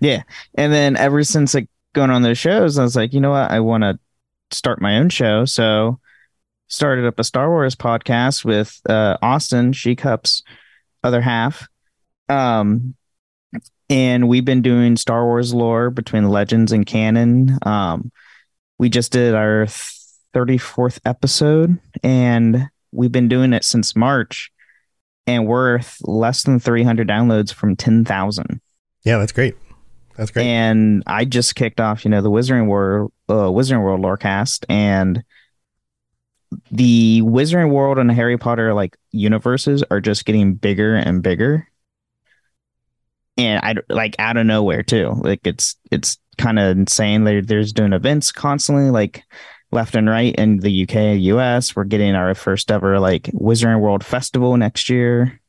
yeah 0.00 0.24
and 0.56 0.72
then 0.72 0.96
ever 0.96 1.22
since 1.22 1.54
like 1.54 1.68
going 1.92 2.10
on 2.10 2.22
those 2.22 2.38
shows 2.38 2.78
i 2.78 2.82
was 2.82 2.96
like 2.96 3.12
you 3.14 3.20
know 3.20 3.30
what 3.30 3.48
i 3.52 3.60
want 3.60 3.82
to 3.84 3.96
start 4.50 4.80
my 4.82 4.98
own 4.98 5.08
show 5.08 5.44
so 5.44 6.00
started 6.68 7.06
up 7.06 7.18
a 7.18 7.24
star 7.24 7.48
wars 7.48 7.74
podcast 7.76 8.44
with 8.44 8.80
uh 8.88 9.16
austin 9.22 9.72
she 9.72 9.94
cups 9.94 10.42
other 11.04 11.20
half 11.20 11.68
um 12.28 12.94
and 13.88 14.28
we've 14.28 14.44
been 14.44 14.62
doing 14.62 14.96
star 14.96 15.24
wars 15.24 15.54
lore 15.54 15.90
between 15.90 16.28
legends 16.28 16.72
and 16.72 16.86
canon 16.86 17.58
um 17.62 18.10
we 18.78 18.88
just 18.88 19.12
did 19.12 19.34
our 19.34 19.66
34th 20.34 20.98
episode 21.04 21.78
and 22.02 22.68
we've 22.92 23.12
been 23.12 23.28
doing 23.28 23.52
it 23.52 23.64
since 23.64 23.94
march 23.96 24.50
and 25.26 25.46
we're 25.46 25.80
less 26.02 26.42
than 26.42 26.58
300 26.60 27.08
downloads 27.08 27.52
from 27.52 27.74
10,000 27.74 28.60
Yeah, 29.02 29.18
that's 29.18 29.32
great. 29.32 29.56
That's 30.16 30.30
great. 30.30 30.46
and 30.46 31.02
I 31.06 31.24
just 31.24 31.56
kicked 31.56 31.80
off, 31.80 32.04
you 32.04 32.10
know, 32.10 32.22
the 32.22 32.30
Wizarding 32.30 32.68
World, 32.68 33.12
uh, 33.28 33.48
Wizarding 33.50 33.82
World 33.82 34.00
Lorecast, 34.02 34.64
and 34.68 35.22
the 36.70 37.22
Wizarding 37.22 37.70
World 37.72 37.98
and 37.98 38.10
Harry 38.10 38.38
Potter 38.38 38.72
like 38.74 38.96
universes 39.12 39.82
are 39.90 40.00
just 40.00 40.24
getting 40.24 40.54
bigger 40.54 40.94
and 40.96 41.22
bigger, 41.22 41.68
and 43.36 43.60
I 43.64 43.74
like 43.92 44.16
out 44.18 44.36
of 44.36 44.46
nowhere 44.46 44.82
too. 44.82 45.14
Like 45.22 45.40
it's 45.46 45.76
it's 45.90 46.18
kind 46.38 46.58
of 46.58 46.76
insane. 46.76 47.24
They're 47.24 47.42
there's 47.42 47.72
doing 47.72 47.92
events 47.92 48.32
constantly, 48.32 48.90
like 48.90 49.22
left 49.72 49.94
and 49.94 50.08
right 50.08 50.34
in 50.36 50.58
the 50.58 50.82
UK, 50.84 51.18
US. 51.34 51.74
We're 51.76 51.84
getting 51.84 52.14
our 52.14 52.34
first 52.34 52.70
ever 52.70 52.98
like 53.00 53.24
Wizarding 53.34 53.80
World 53.80 54.04
Festival 54.04 54.56
next 54.56 54.88
year. 54.88 55.40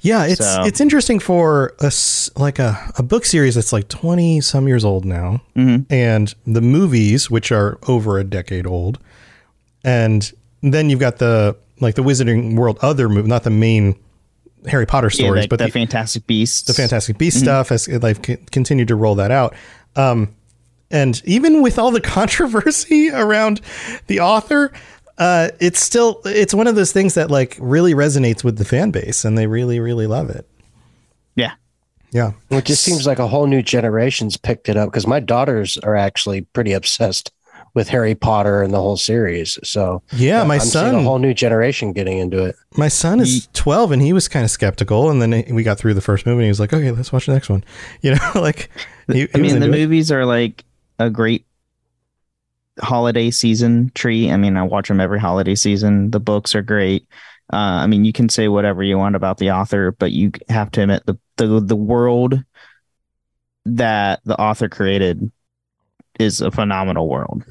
Yeah, 0.00 0.24
it's 0.24 0.38
So- 0.44 0.64
it's 0.64 0.80
interesting 0.80 1.18
for 1.20 1.74
a 1.80 1.92
like 2.36 2.58
a, 2.58 2.90
a 2.96 3.02
book 3.02 3.24
series 3.26 3.54
that's 3.54 3.72
like 3.72 3.88
20 3.88 4.40
some 4.40 4.66
years 4.66 4.82
old 4.84 5.04
now 5.04 5.42
Mhm. 5.56 5.84
and 5.90 6.34
the 6.46 6.62
movies 6.62 7.30
which 7.30 7.52
are 7.52 7.78
over 7.86 8.18
a 8.18 8.24
decade 8.24 8.66
old 8.66 8.98
and 9.84 10.32
then 10.62 10.90
you've 10.90 11.00
got 11.00 11.18
the 11.18 11.56
like 11.80 11.94
the 11.94 12.02
Wizarding 12.02 12.56
World 12.56 12.78
other 12.82 13.08
movie 13.08 13.28
not 13.28 13.44
the 13.44 13.50
main 13.50 13.98
Harry 14.66 14.86
Potter 14.86 15.08
Yeah, 15.12 15.24
stories 15.24 15.42
like 15.42 15.50
but 15.50 15.58
the, 15.58 15.66
the, 15.66 15.70
Fantastic 15.70 16.26
Beasts, 16.26 16.62
the 16.62 16.74
Fantastic 16.74 17.18
Beast 17.18 17.38
stuff 17.38 17.70
as 17.70 17.86
they've 17.86 18.20
c- 18.24 18.38
continued 18.50 18.88
to 18.88 18.96
roll 18.96 19.14
that 19.16 19.30
out. 19.30 19.54
Um 19.96 20.34
and 20.90 21.20
even 21.24 21.62
with 21.62 21.78
all 21.78 21.90
the 21.90 22.00
controversy 22.16 23.10
around 23.10 23.60
the 24.06 24.20
author 24.20 24.72
uh, 25.18 25.48
it's 25.58 25.80
still 25.80 26.20
it's 26.24 26.54
one 26.54 26.68
of 26.68 26.76
those 26.76 26.92
things 26.92 27.14
that 27.14 27.30
like 27.30 27.56
really 27.58 27.92
resonates 27.92 28.44
with 28.44 28.56
the 28.56 28.64
fan 28.64 28.92
base 28.92 29.24
and 29.24 29.36
they 29.36 29.48
really 29.48 29.80
really 29.80 30.06
love 30.06 30.30
it. 30.30 30.48
Yeah. 31.34 31.54
yeah. 32.12 32.32
It 32.50 32.64
just 32.64 32.84
seems 32.84 33.06
like 33.06 33.18
a 33.18 33.26
whole 33.26 33.46
new 33.46 33.62
generation's 33.62 34.36
picked 34.36 34.68
it 34.68 34.76
up 34.76 34.90
because 34.90 35.06
my 35.06 35.18
daughters 35.20 35.76
are 35.78 35.96
actually 35.96 36.42
pretty 36.42 36.72
obsessed 36.72 37.32
with 37.74 37.88
Harry 37.88 38.14
Potter 38.14 38.62
and 38.62 38.72
the 38.72 38.80
whole 38.80 38.96
series. 38.96 39.58
So 39.62 40.02
yeah 40.12 40.42
my 40.44 40.54
I'm 40.56 40.60
son 40.60 40.94
a 40.94 41.02
whole 41.02 41.18
new 41.18 41.34
generation 41.34 41.92
getting 41.92 42.18
into 42.18 42.44
it. 42.44 42.56
my 42.76 42.88
son 42.88 43.20
is 43.20 43.48
12 43.52 43.92
and 43.92 44.02
he 44.02 44.12
was 44.12 44.28
kind 44.28 44.44
of 44.44 44.50
skeptical 44.50 45.10
and 45.10 45.20
then 45.22 45.44
we 45.54 45.62
got 45.62 45.78
through 45.78 45.94
the 45.94 46.00
first 46.00 46.26
movie 46.26 46.38
and 46.38 46.44
he 46.44 46.48
was 46.50 46.60
like 46.60 46.72
okay 46.72 46.90
let's 46.90 47.12
watch 47.12 47.26
the 47.26 47.32
next 47.32 47.48
one 47.50 47.62
you 48.02 48.12
know 48.14 48.30
like 48.34 48.70
he, 49.06 49.20
he 49.20 49.28
I 49.34 49.38
mean, 49.38 49.58
the 49.60 49.66
into 49.66 49.68
it. 49.68 49.80
movies 49.82 50.10
are 50.12 50.24
like 50.26 50.64
a 50.98 51.08
great 51.10 51.44
holiday 52.80 53.30
season 53.30 53.90
tree. 53.94 54.30
I 54.30 54.36
mean, 54.36 54.56
I 54.56 54.62
watch 54.62 54.88
them 54.88 55.00
every 55.00 55.18
holiday 55.18 55.54
season. 55.54 56.10
The 56.10 56.20
books 56.20 56.54
are 56.54 56.62
great. 56.62 57.06
Uh, 57.52 57.56
I 57.82 57.86
mean, 57.86 58.04
you 58.04 58.12
can 58.12 58.28
say 58.28 58.48
whatever 58.48 58.82
you 58.82 58.98
want 58.98 59.16
about 59.16 59.38
the 59.38 59.50
author, 59.50 59.92
but 59.92 60.12
you 60.12 60.32
have 60.48 60.70
to 60.72 60.82
admit 60.82 61.04
the 61.06 61.18
the 61.36 61.60
the 61.60 61.76
world 61.76 62.42
that 63.64 64.20
the 64.24 64.38
author 64.40 64.68
created 64.68 65.30
is 66.18 66.40
a 66.40 66.50
phenomenal 66.50 67.08
world. 67.08 67.44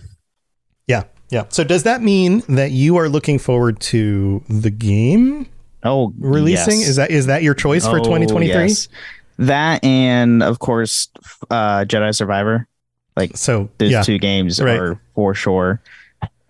Yeah, 0.87 1.03
yeah. 1.29 1.43
So 1.49 1.63
does 1.63 1.83
that 1.83 2.01
mean 2.01 2.43
that 2.49 2.71
you 2.71 2.97
are 2.97 3.09
looking 3.09 3.39
forward 3.39 3.79
to 3.81 4.43
the 4.49 4.69
game 4.69 5.47
Oh, 5.83 6.13
releasing? 6.17 6.79
yes. 6.79 6.89
Is 6.89 6.95
that 6.95 7.11
is 7.11 7.25
that 7.27 7.43
your 7.43 7.53
choice 7.53 7.85
for 7.85 7.99
Oh, 7.99 8.03
2023? 8.03 8.47
yes. 8.67 8.87
That 9.39 9.83
and 9.83 10.41
of 10.41 10.59
course, 10.59 11.09
uh, 11.49 11.85
Jedi 11.85 12.15
Survivor. 12.15 12.67
Like 13.15 13.35
so 13.37 13.69
Those 13.77 13.91
yeah, 13.91 14.01
two 14.03 14.17
games 14.19 14.61
Right. 14.61 14.79
are 14.79 14.99
for 15.15 15.33
sure. 15.33 15.81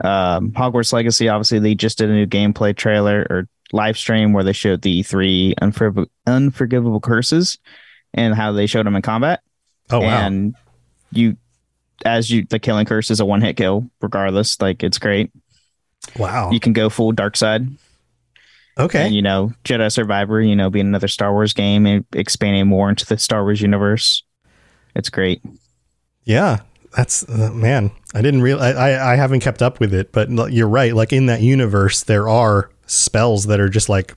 Um, 0.04 0.52
Hogwarts 0.52 0.94
Legacy, 0.94 1.28
obviously, 1.28 1.60
they 1.60 1.74
just 1.76 1.98
did 1.98 2.10
a 2.10 2.14
new 2.14 2.28
gameplay 2.28 2.76
trailer 2.76 3.26
or 3.30 3.48
live 3.74 3.98
stream 3.98 4.32
where 4.32 4.44
they 4.44 4.54
showed 4.54 4.82
the 4.84 5.02
three 5.04 5.56
unforg- 5.62 6.08
unforgivable 6.28 7.00
curses 7.00 7.58
and 8.14 8.36
how 8.36 8.52
they 8.52 8.68
showed 8.68 8.86
them 8.86 8.96
in 8.96 9.02
combat. 9.02 9.42
oh 9.90 10.00
wow, 10.00 10.26
And 10.26 10.56
you, 11.12 11.36
as 12.06 12.30
you, 12.30 12.46
the 12.50 12.60
killing 12.60 12.86
curse 12.86 13.10
is 13.12 13.20
a 13.20 13.26
one 13.26 13.42
hit 13.42 13.58
kill, 13.58 13.90
regardless. 14.02 14.60
Like 14.62 14.84
it's 14.84 14.98
great. 14.98 15.32
wow. 16.18 16.52
You 16.52 16.60
can 16.60 16.74
go 16.74 16.90
full 16.90 17.12
dark 17.12 17.36
side. 17.38 17.68
Okay, 18.80 19.06
And 19.08 19.16
you 19.16 19.24
know, 19.24 19.54
Jedi 19.64 19.92
Survivor, 19.92 20.40
you 20.40 20.56
know, 20.56 20.70
being 20.70 20.86
another 20.86 21.08
Star 21.08 21.34
Wars 21.34 21.52
game 21.52 21.88
and 21.88 22.06
expanding 22.14 22.68
more 22.68 22.90
into 22.90 23.08
the 23.08 23.18
Star 23.18 23.44
Wars 23.44 23.60
universe. 23.60 24.22
It's 24.96 25.10
great. 25.10 25.42
Yeah, 26.26 26.60
that's 26.96 27.28
uh, 27.28 27.50
man. 27.52 27.90
I 28.14 28.22
didn't 28.22 28.44
real. 28.44 28.60
I, 28.60 28.74
I 28.74 29.14
I 29.14 29.16
haven't 29.16 29.40
kept 29.40 29.64
up 29.64 29.80
with 29.80 29.96
it, 29.96 30.12
but 30.12 30.30
you're 30.54 30.68
right. 30.68 30.94
Like 30.94 31.12
in 31.12 31.26
that 31.26 31.42
universe, 31.42 32.04
there 32.04 32.30
are 32.30 32.70
spells 32.86 33.48
that 33.48 33.60
are 33.60 33.70
just 33.70 33.90
like 33.90 34.14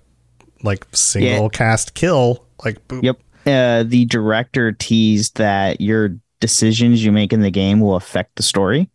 like 0.63 0.87
single 0.93 1.49
cast 1.49 1.95
kill. 1.95 2.45
Like 2.63 2.87
boop. 2.87 3.03
Yep. 3.03 3.21
Uh, 3.47 3.83
the 3.85 4.05
director 4.05 4.73
teased 4.73 5.39
that 5.39 5.81
your 5.81 6.17
decisions 6.41 7.05
you 7.05 7.13
make 7.13 7.33
in 7.33 7.41
the 7.41 7.51
game 7.51 7.81
will 7.81 7.97
affect 7.97 8.37
the 8.37 8.43
story. 8.43 8.89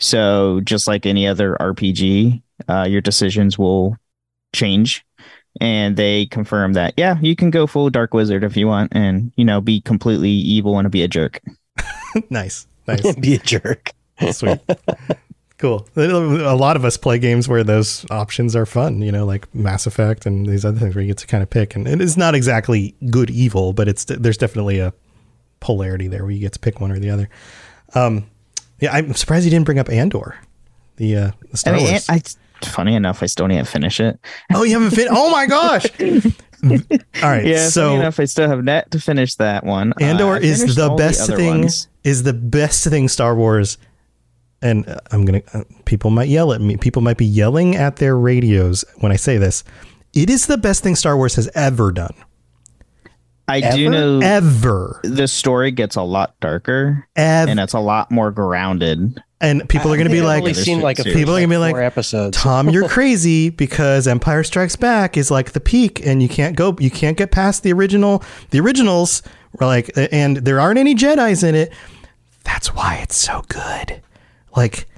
So 0.00 0.60
just 0.64 0.88
like 0.88 1.06
any 1.06 1.26
other 1.26 1.56
RPG, 1.60 2.42
uh, 2.68 2.86
your 2.88 3.00
decisions 3.00 3.56
will 3.58 3.96
change. 4.52 5.04
And 5.60 5.96
they 5.96 6.26
confirm 6.26 6.72
that 6.72 6.94
yeah, 6.96 7.18
you 7.20 7.36
can 7.36 7.50
go 7.50 7.66
full 7.66 7.90
dark 7.90 8.14
wizard 8.14 8.42
if 8.42 8.56
you 8.56 8.66
want, 8.66 8.92
and 8.94 9.32
you 9.36 9.44
know 9.44 9.60
be 9.60 9.82
completely 9.82 10.30
evil 10.30 10.78
and 10.78 10.90
be 10.90 11.02
a 11.02 11.08
jerk. 11.08 11.40
nice, 12.30 12.66
nice, 12.86 13.14
Be 13.20 13.34
a 13.34 13.38
jerk. 13.38 13.92
sweet, 14.30 14.60
cool. 15.58 15.86
A 15.94 16.56
lot 16.56 16.76
of 16.76 16.86
us 16.86 16.96
play 16.96 17.18
games 17.18 17.48
where 17.48 17.62
those 17.62 18.06
options 18.10 18.56
are 18.56 18.64
fun. 18.64 19.02
You 19.02 19.12
know, 19.12 19.26
like 19.26 19.54
Mass 19.54 19.86
Effect 19.86 20.24
and 20.24 20.46
these 20.46 20.64
other 20.64 20.78
things 20.78 20.94
where 20.94 21.02
you 21.02 21.08
get 21.08 21.18
to 21.18 21.26
kind 21.26 21.42
of 21.42 21.50
pick, 21.50 21.76
and 21.76 21.86
it 21.86 22.00
is 22.00 22.16
not 22.16 22.34
exactly 22.34 22.94
good 23.10 23.28
evil, 23.28 23.74
but 23.74 23.88
it's 23.88 24.06
there's 24.06 24.38
definitely 24.38 24.78
a 24.78 24.94
polarity 25.62 26.08
there 26.08 26.22
where 26.24 26.32
you 26.32 26.40
get 26.40 26.52
to 26.52 26.58
pick 26.58 26.80
one 26.80 26.92
or 26.92 26.98
the 26.98 27.08
other. 27.08 27.30
Um, 27.94 28.26
yeah, 28.80 28.92
I'm 28.92 29.14
surprised 29.14 29.44
you 29.46 29.50
didn't 29.50 29.64
bring 29.64 29.78
up 29.78 29.88
Andor, 29.88 30.36
the 30.96 31.16
uh, 31.16 31.30
the 31.50 31.56
Star 31.56 31.74
I 31.74 31.76
mean, 31.78 31.90
Wars. 31.90 32.06
I, 32.10 32.20
funny 32.64 32.94
enough, 32.94 33.22
I 33.22 33.26
still 33.26 33.48
didn't 33.48 33.68
finish 33.68 34.00
it. 34.00 34.18
Oh, 34.52 34.64
you 34.64 34.74
haven't 34.74 34.90
fit. 34.96 35.08
Oh 35.10 35.30
my 35.30 35.46
gosh! 35.46 35.86
All 36.64 37.28
right, 37.30 37.44
Yeah, 37.44 37.56
funny 37.58 37.70
so 37.70 37.94
enough, 37.96 38.20
I 38.20 38.24
still 38.26 38.48
have 38.48 38.62
net 38.62 38.90
to 38.92 39.00
finish 39.00 39.34
that 39.36 39.64
one. 39.64 39.92
Uh, 40.00 40.04
Andor 40.04 40.34
I 40.34 40.38
is 40.38 40.76
the 40.76 40.90
best 40.90 41.22
other 41.22 41.36
thing. 41.36 41.60
ones. 41.62 41.88
Is 42.04 42.24
the 42.24 42.32
best 42.32 42.84
thing 42.88 43.08
Star 43.08 43.34
Wars, 43.36 43.78
and 44.60 44.88
uh, 44.88 44.98
I'm 45.12 45.24
gonna. 45.24 45.42
Uh, 45.54 45.62
people 45.84 46.10
might 46.10 46.28
yell 46.28 46.52
at 46.52 46.60
me. 46.60 46.76
People 46.76 47.02
might 47.02 47.16
be 47.18 47.26
yelling 47.26 47.76
at 47.76 47.96
their 47.96 48.16
radios 48.16 48.84
when 48.98 49.12
I 49.12 49.16
say 49.16 49.38
this. 49.38 49.62
It 50.14 50.28
is 50.28 50.46
the 50.46 50.58
best 50.58 50.82
thing 50.82 50.96
Star 50.96 51.16
Wars 51.16 51.36
has 51.36 51.48
ever 51.54 51.92
done. 51.92 52.14
I 53.52 53.76
do 53.76 53.90
know 53.90 54.20
Ever, 54.20 55.00
the 55.04 55.28
story 55.28 55.70
gets 55.70 55.96
a 55.96 56.02
lot 56.02 56.38
darker 56.40 57.06
ever, 57.16 57.50
and 57.50 57.60
it's 57.60 57.74
a 57.74 57.78
lot 57.80 58.10
more 58.10 58.30
grounded. 58.30 59.22
and 59.40 59.68
people 59.68 59.92
are 59.92 59.96
gonna 59.96 60.08
be 60.10 60.20
I've 60.20 60.24
like, 60.24 60.40
only 60.42 60.54
seen 60.54 60.80
like 60.80 60.98
a 60.98 61.04
People 61.04 61.36
are 61.36 61.40
gonna 61.40 61.48
be 61.48 61.56
like, 61.58 61.74
episodes. 61.76 62.38
Tom, 62.38 62.68
you're 62.70 62.88
crazy 62.96 63.50
because 63.50 64.06
Empire 64.06 64.42
Strikes 64.44 64.76
Back 64.76 65.16
is 65.16 65.30
like 65.30 65.52
the 65.52 65.60
peak, 65.60 66.04
and 66.06 66.22
you 66.22 66.28
can't 66.28 66.56
go, 66.56 66.76
you 66.78 66.90
can't 66.90 67.16
get 67.16 67.30
past 67.30 67.62
the 67.62 67.72
original. 67.72 68.22
The 68.50 68.60
originals 68.60 69.22
were 69.58 69.66
like, 69.66 69.90
and 69.96 70.38
there 70.38 70.60
aren't 70.60 70.78
any 70.78 70.94
Jedi's 70.94 71.42
in 71.42 71.54
it. 71.54 71.72
That's 72.44 72.74
why 72.74 72.96
it's 73.02 73.16
so 73.16 73.42
good. 73.48 74.00
Like 74.56 74.88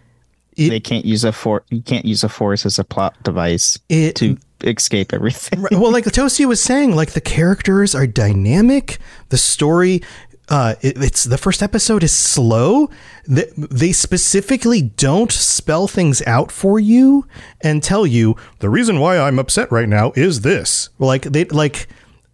It- 0.57 0.71
they 0.71 0.81
can't 0.81 1.05
use 1.05 1.25
a 1.25 1.33
for 1.33 1.65
you 1.71 1.83
can't 1.83 2.05
use 2.05 2.25
a 2.25 2.29
force 2.29 2.65
as 2.67 2.79
a 2.79 2.85
plot 2.85 3.15
device 3.23 3.79
it, 3.89 4.17
to 4.17 4.37
escape 4.63 5.13
everything. 5.13 5.63
Right, 5.63 5.73
well, 5.73 5.93
like 5.93 6.05
Tosia 6.05 6.47
was 6.47 6.63
saying, 6.63 6.95
like 6.97 7.13
the 7.13 7.21
characters 7.21 7.95
are 7.95 8.07
dynamic. 8.07 8.99
The 9.29 9.37
story, 9.39 10.03
uh, 10.49 10.75
it, 10.81 10.97
it's 11.03 11.25
the 11.25 11.39
first 11.39 11.63
episode 11.63 12.03
is 12.03 12.13
slow. 12.13 12.89
They, 13.27 13.47
they 13.57 13.93
specifically 13.93 14.81
don't 14.83 15.33
spell 15.33 15.87
things 15.89 16.23
out 16.27 16.51
for 16.53 16.79
you 16.79 17.27
and 17.61 17.83
tell 17.83 18.07
you 18.07 18.37
the 18.61 18.71
reason 18.71 19.01
why 19.01 19.19
I'm 19.19 19.39
upset 19.39 19.71
right 19.73 19.89
now 19.89 20.13
is 20.17 20.41
this. 20.43 20.89
Like 20.99 21.23
they 21.23 21.45
like 21.47 21.89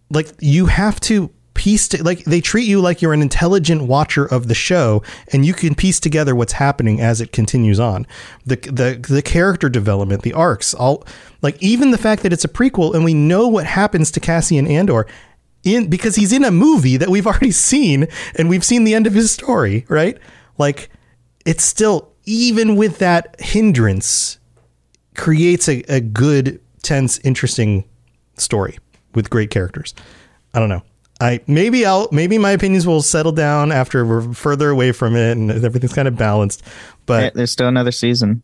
like 0.09 0.29
you 0.39 0.65
have 0.67 0.99
to 1.01 1.31
piece 1.61 1.87
to, 1.87 2.03
like 2.03 2.23
they 2.23 2.41
treat 2.41 2.67
you 2.67 2.81
like 2.81 3.03
you're 3.03 3.13
an 3.13 3.21
intelligent 3.21 3.83
watcher 3.83 4.25
of 4.25 4.47
the 4.47 4.55
show 4.55 5.03
and 5.31 5.45
you 5.45 5.53
can 5.53 5.75
piece 5.75 5.99
together 5.99 6.33
what's 6.33 6.53
happening 6.53 6.99
as 6.99 7.21
it 7.21 7.31
continues 7.31 7.79
on. 7.79 8.07
The 8.43 8.55
the 8.55 9.05
the 9.07 9.21
character 9.21 9.69
development 9.69 10.23
the 10.23 10.33
arcs 10.33 10.73
all 10.73 11.05
like 11.43 11.61
even 11.61 11.91
the 11.91 11.99
fact 11.99 12.23
that 12.23 12.33
it's 12.33 12.43
a 12.43 12.47
prequel 12.47 12.95
and 12.95 13.05
we 13.05 13.13
know 13.13 13.47
what 13.47 13.67
happens 13.67 14.09
to 14.09 14.19
Cassian 14.19 14.65
Andor 14.65 15.05
in 15.63 15.87
because 15.87 16.15
he's 16.15 16.33
in 16.33 16.43
a 16.43 16.49
movie 16.49 16.97
that 16.97 17.09
we've 17.09 17.27
already 17.31 17.51
seen 17.51 18.07
and 18.33 18.49
we've 18.49 18.65
seen 18.65 18.83
the 18.83 18.95
end 18.95 19.05
of 19.05 19.13
his 19.13 19.29
story 19.31 19.85
right? 19.87 20.17
Like 20.57 20.89
it's 21.45 21.63
still 21.63 22.11
even 22.25 22.75
with 22.75 22.97
that 22.97 23.35
hindrance 23.39 24.39
creates 25.13 25.69
a, 25.69 25.83
a 25.93 26.01
good 26.01 26.59
tense 26.81 27.19
interesting 27.19 27.83
story 28.35 28.79
with 29.13 29.29
great 29.29 29.51
characters. 29.51 29.93
I 30.55 30.59
don't 30.59 30.69
know 30.69 30.81
i 31.21 31.39
maybe 31.47 31.85
i'll 31.85 32.09
maybe 32.11 32.37
my 32.37 32.51
opinions 32.51 32.85
will 32.85 33.01
settle 33.01 33.31
down 33.31 33.71
after 33.71 34.05
we're 34.05 34.33
further 34.33 34.69
away 34.69 34.91
from 34.91 35.15
it 35.15 35.37
and 35.37 35.49
everything's 35.51 35.93
kind 35.93 36.07
of 36.07 36.17
balanced 36.17 36.61
but 37.05 37.33
There's 37.33 37.51
still 37.51 37.67
another 37.67 37.91
season. 37.91 38.43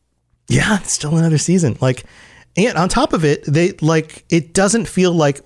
yeah, 0.49 0.77
it's 0.79 0.91
still 0.93 1.17
another 1.17 1.37
season. 1.37 1.77
Like, 1.81 2.03
and 2.57 2.77
on 2.77 2.89
top 2.89 3.13
of 3.13 3.23
it, 3.23 3.43
they 3.45 3.73
like 3.81 4.25
it 4.29 4.53
doesn't 4.53 4.87
feel 4.87 5.11
like. 5.11 5.41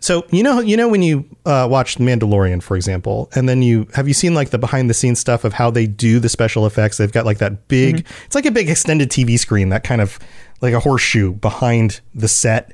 So 0.00 0.24
you 0.30 0.42
know, 0.42 0.60
you 0.60 0.76
know 0.76 0.88
when 0.88 1.00
you 1.02 1.24
uh, 1.46 1.68
watch 1.70 1.96
Mandalorian, 1.98 2.62
for 2.62 2.76
example, 2.76 3.30
and 3.34 3.48
then 3.48 3.62
you 3.62 3.86
have 3.94 4.08
you 4.08 4.14
seen 4.14 4.34
like 4.34 4.50
the 4.50 4.58
behind 4.58 4.90
the 4.90 4.94
scenes 4.94 5.20
stuff 5.20 5.44
of 5.44 5.52
how 5.52 5.70
they 5.70 5.86
do 5.86 6.18
the 6.18 6.28
special 6.28 6.66
effects. 6.66 6.96
They've 6.98 7.12
got 7.12 7.24
like 7.24 7.38
that 7.38 7.68
big. 7.68 8.04
It's 8.26 8.34
like 8.34 8.46
a 8.46 8.50
big 8.50 8.68
extended 8.68 9.10
TV 9.10 9.38
screen, 9.38 9.68
that 9.70 9.84
kind 9.84 10.00
of 10.00 10.18
like 10.60 10.74
a 10.74 10.80
horseshoe 10.80 11.32
behind 11.32 12.00
the 12.14 12.28
set. 12.28 12.72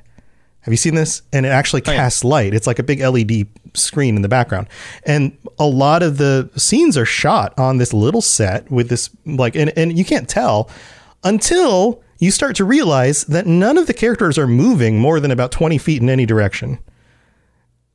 Have 0.63 0.73
you 0.73 0.79
seen 0.79 0.95
this? 0.95 1.23
And 1.33 1.45
it 1.45 1.51
actually 1.51 1.83
oh, 1.83 1.93
casts 1.93 2.25
light. 2.25 2.55
It's 2.55 2.67
like 2.67 2.79
a 2.79 2.83
big 2.83 3.01
LED 3.01 3.47
screen 3.75 4.17
in 4.17 4.23
the 4.23 4.29
background. 4.29 4.69
And 5.05 5.37
a 5.59 5.67
lot 5.67 6.03
of 6.03 6.19
the 6.19 6.51
scenes 6.57 6.97
are 6.97 7.05
shot 7.05 7.57
on 7.59 7.79
this 7.79 7.93
little 7.93 8.23
set 8.23 8.71
with 8.71 8.89
this 8.89 9.11
like 9.27 9.57
and, 9.57 9.73
and 9.77 9.97
you 9.99 10.05
can't 10.05 10.29
tell 10.29 10.71
until 11.25 12.03
you 12.19 12.31
start 12.31 12.55
to 12.57 12.65
realize 12.65 13.25
that 13.25 13.47
none 13.47 13.77
of 13.77 13.89
the 13.89 13.95
characters 13.95 14.39
are 14.39 14.47
moving 14.47 14.99
more 14.99 15.19
than 15.19 15.33
about 15.33 15.51
20 15.51 15.79
feet 15.79 16.01
in 16.01 16.09
any 16.09 16.27
direction. 16.27 16.79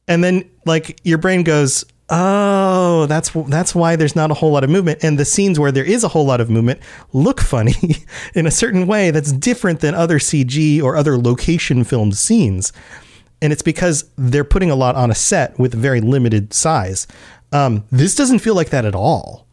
And 0.07 0.23
then 0.23 0.49
like 0.65 0.99
your 1.03 1.17
brain 1.17 1.43
goes, 1.43 1.85
"Oh, 2.09 3.05
that's 3.07 3.31
that's 3.47 3.73
why 3.73 3.95
there's 3.95 4.15
not 4.15 4.31
a 4.31 4.35
whole 4.35 4.51
lot 4.51 4.63
of 4.63 4.69
movement." 4.69 5.03
And 5.03 5.17
the 5.17 5.25
scenes 5.25 5.59
where 5.59 5.71
there 5.71 5.85
is 5.85 6.03
a 6.03 6.09
whole 6.09 6.25
lot 6.25 6.41
of 6.41 6.49
movement 6.49 6.79
look 7.13 7.41
funny 7.41 7.75
in 8.35 8.45
a 8.45 8.51
certain 8.51 8.87
way 8.87 9.11
that's 9.11 9.31
different 9.31 9.79
than 9.79 9.95
other 9.95 10.19
CG 10.19 10.81
or 10.81 10.95
other 10.95 11.17
location 11.17 11.83
filmed 11.83 12.17
scenes. 12.17 12.71
And 13.41 13.53
it's 13.53 13.61
because 13.61 14.09
they're 14.17 14.43
putting 14.43 14.71
a 14.71 14.75
lot 14.75 14.95
on 14.95 15.11
a 15.11 15.15
set 15.15 15.57
with 15.59 15.73
very 15.73 16.01
limited 16.01 16.53
size. 16.53 17.07
Um, 17.51 17.85
this 17.91 18.15
doesn't 18.15 18.39
feel 18.39 18.55
like 18.55 18.69
that 18.71 18.85
at 18.85 18.95
all. 18.95 19.46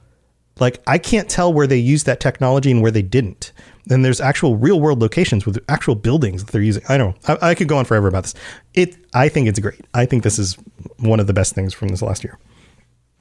Like 0.60 0.82
I 0.86 0.98
can't 0.98 1.28
tell 1.28 1.52
where 1.52 1.66
they 1.66 1.78
used 1.78 2.06
that 2.06 2.20
technology 2.20 2.70
and 2.70 2.80
where 2.82 2.90
they 2.90 3.02
didn't. 3.02 3.52
And 3.90 4.04
there's 4.04 4.20
actual 4.20 4.56
real 4.56 4.80
world 4.80 5.00
locations 5.00 5.44
with 5.44 5.62
actual 5.68 5.94
buildings 5.94 6.42
that 6.44 6.52
they're 6.52 6.62
using. 6.62 6.82
I 6.88 6.96
don't 6.96 7.28
know. 7.28 7.36
I, 7.42 7.50
I 7.50 7.54
could 7.54 7.68
go 7.68 7.76
on 7.76 7.84
forever 7.84 8.08
about 8.08 8.22
this. 8.22 8.34
It. 8.72 8.96
I 9.12 9.28
think 9.28 9.46
it's 9.48 9.58
great. 9.58 9.80
I 9.92 10.06
think 10.06 10.22
this 10.22 10.38
is 10.38 10.56
one 10.98 11.20
of 11.20 11.26
the 11.26 11.34
best 11.34 11.54
things 11.54 11.74
from 11.74 11.88
this 11.88 12.00
last 12.00 12.24
year. 12.24 12.38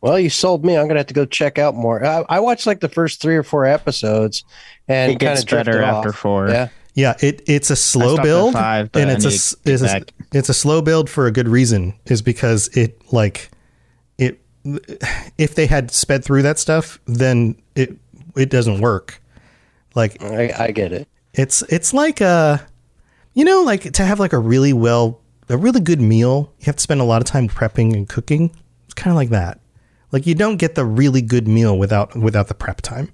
Well, 0.02 0.20
you 0.20 0.30
sold 0.30 0.66
me. 0.66 0.78
I'm 0.78 0.88
gonna 0.88 1.00
have 1.00 1.08
to 1.08 1.14
go 1.14 1.26
check 1.26 1.58
out 1.58 1.76
more. 1.76 2.06
I, 2.06 2.24
I 2.30 2.40
watched 2.40 2.68
like 2.68 2.82
the 2.82 2.90
first 2.90 3.22
three 3.22 3.36
or 3.38 3.44
four 3.44 3.66
episodes, 3.66 4.44
and 4.88 5.12
It 5.14 5.20
gets 5.20 5.44
kind 5.46 5.62
of 5.62 5.66
better 5.66 5.82
after 5.82 6.12
four. 6.12 6.50
Yeah, 6.50 6.68
Yeah, 6.94 7.14
it 7.22 7.42
it's 7.48 7.70
a 7.70 7.76
slow 7.76 8.18
build, 8.18 8.54
five, 8.54 8.90
and 8.96 9.10
it's 9.10 9.24
a, 9.24 9.30
need 9.30 9.36
s- 9.36 9.50
to 9.52 9.58
get 9.64 9.74
it's 9.74 9.84
a 9.84 10.38
it's 10.38 10.50
a 10.50 10.54
slow 10.54 10.82
build 10.82 11.10
for 11.10 11.26
a 11.28 11.32
good 11.32 11.48
reason. 11.48 11.94
Is 12.06 12.22
because 12.22 12.68
it 12.76 13.02
like 13.14 13.50
it 13.52 13.53
if 15.38 15.56
they 15.56 15.66
had 15.66 15.92
sped 15.92 16.24
through 16.24 16.44
that 16.44 16.60
stuff, 16.60 17.00
then 17.06 17.56
it 17.76 17.98
it 18.36 18.50
doesn't 18.50 18.82
work. 18.82 19.22
Like 19.96 20.22
I, 20.24 20.54
I 20.58 20.72
get 20.72 20.92
it. 20.92 21.08
It's 21.34 21.62
it's 21.64 21.94
like 21.94 22.22
uh 22.22 22.58
You 23.34 23.46
know, 23.46 23.64
like 23.64 23.92
to 23.94 24.06
have 24.06 24.20
like 24.20 24.34
a 24.34 24.40
really 24.40 24.74
well, 24.74 25.20
a 25.50 25.58
really 25.58 25.82
good 25.82 26.00
meal, 26.00 26.54
you 26.60 26.66
have 26.66 26.76
to 26.76 26.82
spend 26.82 27.02
a 27.02 27.04
lot 27.04 27.22
of 27.22 27.28
time 27.28 27.48
prepping 27.48 27.94
and 27.94 28.08
cooking. 28.08 28.52
It's 28.86 28.94
kind 28.94 29.12
of 29.12 29.16
like 29.16 29.30
that. 29.30 29.60
Like 30.12 30.28
you 30.28 30.36
don't 30.36 30.58
get 30.58 30.76
the 30.76 30.86
really 30.86 31.22
good 31.22 31.48
meal 31.48 31.78
without 31.78 32.16
without 32.16 32.48
the 32.48 32.54
prep 32.54 32.82
time. 32.82 33.12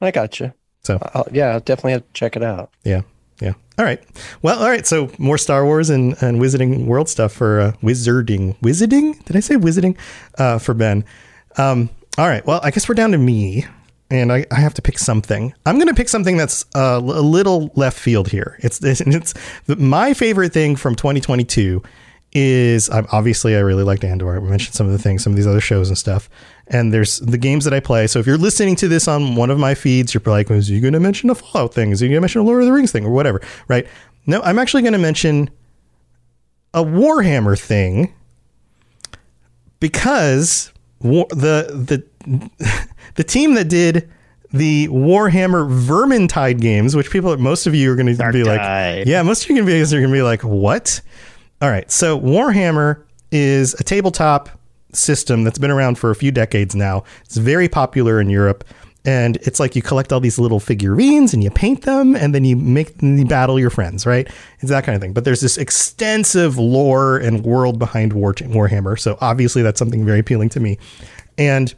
I 0.00 0.10
got 0.10 0.40
you. 0.40 0.52
So 0.82 0.98
I'll, 1.14 1.28
yeah, 1.30 1.50
I'll 1.52 1.60
definitely 1.60 1.92
have 1.92 2.02
to 2.06 2.12
check 2.12 2.34
it 2.34 2.42
out. 2.42 2.70
Yeah. 2.82 3.02
Yeah. 3.42 3.54
All 3.76 3.84
right. 3.84 4.00
Well, 4.42 4.60
all 4.60 4.68
right. 4.68 4.86
So 4.86 5.10
more 5.18 5.36
Star 5.36 5.64
Wars 5.64 5.90
and, 5.90 6.14
and 6.22 6.40
Wizarding 6.40 6.86
World 6.86 7.08
stuff 7.08 7.32
for 7.32 7.60
uh, 7.60 7.72
Wizarding. 7.82 8.56
Wizarding? 8.60 9.22
Did 9.24 9.36
I 9.36 9.40
say 9.40 9.56
Wizarding? 9.56 9.96
Uh, 10.38 10.58
for 10.58 10.74
Ben. 10.74 11.04
Um, 11.58 11.90
all 12.18 12.28
right. 12.28 12.46
Well, 12.46 12.60
I 12.62 12.70
guess 12.70 12.88
we're 12.88 12.94
down 12.94 13.10
to 13.12 13.18
me, 13.18 13.66
and 14.10 14.32
I, 14.32 14.46
I 14.52 14.60
have 14.60 14.74
to 14.74 14.82
pick 14.82 14.98
something. 14.98 15.52
I'm 15.66 15.76
going 15.76 15.88
to 15.88 15.94
pick 15.94 16.08
something 16.08 16.36
that's 16.36 16.64
uh, 16.76 17.00
a 17.02 17.22
little 17.22 17.72
left 17.74 17.98
field 17.98 18.28
here. 18.28 18.58
It's 18.60 18.82
it's, 18.84 19.00
it's 19.00 19.34
my 19.66 20.14
favorite 20.14 20.52
thing 20.52 20.76
from 20.76 20.94
2022 20.94 21.82
is 22.34 22.88
obviously 22.88 23.56
I 23.56 23.60
really 23.60 23.84
liked 23.84 24.04
Andor. 24.04 24.36
I 24.36 24.40
mentioned 24.40 24.74
some 24.74 24.86
of 24.86 24.92
the 24.92 24.98
things, 24.98 25.22
some 25.22 25.32
of 25.32 25.36
these 25.36 25.46
other 25.46 25.60
shows 25.60 25.88
and 25.88 25.98
stuff. 25.98 26.30
And 26.72 26.92
there's 26.92 27.20
the 27.20 27.38
games 27.38 27.64
that 27.64 27.74
I 27.74 27.80
play. 27.80 28.06
So 28.06 28.18
if 28.18 28.26
you're 28.26 28.38
listening 28.38 28.76
to 28.76 28.88
this 28.88 29.06
on 29.06 29.36
one 29.36 29.50
of 29.50 29.58
my 29.58 29.74
feeds, 29.74 30.14
you're 30.14 30.22
like, 30.24 30.50
is 30.50 30.70
you 30.70 30.80
going 30.80 30.94
to 30.94 31.00
mention 31.00 31.28
a 31.28 31.34
Fallout 31.34 31.74
thing? 31.74 31.90
Is 31.90 32.00
you 32.00 32.08
going 32.08 32.16
to 32.16 32.20
mention 32.22 32.40
a 32.40 32.44
Lord 32.44 32.62
of 32.62 32.66
the 32.66 32.72
Rings 32.72 32.90
thing 32.90 33.04
or 33.04 33.10
whatever? 33.10 33.42
Right? 33.68 33.86
No, 34.26 34.40
I'm 34.40 34.58
actually 34.58 34.82
going 34.82 34.94
to 34.94 34.98
mention 34.98 35.50
a 36.72 36.82
Warhammer 36.82 37.60
thing 37.60 38.14
because 39.78 40.72
war, 41.00 41.26
the 41.28 42.02
the 42.26 42.88
the 43.16 43.24
team 43.24 43.54
that 43.54 43.68
did 43.68 44.10
the 44.52 44.88
Warhammer 44.88 45.68
Vermintide 45.68 46.60
games, 46.60 46.94
which 46.94 47.10
people, 47.10 47.36
most 47.38 47.66
of 47.66 47.74
you 47.74 47.90
are 47.92 47.96
going 47.96 48.14
to 48.14 48.32
be 48.32 48.44
like, 48.44 48.60
yeah, 49.06 49.22
most 49.22 49.44
of 49.44 49.50
you 49.50 49.62
are 49.62 49.66
going 49.66 49.84
to 49.84 50.12
be 50.12 50.22
like, 50.22 50.42
what? 50.42 51.00
All 51.60 51.70
right. 51.70 51.90
So 51.90 52.20
Warhammer 52.20 53.04
is 53.30 53.74
a 53.74 53.84
tabletop 53.84 54.50
system 54.92 55.44
that's 55.44 55.58
been 55.58 55.70
around 55.70 55.98
for 55.98 56.10
a 56.10 56.14
few 56.14 56.30
decades 56.30 56.74
now. 56.74 57.04
It's 57.24 57.36
very 57.36 57.68
popular 57.68 58.20
in 58.20 58.30
Europe. 58.30 58.64
And 59.04 59.36
it's 59.38 59.58
like 59.58 59.74
you 59.74 59.82
collect 59.82 60.12
all 60.12 60.20
these 60.20 60.38
little 60.38 60.60
figurines 60.60 61.34
and 61.34 61.42
you 61.42 61.50
paint 61.50 61.82
them 61.82 62.14
and 62.14 62.32
then 62.32 62.44
you 62.44 62.54
make 62.54 63.02
you 63.02 63.24
battle 63.24 63.58
your 63.58 63.70
friends, 63.70 64.06
right? 64.06 64.28
It's 64.60 64.68
that 64.70 64.84
kind 64.84 64.94
of 64.94 65.02
thing. 65.02 65.12
But 65.12 65.24
there's 65.24 65.40
this 65.40 65.58
extensive 65.58 66.56
lore 66.56 67.18
and 67.18 67.44
world 67.44 67.80
behind 67.80 68.12
War, 68.12 68.32
Warhammer. 68.34 68.98
So 68.98 69.18
obviously 69.20 69.62
that's 69.62 69.78
something 69.78 70.04
very 70.04 70.20
appealing 70.20 70.50
to 70.50 70.60
me. 70.60 70.78
And 71.36 71.74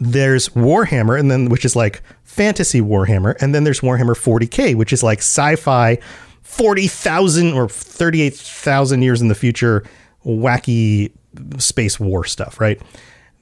there's 0.00 0.48
Warhammer, 0.50 1.18
and 1.18 1.30
then 1.30 1.48
which 1.48 1.64
is 1.64 1.74
like 1.74 2.02
fantasy 2.22 2.80
Warhammer, 2.80 3.36
and 3.40 3.54
then 3.54 3.64
there's 3.64 3.80
Warhammer 3.80 4.14
40k, 4.14 4.76
which 4.76 4.92
is 4.92 5.02
like 5.02 5.18
sci-fi, 5.18 5.98
forty 6.42 6.86
thousand 6.86 7.54
or 7.54 7.68
thirty-eight 7.68 8.34
thousand 8.34 9.02
years 9.02 9.20
in 9.20 9.28
the 9.28 9.34
future, 9.34 9.84
wacky 10.24 11.12
space 11.58 11.98
war 12.00 12.24
stuff, 12.24 12.60
right? 12.60 12.80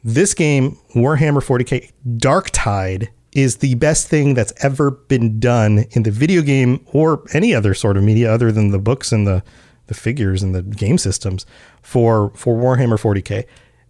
This 0.05 0.35
game, 0.35 0.79
Warhammer 0.95 1.43
40k 1.43 1.91
Dark 2.19 2.51
Tide, 2.51 3.11
is 3.33 3.57
the 3.57 3.75
best 3.75 4.09
thing 4.09 4.35
that's 4.35 4.53
ever 4.63 4.91
been 4.91 5.39
done 5.39 5.85
in 5.91 6.03
the 6.03 6.11
video 6.11 6.43
game 6.43 6.85
or 6.93 7.23
any 7.33 7.55
other 7.55 7.75
sort 7.75 7.97
of 7.97 8.03
media 8.03 8.33
other 8.33 8.51
than 8.51 8.71
the 8.71 8.79
books 8.79 9.13
and 9.13 9.27
the 9.27 9.43
the 9.87 9.95
figures 9.95 10.43
and 10.43 10.55
the 10.55 10.63
game 10.63 10.99
systems 10.99 11.47
for 11.83 12.31
for 12.35 12.57
Warhammer 12.57 12.99
40k. 12.99 13.45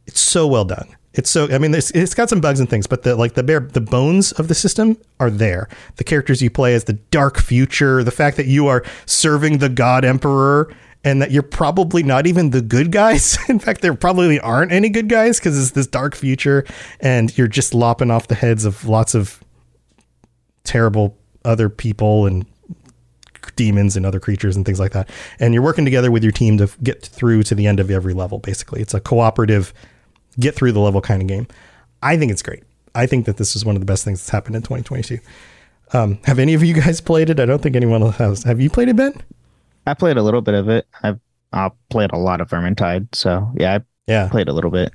It's 0.07 0.21
so 0.21 0.47
well 0.47 0.65
done. 0.65 0.89
It's 1.15 1.31
so 1.31 1.49
I 1.51 1.59
mean 1.59 1.75
it's, 1.75 1.91
it's 1.91 2.15
got 2.15 2.29
some 2.29 2.41
bugs 2.41 2.61
and 2.61 2.69
things, 2.69 2.87
but 2.87 3.03
the 3.03 3.17
like 3.17 3.35
the 3.35 3.43
bare 3.43 3.61
the 3.61 3.81
bones 3.81 4.33
of 4.33 4.49
the 4.49 4.55
system 4.55 4.97
are 5.21 5.31
there. 5.31 5.69
The 5.97 6.05
characters 6.05 6.41
you 6.41 6.51
play 6.51 6.75
as 6.75 6.85
the 6.85 6.95
dark 6.95 7.39
future, 7.39 8.05
the 8.05 8.11
fact 8.11 8.37
that 8.37 8.47
you 8.47 8.67
are 8.67 8.85
serving 9.07 9.59
the 9.59 9.69
god 9.69 10.05
emperor 10.05 10.73
and 11.05 11.23
that 11.23 11.31
you're 11.31 11.43
probably 11.43 12.03
not 12.03 12.27
even 12.27 12.51
the 12.51 12.61
good 12.61 12.93
guys. 12.93 13.39
In 13.49 13.59
fact, 13.59 13.81
there 13.81 13.95
probably 13.95 14.41
aren't 14.41 14.73
any 14.73 14.89
good 14.89 15.09
guys 15.09 15.39
because 15.39 15.59
it's 15.59 15.73
this 15.73 15.87
dark 15.87 16.15
future 16.15 16.65
and 17.01 17.37
you're 17.37 17.49
just 17.49 17.75
lopping 17.75 18.11
off 18.11 18.29
the 18.29 18.35
heads 18.35 18.65
of 18.65 18.85
lots 18.87 19.15
of 19.15 19.43
terrible 20.65 21.17
other 21.45 21.69
people 21.69 22.27
and 22.27 22.45
demons 23.57 23.97
and 23.97 24.05
other 24.05 24.21
creatures 24.21 24.57
and 24.57 24.67
things 24.67 24.81
like 24.81 24.93
that. 24.93 25.09
And 25.39 25.55
you're 25.55 25.63
working 25.63 25.85
together 25.85 26.11
with 26.11 26.23
your 26.23 26.33
team 26.33 26.59
to 26.59 26.71
get 26.83 27.03
through 27.03 27.43
to 27.45 27.55
the 27.55 27.67
end 27.67 27.81
of 27.81 27.91
every 27.91 28.15
level, 28.15 28.39
basically. 28.39 28.81
It's 28.81 28.95
a 28.95 29.01
cooperative, 29.01 29.73
get 30.39 30.55
through 30.55 30.73
the 30.73 30.81
level 30.81 31.01
kind 31.01 31.23
of 31.23 31.29
game. 31.29 31.47
I 32.03 32.17
think 32.17 32.31
it's 32.31 32.43
great. 32.43 32.63
I 32.95 33.07
think 33.07 33.27
that 33.27 33.37
this 33.37 33.55
is 33.57 33.65
one 33.65 33.77
of 33.77 33.81
the 33.81 33.87
best 33.87 34.05
things 34.05 34.21
that's 34.21 34.31
happened 34.31 34.57
in 34.57 34.63
2022. 34.63 35.19
Um, 35.93 36.19
have 36.25 36.39
any 36.39 36.55
of 36.55 36.63
you 36.63 36.75
guys 36.75 37.01
played 37.01 37.31
it? 37.31 37.41
I 37.41 37.47
don't 37.47 37.63
think 37.63 37.77
anyone 37.77 38.03
else 38.03 38.17
has. 38.17 38.43
Have 38.45 38.61
you 38.61 38.71
played 38.71 38.89
it, 38.89 38.97
Ben? 38.97 39.23
I 39.89 39.95
played 39.95 40.17
a 40.17 40.23
little 40.23 40.41
bit 40.43 40.55
of 40.55 40.69
it. 40.69 40.87
I've 41.03 41.19
I 41.53 41.71
played 41.91 42.13
a 42.13 42.19
lot 42.19 42.41
of 42.41 42.49
Vermintide, 42.51 43.15
so 43.15 43.51
yeah, 43.57 43.77
I 43.79 43.81
Yeah. 44.07 44.29
played 44.29 44.49
a 44.49 44.53
little 44.53 44.71
bit. 44.71 44.93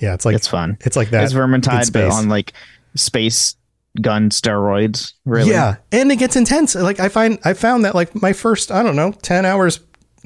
Yeah, 0.00 0.14
it's 0.14 0.24
like 0.24 0.34
it's 0.34 0.48
fun. 0.48 0.76
it's 0.80 0.96
like 0.96 1.10
that. 1.10 1.24
it's 1.24 1.32
Vermintide, 1.32 1.92
but 1.92 2.10
on 2.10 2.28
like 2.28 2.52
space 2.96 3.54
gun 4.00 4.30
steroids. 4.30 5.12
Really? 5.24 5.50
Yeah, 5.50 5.76
and 5.92 6.10
it 6.10 6.16
gets 6.16 6.34
intense. 6.34 6.74
Like 6.74 6.98
I 6.98 7.08
find 7.08 7.38
I 7.44 7.52
found 7.52 7.84
that 7.84 7.94
like 7.94 8.14
my 8.20 8.32
first, 8.32 8.72
I 8.72 8.82
don't 8.82 8.96
know, 8.96 9.12
10 9.12 9.44
hours, 9.44 9.80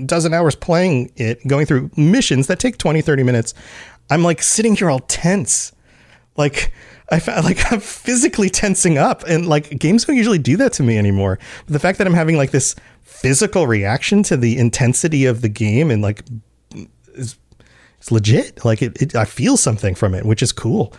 dozen 0.07 0.33
hours 0.33 0.55
playing 0.55 1.13
it, 1.17 1.47
going 1.47 1.67
through 1.67 1.91
missions 1.97 2.47
that 2.47 2.59
take 2.61 2.79
20, 2.79 3.03
30 3.03 3.23
minutes, 3.25 3.55
I'm 4.09 4.23
like 4.23 4.41
sitting 4.43 4.75
here 4.77 4.89
all 4.89 5.01
tense. 5.01 5.73
Like 6.37 6.73
I 7.11 7.19
found 7.19 7.45
like 7.45 7.59
I'm 7.73 7.81
physically 7.81 8.49
tensing 8.49 8.97
up 8.97 9.25
and 9.27 9.47
like 9.47 9.79
games 9.79 10.05
don't 10.05 10.17
usually 10.17 10.39
do 10.39 10.57
that 10.59 10.73
to 10.75 10.83
me 10.83 10.97
anymore. 10.97 11.39
But 11.67 11.73
the 11.73 11.81
fact 11.81 11.99
that 11.99 12.07
I'm 12.07 12.15
having 12.15 12.37
like 12.39 12.53
this 12.53 12.75
physical 13.21 13.66
reaction 13.66 14.23
to 14.25 14.37
the 14.37 14.59
intensity 14.59 15.27
of 15.27 15.41
the 15.41 15.49
game 15.49 15.91
and 15.91 16.03
like 16.03 16.23
it's 17.99 18.12
legit. 18.12 18.64
Like 18.64 18.83
it, 18.83 19.01
it 19.03 19.14
I 19.14 19.25
feel 19.25 19.57
something 19.57 19.95
from 19.95 20.14
it, 20.14 20.25
which 20.25 20.43
is 20.43 20.53
cool. 20.53 20.93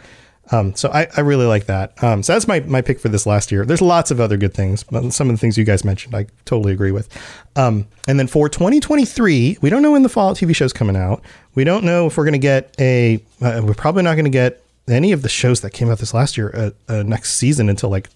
Um, 0.52 0.76
so 0.76 0.90
I, 0.90 1.08
I 1.16 1.22
really 1.22 1.46
like 1.46 1.68
that. 1.68 2.04
Um, 2.04 2.24
so 2.24 2.34
that's 2.34 2.48
my, 2.48 2.60
my 2.62 2.82
pick 2.82 3.00
for 3.00 3.08
this 3.08 3.28
last 3.28 3.52
year. 3.52 3.66
There's 3.66 3.84
lots 3.84 4.10
of 4.10 4.20
other 4.20 4.36
good 4.36 4.54
things, 4.54 4.84
but 4.84 5.12
some 5.12 5.30
of 5.30 5.36
the 5.36 5.40
things 5.40 5.60
you 5.60 5.64
guys 5.64 5.86
mentioned, 5.86 6.16
I 6.16 6.26
totally 6.46 6.74
agree 6.74 6.92
with. 6.92 7.08
Um, 7.56 7.86
and 8.08 8.20
then 8.20 8.26
for 8.26 8.50
2023, 8.50 9.60
we 9.62 9.70
don't 9.70 9.84
know 9.84 9.92
when 9.92 10.02
the 10.02 10.10
Fallout 10.10 10.38
TV 10.38 10.56
show's 10.56 10.74
coming 10.74 10.96
out. 10.96 11.24
We 11.54 11.64
don't 11.64 11.84
know 11.84 12.08
if 12.08 12.18
we're 12.18 12.24
going 12.24 12.34
to 12.34 12.40
get 12.40 12.76
a. 12.80 13.24
Uh, 13.42 13.62
we're 13.64 13.76
probably 13.76 14.02
not 14.02 14.16
going 14.16 14.26
to 14.26 14.32
get 14.32 14.64
any 14.88 15.12
of 15.12 15.22
the 15.22 15.30
shows 15.30 15.62
that 15.62 15.70
came 15.70 15.92
out 15.92 16.00
this 16.00 16.16
last 16.16 16.36
year 16.36 16.52
uh, 16.56 16.72
uh, 16.92 17.04
next 17.04 17.36
season 17.36 17.70
until 17.70 17.92
like 17.92 18.10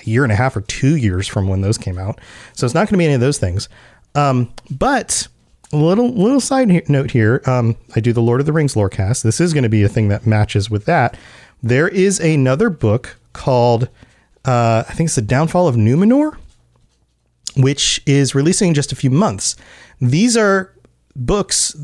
a 0.00 0.04
year 0.08 0.22
and 0.22 0.32
a 0.32 0.36
half 0.36 0.56
or 0.56 0.60
two 0.62 0.96
years 0.96 1.26
from 1.26 1.48
when 1.48 1.60
those 1.60 1.78
came 1.78 1.98
out. 1.98 2.20
So 2.54 2.66
it's 2.66 2.74
not 2.74 2.88
going 2.88 2.94
to 2.94 2.98
be 2.98 3.04
any 3.04 3.14
of 3.14 3.20
those 3.20 3.38
things. 3.38 3.68
Um, 4.14 4.52
but 4.70 5.28
a 5.72 5.76
little 5.76 6.08
little 6.08 6.40
side 6.40 6.88
note 6.88 7.12
here. 7.12 7.42
Um, 7.46 7.76
I 7.94 8.00
do 8.00 8.12
the 8.12 8.22
Lord 8.22 8.40
of 8.40 8.46
the 8.46 8.52
Rings 8.52 8.76
lore 8.76 8.88
cast. 8.88 9.22
This 9.22 9.40
is 9.40 9.52
going 9.52 9.62
to 9.62 9.68
be 9.68 9.84
a 9.84 9.88
thing 9.88 10.08
that 10.08 10.26
matches 10.26 10.68
with 10.68 10.84
that. 10.86 11.16
There 11.62 11.88
is 11.88 12.18
another 12.18 12.70
book 12.70 13.18
called 13.32 13.88
uh, 14.44 14.84
I 14.88 14.92
think 14.94 15.08
it's 15.08 15.16
the 15.16 15.22
Downfall 15.22 15.68
of 15.68 15.76
Numenor, 15.76 16.36
which 17.56 18.02
is 18.06 18.34
releasing 18.34 18.68
in 18.68 18.74
just 18.74 18.92
a 18.92 18.96
few 18.96 19.10
months. 19.10 19.54
These 20.00 20.36
are 20.36 20.74
books 21.14 21.76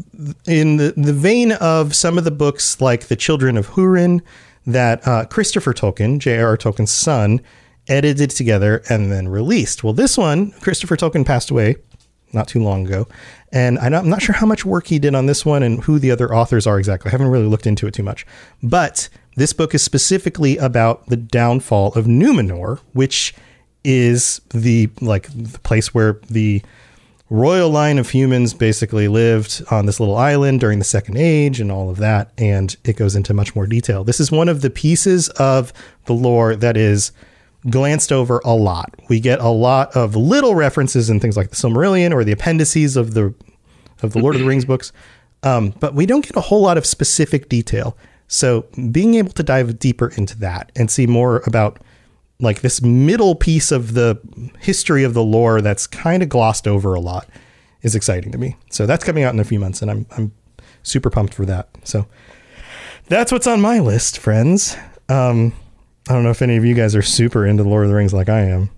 in 0.46 0.78
the, 0.78 0.94
the 0.96 1.12
vein 1.12 1.52
of 1.52 1.94
some 1.94 2.16
of 2.16 2.24
the 2.24 2.30
books 2.30 2.80
like 2.80 3.08
The 3.08 3.16
Children 3.16 3.56
of 3.56 3.70
Hurin 3.70 4.22
that 4.66 5.06
uh, 5.06 5.26
Christopher 5.26 5.74
Tolkien, 5.74 6.18
J.R.R. 6.18 6.56
Tolkien's 6.56 6.92
son, 6.92 7.40
edited 7.88 8.30
together 8.30 8.82
and 8.88 9.10
then 9.10 9.28
released. 9.28 9.84
Well, 9.84 9.92
this 9.92 10.18
one, 10.18 10.52
Christopher 10.60 10.96
Tolkien 10.96 11.24
passed 11.24 11.50
away 11.50 11.76
not 12.32 12.48
too 12.48 12.62
long 12.62 12.86
ago. 12.86 13.08
And 13.52 13.78
I'm 13.78 14.08
not 14.08 14.22
sure 14.22 14.34
how 14.34 14.46
much 14.46 14.64
work 14.64 14.86
he 14.86 14.98
did 14.98 15.14
on 15.14 15.26
this 15.26 15.46
one 15.46 15.62
and 15.62 15.82
who 15.84 15.98
the 15.98 16.10
other 16.10 16.34
authors 16.34 16.66
are 16.66 16.78
exactly. 16.78 17.08
I 17.08 17.12
haven't 17.12 17.28
really 17.28 17.46
looked 17.46 17.66
into 17.66 17.86
it 17.86 17.94
too 17.94 18.02
much. 18.02 18.26
But 18.62 19.08
this 19.36 19.52
book 19.52 19.74
is 19.74 19.82
specifically 19.82 20.56
about 20.58 21.06
the 21.06 21.16
downfall 21.16 21.94
of 21.94 22.06
Numenor, 22.06 22.80
which 22.92 23.34
is 23.84 24.40
the 24.50 24.90
like 25.00 25.28
the 25.28 25.58
place 25.60 25.94
where 25.94 26.20
the 26.28 26.60
royal 27.30 27.70
line 27.70 27.98
of 27.98 28.10
humans 28.10 28.52
basically 28.52 29.08
lived 29.08 29.62
on 29.70 29.86
this 29.86 30.00
little 30.00 30.16
island 30.16 30.60
during 30.60 30.78
the 30.78 30.84
second 30.84 31.16
age 31.16 31.60
and 31.60 31.72
all 31.72 31.90
of 31.90 31.96
that 31.96 32.30
and 32.38 32.76
it 32.84 32.96
goes 32.96 33.16
into 33.16 33.34
much 33.34 33.54
more 33.56 33.66
detail 33.66 34.04
this 34.04 34.20
is 34.20 34.30
one 34.30 34.48
of 34.48 34.60
the 34.60 34.70
pieces 34.70 35.28
of 35.30 35.72
the 36.04 36.12
lore 36.12 36.54
that 36.54 36.76
is 36.76 37.10
glanced 37.70 38.12
over 38.12 38.40
a 38.44 38.54
lot 38.54 38.94
we 39.08 39.20
get 39.20 39.40
a 39.40 39.48
lot 39.48 39.94
of 39.96 40.14
little 40.14 40.54
references 40.54 41.10
in 41.10 41.20
things 41.20 41.36
like 41.36 41.50
the 41.50 41.56
silmarillion 41.56 42.12
or 42.12 42.24
the 42.24 42.32
appendices 42.32 42.96
of 42.96 43.14
the 43.14 43.34
of 44.02 44.12
the 44.12 44.18
lord 44.18 44.34
of 44.34 44.40
the 44.40 44.46
rings 44.46 44.64
books 44.64 44.92
um, 45.42 45.74
but 45.80 45.94
we 45.94 46.06
don't 46.06 46.24
get 46.24 46.36
a 46.36 46.40
whole 46.40 46.62
lot 46.62 46.78
of 46.78 46.86
specific 46.86 47.48
detail 47.48 47.96
so 48.28 48.66
being 48.90 49.14
able 49.14 49.32
to 49.32 49.42
dive 49.42 49.78
deeper 49.78 50.08
into 50.16 50.38
that 50.38 50.72
and 50.74 50.90
see 50.90 51.06
more 51.06 51.42
about 51.46 51.78
like 52.40 52.60
this 52.60 52.82
middle 52.82 53.34
piece 53.34 53.72
of 53.72 53.94
the 53.94 54.20
history 54.60 55.04
of 55.04 55.14
the 55.14 55.22
lore 55.22 55.60
that's 55.60 55.86
kind 55.86 56.22
of 56.22 56.28
glossed 56.28 56.66
over 56.66 56.94
a 56.94 57.00
lot 57.00 57.28
is 57.82 57.94
exciting 57.94 58.32
to 58.32 58.38
me. 58.38 58.56
So 58.70 58.86
that's 58.86 59.04
coming 59.04 59.22
out 59.22 59.32
in 59.32 59.40
a 59.40 59.44
few 59.44 59.60
months 59.60 59.82
and 59.82 59.90
I'm 59.90 60.06
I'm 60.16 60.32
super 60.82 61.10
pumped 61.10 61.34
for 61.34 61.46
that. 61.46 61.68
So 61.84 62.06
that's 63.06 63.32
what's 63.32 63.46
on 63.46 63.60
my 63.60 63.78
list, 63.78 64.18
friends. 64.18 64.76
Um 65.08 65.52
I 66.08 66.12
don't 66.12 66.22
know 66.22 66.30
if 66.30 66.42
any 66.42 66.56
of 66.56 66.64
you 66.64 66.74
guys 66.74 66.94
are 66.94 67.02
super 67.02 67.44
into 67.44 67.64
Lord 67.64 67.84
of 67.84 67.90
the 67.90 67.96
Rings 67.96 68.14
like 68.14 68.28
I 68.28 68.42
am. 68.42 68.70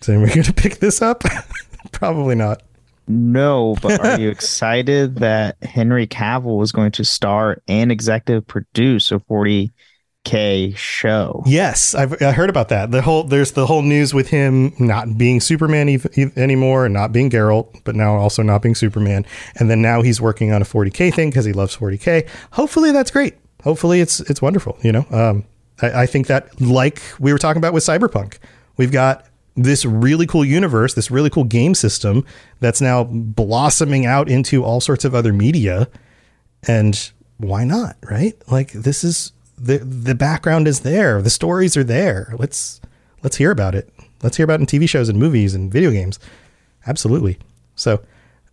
Is 0.00 0.08
anyone 0.08 0.28
going 0.28 0.42
to 0.42 0.52
pick 0.52 0.78
this 0.78 1.02
up? 1.02 1.24
Probably 1.92 2.34
not. 2.34 2.62
No, 3.08 3.76
but 3.82 4.04
are 4.04 4.20
you 4.20 4.28
excited 4.30 5.16
that 5.16 5.56
Henry 5.62 6.06
Cavill 6.06 6.62
is 6.62 6.72
going 6.72 6.92
to 6.92 7.04
star 7.04 7.60
and 7.68 7.90
executive 7.92 8.46
produce 8.46 9.10
a 9.12 9.18
40k 9.18 10.76
show? 10.76 11.42
Yes, 11.44 11.94
I've 11.94 12.20
I 12.22 12.32
heard 12.32 12.50
about 12.50 12.68
that. 12.70 12.90
The 12.92 13.02
whole 13.02 13.24
there's 13.24 13.52
the 13.52 13.66
whole 13.66 13.82
news 13.82 14.14
with 14.14 14.28
him 14.28 14.72
not 14.78 15.18
being 15.18 15.40
Superman 15.40 15.88
ev- 15.88 16.06
ev- 16.16 16.36
anymore 16.38 16.84
and 16.86 16.94
not 16.94 17.12
being 17.12 17.30
Geralt, 17.30 17.82
but 17.84 17.94
now 17.94 18.14
also 18.16 18.42
not 18.42 18.62
being 18.62 18.74
Superman. 18.74 19.26
And 19.56 19.68
then 19.68 19.82
now 19.82 20.02
he's 20.02 20.20
working 20.20 20.52
on 20.52 20.62
a 20.62 20.64
40k 20.64 21.12
thing 21.12 21.30
because 21.30 21.44
he 21.44 21.52
loves 21.52 21.76
40k. 21.76 22.28
Hopefully 22.52 22.92
that's 22.92 23.10
great. 23.10 23.34
Hopefully 23.64 24.00
it's 24.00 24.20
it's 24.20 24.40
wonderful. 24.40 24.78
You 24.82 24.92
know, 24.92 25.06
um, 25.10 25.44
I, 25.82 26.02
I 26.02 26.06
think 26.06 26.26
that 26.28 26.60
like 26.60 27.02
we 27.18 27.32
were 27.32 27.38
talking 27.38 27.58
about 27.58 27.72
with 27.72 27.84
Cyberpunk, 27.84 28.38
we've 28.76 28.92
got 28.92 29.26
this 29.56 29.84
really 29.84 30.26
cool 30.26 30.44
universe, 30.44 30.94
this 30.94 31.10
really 31.10 31.30
cool 31.30 31.44
game 31.44 31.74
system 31.74 32.24
that's 32.60 32.80
now 32.80 33.04
blossoming 33.04 34.04
out 34.04 34.28
into 34.28 34.64
all 34.64 34.80
sorts 34.80 35.04
of 35.04 35.14
other 35.14 35.32
media. 35.32 35.88
And 36.66 37.10
why 37.38 37.64
not, 37.64 37.96
right? 38.10 38.34
Like 38.50 38.72
this 38.72 39.04
is 39.04 39.32
the 39.56 39.78
the 39.78 40.14
background 40.14 40.66
is 40.66 40.80
there, 40.80 41.22
the 41.22 41.30
stories 41.30 41.76
are 41.76 41.84
there. 41.84 42.34
Let's 42.38 42.80
let's 43.22 43.36
hear 43.36 43.50
about 43.50 43.74
it. 43.74 43.92
Let's 44.22 44.36
hear 44.36 44.44
about 44.44 44.60
it 44.60 44.72
in 44.72 44.80
TV 44.80 44.88
shows 44.88 45.08
and 45.08 45.18
movies 45.18 45.54
and 45.54 45.70
video 45.70 45.90
games. 45.90 46.18
Absolutely. 46.86 47.38
So, 47.76 48.00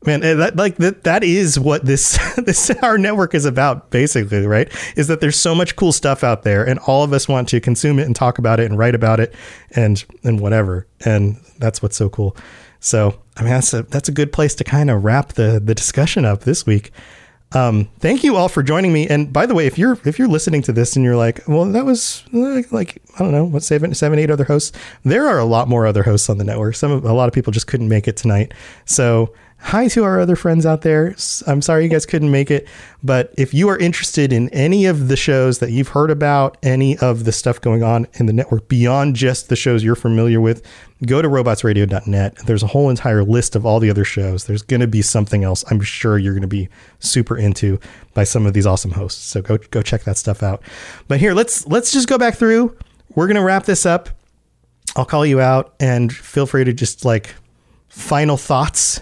man, 0.05 0.23
eh, 0.23 0.33
that 0.33 0.55
like 0.55 0.77
that 0.77 1.03
that 1.03 1.23
is 1.23 1.59
what 1.59 1.85
this 1.85 2.17
this 2.37 2.69
our 2.81 2.97
network 2.97 3.33
is 3.33 3.45
about 3.45 3.89
basically, 3.89 4.45
right? 4.45 4.71
Is 4.95 5.07
that 5.07 5.21
there's 5.21 5.39
so 5.39 5.53
much 5.55 5.75
cool 5.75 5.91
stuff 5.91 6.23
out 6.23 6.43
there 6.43 6.63
and 6.65 6.79
all 6.79 7.03
of 7.03 7.13
us 7.13 7.27
want 7.27 7.49
to 7.49 7.59
consume 7.59 7.99
it 7.99 8.05
and 8.05 8.15
talk 8.15 8.37
about 8.37 8.59
it 8.59 8.69
and 8.69 8.77
write 8.77 8.95
about 8.95 9.19
it 9.19 9.33
and 9.71 10.03
and 10.23 10.39
whatever. 10.39 10.87
And 11.05 11.37
that's 11.57 11.81
what's 11.81 11.97
so 11.97 12.09
cool. 12.09 12.35
So, 12.79 13.19
I 13.37 13.43
mean, 13.43 13.51
that's 13.51 13.73
a 13.73 13.83
that's 13.83 14.09
a 14.09 14.11
good 14.11 14.33
place 14.33 14.55
to 14.55 14.63
kind 14.63 14.89
of 14.89 15.03
wrap 15.03 15.33
the 15.33 15.61
the 15.63 15.75
discussion 15.75 16.25
up 16.25 16.41
this 16.41 16.65
week. 16.65 16.91
Um, 17.53 17.89
thank 17.99 18.23
you 18.23 18.37
all 18.37 18.47
for 18.47 18.63
joining 18.63 18.93
me. 18.93 19.07
And 19.07 19.31
by 19.31 19.45
the 19.45 19.53
way, 19.53 19.67
if 19.67 19.77
you're 19.77 19.97
if 20.05 20.17
you're 20.17 20.29
listening 20.29 20.61
to 20.63 20.71
this 20.71 20.95
and 20.95 21.03
you're 21.03 21.17
like, 21.17 21.41
well, 21.47 21.65
that 21.65 21.85
was 21.85 22.23
like, 22.31 23.01
I 23.15 23.19
don't 23.19 23.31
know, 23.31 23.43
what 23.43 23.61
seven, 23.61 23.93
seven, 23.93 24.19
eight 24.19 24.31
other 24.31 24.45
hosts. 24.45 24.71
There 25.03 25.27
are 25.27 25.37
a 25.37 25.45
lot 25.45 25.67
more 25.67 25.85
other 25.85 26.03
hosts 26.03 26.29
on 26.29 26.37
the 26.37 26.43
network. 26.45 26.75
Some 26.75 26.91
a 26.91 27.13
lot 27.13 27.27
of 27.27 27.33
people 27.33 27.51
just 27.51 27.67
couldn't 27.67 27.89
make 27.89 28.07
it 28.07 28.15
tonight. 28.15 28.53
So 28.85 29.33
hi 29.61 29.87
to 29.87 30.03
our 30.03 30.19
other 30.19 30.35
friends 30.35 30.65
out 30.65 30.81
there. 30.81 31.15
I'm 31.45 31.61
sorry 31.61 31.83
you 31.83 31.89
guys 31.89 32.05
couldn't 32.05 32.31
make 32.31 32.49
it, 32.49 32.67
but 33.03 33.33
if 33.37 33.53
you 33.53 33.69
are 33.69 33.77
interested 33.77 34.33
in 34.33 34.49
any 34.49 34.85
of 34.85 35.07
the 35.07 35.15
shows 35.15 35.59
that 35.59 35.71
you've 35.71 35.89
heard 35.89 36.09
about, 36.09 36.57
any 36.63 36.97
of 36.97 37.25
the 37.25 37.31
stuff 37.31 37.61
going 37.61 37.83
on 37.83 38.07
in 38.13 38.25
the 38.25 38.33
network 38.33 38.67
beyond 38.67 39.15
just 39.15 39.49
the 39.49 39.55
shows 39.55 39.83
you're 39.83 39.95
familiar 39.95 40.41
with, 40.41 40.65
go 41.05 41.21
to 41.21 41.29
robotsradio.net. 41.29 42.37
There's 42.37 42.63
a 42.63 42.67
whole 42.67 42.89
entire 42.89 43.23
list 43.23 43.55
of 43.55 43.65
all 43.65 43.79
the 43.79 43.89
other 43.89 44.03
shows. 44.03 44.45
There's 44.45 44.63
going 44.63 44.81
to 44.81 44.87
be 44.87 45.03
something 45.03 45.43
else 45.43 45.63
I'm 45.69 45.79
sure 45.79 46.17
you're 46.17 46.33
going 46.33 46.41
to 46.41 46.47
be 46.47 46.67
super 46.99 47.37
into 47.37 47.79
by 48.13 48.23
some 48.23 48.45
of 48.45 48.53
these 48.53 48.65
awesome 48.65 48.91
hosts. 48.91 49.23
So 49.23 49.41
go 49.41 49.57
go 49.57 49.81
check 49.81 50.03
that 50.03 50.17
stuff 50.17 50.43
out. 50.43 50.63
But 51.07 51.19
here, 51.19 51.33
let's 51.33 51.67
let's 51.67 51.91
just 51.91 52.07
go 52.07 52.17
back 52.17 52.35
through. 52.35 52.75
We're 53.15 53.27
going 53.27 53.35
to 53.35 53.43
wrap 53.43 53.65
this 53.65 53.85
up. 53.85 54.09
I'll 54.95 55.05
call 55.05 55.25
you 55.25 55.39
out 55.39 55.75
and 55.79 56.11
feel 56.11 56.45
free 56.45 56.63
to 56.63 56.73
just 56.73 57.05
like 57.05 57.35
final 57.87 58.37
thoughts 58.37 59.01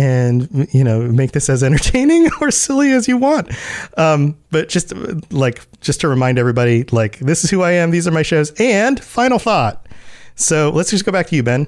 and 0.00 0.68
you 0.72 0.82
know 0.82 1.02
make 1.02 1.32
this 1.32 1.48
as 1.48 1.62
entertaining 1.68 2.28
or 2.40 2.50
silly 2.50 2.90
as 2.92 3.06
you 3.06 3.16
want 3.16 3.50
um, 3.98 4.36
but 4.50 4.68
just 4.68 4.92
like 5.30 5.66
just 5.80 6.00
to 6.00 6.08
remind 6.08 6.38
everybody 6.38 6.84
like 6.84 7.18
this 7.18 7.44
is 7.44 7.50
who 7.50 7.62
i 7.62 7.72
am 7.72 7.90
these 7.90 8.06
are 8.08 8.12
my 8.12 8.22
shows 8.22 8.52
and 8.58 9.02
final 9.02 9.38
thought 9.38 9.86
so 10.34 10.70
let's 10.70 10.90
just 10.90 11.04
go 11.04 11.12
back 11.12 11.26
to 11.26 11.36
you 11.36 11.42
ben 11.42 11.66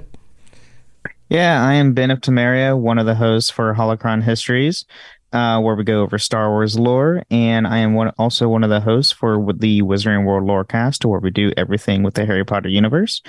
Yeah, 1.28 1.64
I 1.64 1.74
am 1.74 1.94
Ben 1.94 2.10
of 2.10 2.20
Temeria, 2.20 2.78
one 2.78 2.98
of 2.98 3.06
the 3.06 3.14
hosts 3.14 3.50
for 3.50 3.74
Holocron 3.74 4.22
Histories, 4.22 4.84
uh, 5.32 5.58
where 5.60 5.74
we 5.74 5.82
go 5.84 6.02
over 6.02 6.18
Star 6.18 6.50
Wars 6.50 6.78
lore, 6.78 7.22
and 7.30 7.66
I 7.66 7.78
am 7.78 7.94
one 7.94 8.12
also 8.18 8.48
one 8.48 8.62
of 8.64 8.70
the 8.70 8.80
hosts 8.80 9.12
for 9.12 9.52
the 9.54 9.80
Wizarding 9.80 10.26
World 10.26 10.44
Lorecast, 10.44 11.06
where 11.06 11.20
we 11.20 11.30
do 11.30 11.50
everything 11.56 12.02
with 12.02 12.14
the 12.14 12.26
Harry 12.26 12.44
Potter 12.44 12.68
universe. 12.68 13.22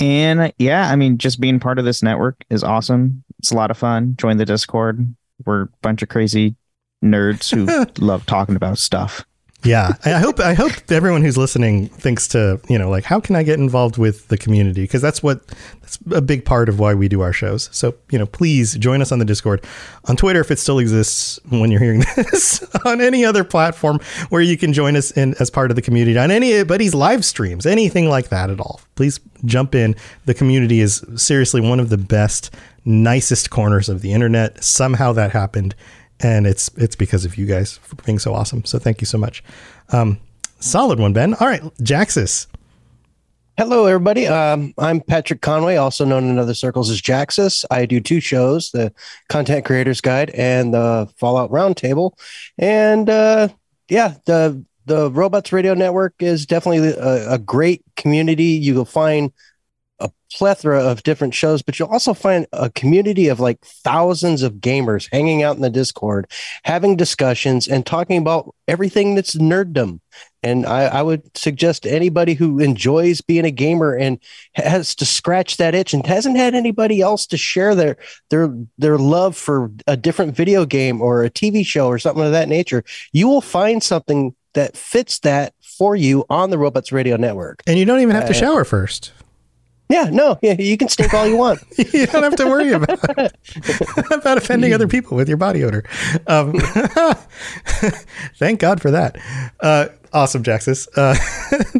And 0.00 0.52
yeah, 0.58 0.90
I 0.90 0.96
mean, 0.96 1.18
just 1.18 1.40
being 1.40 1.60
part 1.60 1.78
of 1.78 1.84
this 1.84 2.02
network 2.02 2.44
is 2.50 2.64
awesome. 2.64 3.22
It's 3.42 3.50
a 3.50 3.56
lot 3.56 3.72
of 3.72 3.76
fun. 3.76 4.14
Join 4.18 4.36
the 4.36 4.44
Discord. 4.44 5.14
We're 5.44 5.62
a 5.62 5.68
bunch 5.82 6.00
of 6.02 6.08
crazy 6.08 6.54
nerds 7.02 7.50
who 7.52 7.66
love 8.04 8.24
talking 8.26 8.54
about 8.54 8.78
stuff. 8.78 9.24
yeah 9.64 9.92
i 10.04 10.10
hope 10.12 10.38
i 10.40 10.54
hope 10.54 10.72
everyone 10.90 11.22
who's 11.22 11.36
listening 11.36 11.88
thinks 11.88 12.26
to 12.28 12.60
you 12.68 12.78
know 12.78 12.88
like 12.90 13.04
how 13.04 13.18
can 13.20 13.34
i 13.36 13.42
get 13.44 13.58
involved 13.60 13.96
with 13.98 14.26
the 14.28 14.36
community 14.36 14.82
because 14.82 15.02
that's 15.02 15.20
what 15.22 15.44
that's 15.80 15.98
a 16.12 16.20
big 16.20 16.44
part 16.44 16.68
of 16.68 16.78
why 16.80 16.94
we 16.94 17.08
do 17.08 17.20
our 17.20 17.32
shows 17.32 17.68
so 17.72 17.94
you 18.10 18.18
know 18.18 18.26
please 18.26 18.74
join 18.76 19.00
us 19.02 19.10
on 19.12 19.18
the 19.20 19.24
discord 19.24 19.64
on 20.06 20.16
twitter 20.16 20.40
if 20.40 20.50
it 20.50 20.58
still 20.60 20.78
exists 20.80 21.38
when 21.50 21.70
you're 21.72 21.80
hearing 21.80 22.00
this 22.16 22.64
on 22.84 23.00
any 23.00 23.24
other 23.24 23.44
platform 23.44 23.98
where 24.30 24.42
you 24.42 24.56
can 24.56 24.72
join 24.72 24.96
us 24.96 25.10
in 25.12 25.34
as 25.40 25.50
part 25.50 25.70
of 25.70 25.76
the 25.76 25.82
community 25.82 26.16
on 26.18 26.30
anybody's 26.30 26.94
live 26.94 27.24
streams 27.24 27.66
anything 27.66 28.08
like 28.08 28.28
that 28.30 28.48
at 28.50 28.58
all 28.60 28.80
please 28.94 29.18
jump 29.44 29.74
in 29.74 29.94
the 30.24 30.34
community 30.34 30.80
is 30.80 31.04
seriously 31.16 31.60
one 31.60 31.78
of 31.80 31.88
the 31.88 31.98
best 31.98 32.52
nicest 32.84 33.50
corners 33.50 33.88
of 33.88 34.02
the 34.02 34.12
internet 34.12 34.62
somehow 34.62 35.12
that 35.12 35.30
happened 35.30 35.74
and 36.22 36.46
it's 36.46 36.70
it's 36.76 36.96
because 36.96 37.24
of 37.24 37.36
you 37.36 37.46
guys 37.46 37.78
for 37.78 37.96
being 37.96 38.18
so 38.18 38.32
awesome. 38.32 38.64
So 38.64 38.78
thank 38.78 39.00
you 39.00 39.06
so 39.06 39.18
much. 39.18 39.42
Um, 39.90 40.18
solid 40.60 40.98
one, 40.98 41.12
Ben. 41.12 41.34
All 41.34 41.48
right, 41.48 41.62
Jaxus. 41.78 42.46
Hello, 43.58 43.84
everybody. 43.84 44.26
Um, 44.26 44.72
I'm 44.78 45.00
Patrick 45.00 45.42
Conway, 45.42 45.76
also 45.76 46.06
known 46.06 46.30
in 46.30 46.38
other 46.38 46.54
circles 46.54 46.88
as 46.88 47.02
Jaxus. 47.02 47.64
I 47.70 47.84
do 47.86 48.00
two 48.00 48.20
shows: 48.20 48.70
the 48.70 48.92
Content 49.28 49.64
Creators 49.64 50.00
Guide 50.00 50.30
and 50.30 50.72
the 50.72 51.10
Fallout 51.18 51.50
Roundtable. 51.50 52.12
And 52.56 53.10
uh, 53.10 53.48
yeah, 53.88 54.14
the 54.26 54.64
the 54.86 55.10
Robots 55.10 55.52
Radio 55.52 55.74
Network 55.74 56.14
is 56.20 56.46
definitely 56.46 56.88
a, 56.88 57.32
a 57.32 57.38
great 57.38 57.84
community. 57.96 58.44
You 58.44 58.74
will 58.74 58.84
find 58.84 59.32
a 60.02 60.10
plethora 60.32 60.82
of 60.82 61.02
different 61.02 61.34
shows, 61.34 61.62
but 61.62 61.78
you'll 61.78 61.88
also 61.88 62.14
find 62.14 62.46
a 62.52 62.70
community 62.70 63.28
of 63.28 63.38
like 63.38 63.60
thousands 63.60 64.42
of 64.42 64.54
gamers 64.54 65.08
hanging 65.12 65.42
out 65.42 65.56
in 65.56 65.62
the 65.62 65.70
Discord, 65.70 66.26
having 66.64 66.96
discussions 66.96 67.68
and 67.68 67.84
talking 67.84 68.18
about 68.18 68.54
everything 68.66 69.14
that's 69.14 69.34
nerddom. 69.34 70.00
And 70.42 70.66
I, 70.66 70.84
I 70.86 71.02
would 71.02 71.36
suggest 71.36 71.86
anybody 71.86 72.34
who 72.34 72.58
enjoys 72.58 73.20
being 73.20 73.44
a 73.44 73.50
gamer 73.50 73.94
and 73.94 74.18
has 74.54 74.94
to 74.96 75.06
scratch 75.06 75.58
that 75.58 75.74
itch 75.74 75.94
and 75.94 76.04
hasn't 76.06 76.36
had 76.36 76.54
anybody 76.54 77.00
else 77.00 77.26
to 77.28 77.36
share 77.36 77.74
their 77.74 77.96
their 78.30 78.52
their 78.78 78.98
love 78.98 79.36
for 79.36 79.70
a 79.86 79.96
different 79.96 80.34
video 80.34 80.64
game 80.64 81.00
or 81.00 81.22
a 81.22 81.30
TV 81.30 81.64
show 81.64 81.86
or 81.86 81.98
something 81.98 82.24
of 82.24 82.32
that 82.32 82.48
nature, 82.48 82.82
you 83.12 83.28
will 83.28 83.40
find 83.40 83.82
something 83.82 84.34
that 84.54 84.76
fits 84.76 85.20
that 85.20 85.54
for 85.60 85.94
you 85.96 86.24
on 86.28 86.50
the 86.50 86.58
Robots 86.58 86.92
Radio 86.92 87.16
Network. 87.16 87.62
And 87.66 87.78
you 87.78 87.84
don't 87.84 88.00
even 88.00 88.14
have 88.14 88.26
to 88.26 88.36
Uh, 88.36 88.40
shower 88.40 88.64
first. 88.64 89.12
Yeah, 89.92 90.08
no, 90.10 90.38
yeah, 90.42 90.54
you 90.58 90.76
can 90.78 90.88
stink 90.88 91.12
all 91.12 91.26
you 91.26 91.36
want. 91.36 91.60
you 91.76 92.06
don't 92.06 92.22
have 92.22 92.36
to 92.36 92.46
worry 92.46 92.72
about 92.72 92.98
about 94.10 94.38
offending 94.38 94.72
other 94.72 94.88
people 94.88 95.16
with 95.16 95.28
your 95.28 95.36
body 95.36 95.62
odor. 95.64 95.84
Um, 96.26 96.54
thank 98.38 98.58
God 98.60 98.80
for 98.80 98.90
that. 98.90 99.18
Uh, 99.60 99.88
awesome, 100.12 100.42
Jaxus. 100.42 100.88
Uh, 100.96 101.14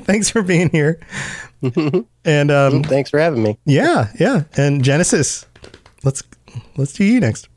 thanks 0.00 0.28
for 0.30 0.42
being 0.42 0.68
here. 0.70 1.00
And 2.24 2.50
um, 2.50 2.82
Thanks 2.82 3.08
for 3.10 3.18
having 3.18 3.42
me. 3.42 3.58
yeah, 3.64 4.08
yeah. 4.20 4.44
And 4.56 4.84
Genesis, 4.84 5.46
let's 6.04 6.22
let's 6.76 6.92
do 6.92 7.04
you 7.04 7.18
next. 7.20 7.48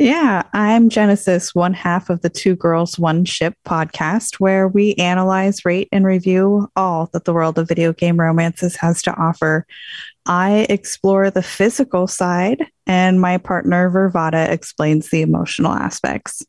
Yeah, 0.00 0.44
I'm 0.52 0.90
Genesis, 0.90 1.56
one 1.56 1.74
half 1.74 2.08
of 2.08 2.20
the 2.20 2.30
Two 2.30 2.54
Girls, 2.54 3.00
One 3.00 3.24
Ship 3.24 3.52
podcast, 3.66 4.36
where 4.36 4.68
we 4.68 4.94
analyze, 4.94 5.64
rate, 5.64 5.88
and 5.90 6.06
review 6.06 6.68
all 6.76 7.10
that 7.12 7.24
the 7.24 7.32
world 7.32 7.58
of 7.58 7.66
video 7.66 7.92
game 7.92 8.16
romances 8.16 8.76
has 8.76 9.02
to 9.02 9.14
offer. 9.16 9.66
I 10.24 10.66
explore 10.70 11.32
the 11.32 11.42
physical 11.42 12.06
side, 12.06 12.64
and 12.86 13.20
my 13.20 13.38
partner 13.38 13.90
Vervada 13.90 14.48
explains 14.48 15.10
the 15.10 15.22
emotional 15.22 15.72
aspects. 15.72 16.46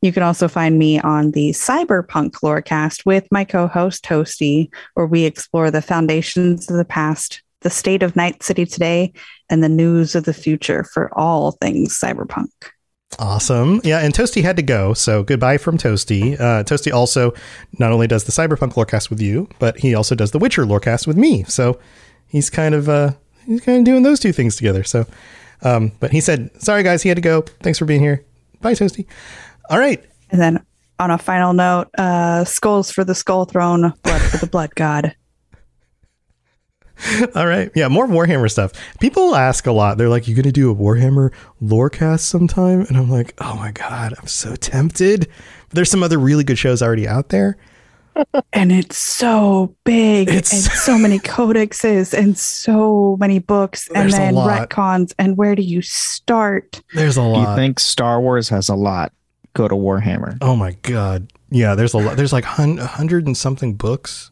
You 0.00 0.12
can 0.12 0.24
also 0.24 0.48
find 0.48 0.76
me 0.76 0.98
on 0.98 1.30
the 1.30 1.50
Cyberpunk 1.50 2.32
Lorecast 2.42 3.06
with 3.06 3.28
my 3.30 3.44
co 3.44 3.68
host 3.68 4.04
Toasty, 4.04 4.72
where 4.94 5.06
we 5.06 5.22
explore 5.22 5.70
the 5.70 5.82
foundations 5.82 6.68
of 6.68 6.76
the 6.76 6.84
past, 6.84 7.44
the 7.62 7.70
state 7.70 8.02
of 8.02 8.16
Night 8.16 8.42
City 8.42 8.66
today, 8.66 9.12
and 9.50 9.62
the 9.62 9.68
news 9.68 10.14
of 10.14 10.24
the 10.24 10.34
future 10.34 10.84
for 10.84 11.16
all 11.18 11.52
things 11.52 11.98
cyberpunk. 11.98 12.48
Awesome. 13.18 13.80
Yeah, 13.84 13.98
and 13.98 14.14
Toasty 14.14 14.42
had 14.42 14.56
to 14.56 14.62
go, 14.62 14.94
so 14.94 15.22
goodbye 15.22 15.58
from 15.58 15.76
Toasty. 15.76 16.34
Uh, 16.40 16.64
Toasty 16.64 16.92
also 16.92 17.32
not 17.78 17.92
only 17.92 18.06
does 18.06 18.24
the 18.24 18.32
Cyberpunk 18.32 18.72
Lorecast 18.72 19.10
with 19.10 19.20
you, 19.20 19.48
but 19.58 19.78
he 19.78 19.94
also 19.94 20.14
does 20.14 20.30
the 20.30 20.38
Witcher 20.38 20.64
Lorecast 20.64 21.06
with 21.06 21.16
me. 21.16 21.44
So 21.44 21.78
he's 22.28 22.48
kind 22.48 22.74
of 22.74 22.88
uh, 22.88 23.12
he's 23.46 23.60
kind 23.60 23.78
of 23.78 23.84
doing 23.84 24.02
those 24.02 24.18
two 24.18 24.32
things 24.32 24.56
together. 24.56 24.82
So, 24.82 25.06
um, 25.62 25.92
but 26.00 26.10
he 26.10 26.20
said, 26.20 26.50
"Sorry 26.62 26.82
guys, 26.82 27.02
he 27.02 27.10
had 27.10 27.16
to 27.16 27.22
go. 27.22 27.42
Thanks 27.60 27.78
for 27.78 27.84
being 27.84 28.00
here. 28.00 28.24
Bye, 28.60 28.72
Toasty." 28.72 29.06
All 29.68 29.78
right. 29.78 30.02
And 30.30 30.40
then 30.40 30.64
on 30.98 31.10
a 31.10 31.18
final 31.18 31.52
note, 31.52 31.90
uh, 31.98 32.44
skulls 32.44 32.90
for 32.90 33.04
the 33.04 33.14
skull 33.14 33.44
throne, 33.44 33.92
blood 34.02 34.22
for 34.22 34.38
the 34.38 34.46
blood 34.46 34.74
god. 34.74 35.14
All 37.34 37.46
right. 37.46 37.70
Yeah, 37.74 37.88
more 37.88 38.06
Warhammer 38.06 38.50
stuff. 38.50 38.72
People 39.00 39.34
ask 39.34 39.66
a 39.66 39.72
lot. 39.72 39.98
They're 39.98 40.08
like, 40.08 40.28
You 40.28 40.34
gonna 40.34 40.52
do 40.52 40.70
a 40.70 40.74
Warhammer 40.74 41.32
lorecast 41.62 42.20
sometime? 42.20 42.82
And 42.82 42.96
I'm 42.96 43.10
like, 43.10 43.34
Oh 43.38 43.56
my 43.56 43.72
God, 43.72 44.14
I'm 44.20 44.26
so 44.26 44.54
tempted. 44.56 45.28
There's 45.70 45.90
some 45.90 46.02
other 46.02 46.18
really 46.18 46.44
good 46.44 46.58
shows 46.58 46.82
already 46.82 47.08
out 47.08 47.30
there. 47.30 47.56
and 48.52 48.70
it's 48.70 48.98
so 48.98 49.74
big 49.84 50.28
It's- 50.28 50.52
and 50.52 50.62
so 50.78 50.98
many 50.98 51.18
codexes 51.20 52.12
and 52.12 52.36
so 52.36 53.16
many 53.18 53.38
books 53.38 53.88
and 53.94 54.12
then 54.12 54.34
retcons 54.34 55.14
and 55.18 55.38
where 55.38 55.54
do 55.54 55.62
you 55.62 55.80
start 55.80 56.82
There's 56.94 57.16
a 57.16 57.22
lot 57.22 57.48
You 57.50 57.56
think 57.56 57.80
Star 57.80 58.20
Wars 58.20 58.50
has 58.50 58.68
a 58.68 58.74
lot? 58.74 59.12
Go 59.54 59.66
to 59.66 59.74
Warhammer. 59.74 60.36
oh 60.42 60.56
my 60.56 60.72
God. 60.82 61.32
Yeah, 61.50 61.74
there's 61.74 61.92
a 61.94 61.98
lot. 61.98 62.16
There's 62.16 62.32
like 62.32 62.44
hun- 62.44 62.78
a 62.78 62.86
hundred 62.86 63.26
and 63.26 63.36
something 63.36 63.74
books 63.74 64.30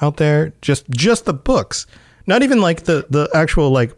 out 0.00 0.16
there. 0.16 0.52
Just 0.62 0.88
just 0.90 1.24
the 1.24 1.34
books. 1.34 1.86
Not 2.26 2.42
even 2.42 2.60
like 2.60 2.84
the 2.84 3.06
the 3.10 3.28
actual 3.34 3.70
like 3.70 3.92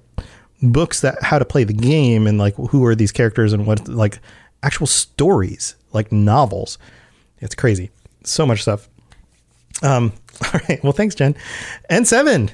books 0.62 1.00
that 1.00 1.22
how 1.22 1.38
to 1.38 1.44
play 1.44 1.64
the 1.64 1.72
game 1.72 2.26
and 2.26 2.38
like 2.38 2.54
who 2.54 2.84
are 2.84 2.94
these 2.94 3.12
characters 3.12 3.52
and 3.52 3.66
what 3.66 3.88
like 3.88 4.20
actual 4.62 4.86
stories 4.86 5.74
like 5.92 6.12
novels. 6.12 6.78
It's 7.40 7.54
crazy. 7.54 7.90
So 8.24 8.46
much 8.46 8.62
stuff. 8.62 8.88
Um. 9.82 10.12
All 10.54 10.60
right. 10.68 10.82
Well, 10.82 10.92
thanks, 10.92 11.14
Jen. 11.14 11.36
And 11.90 12.06
seven. 12.08 12.50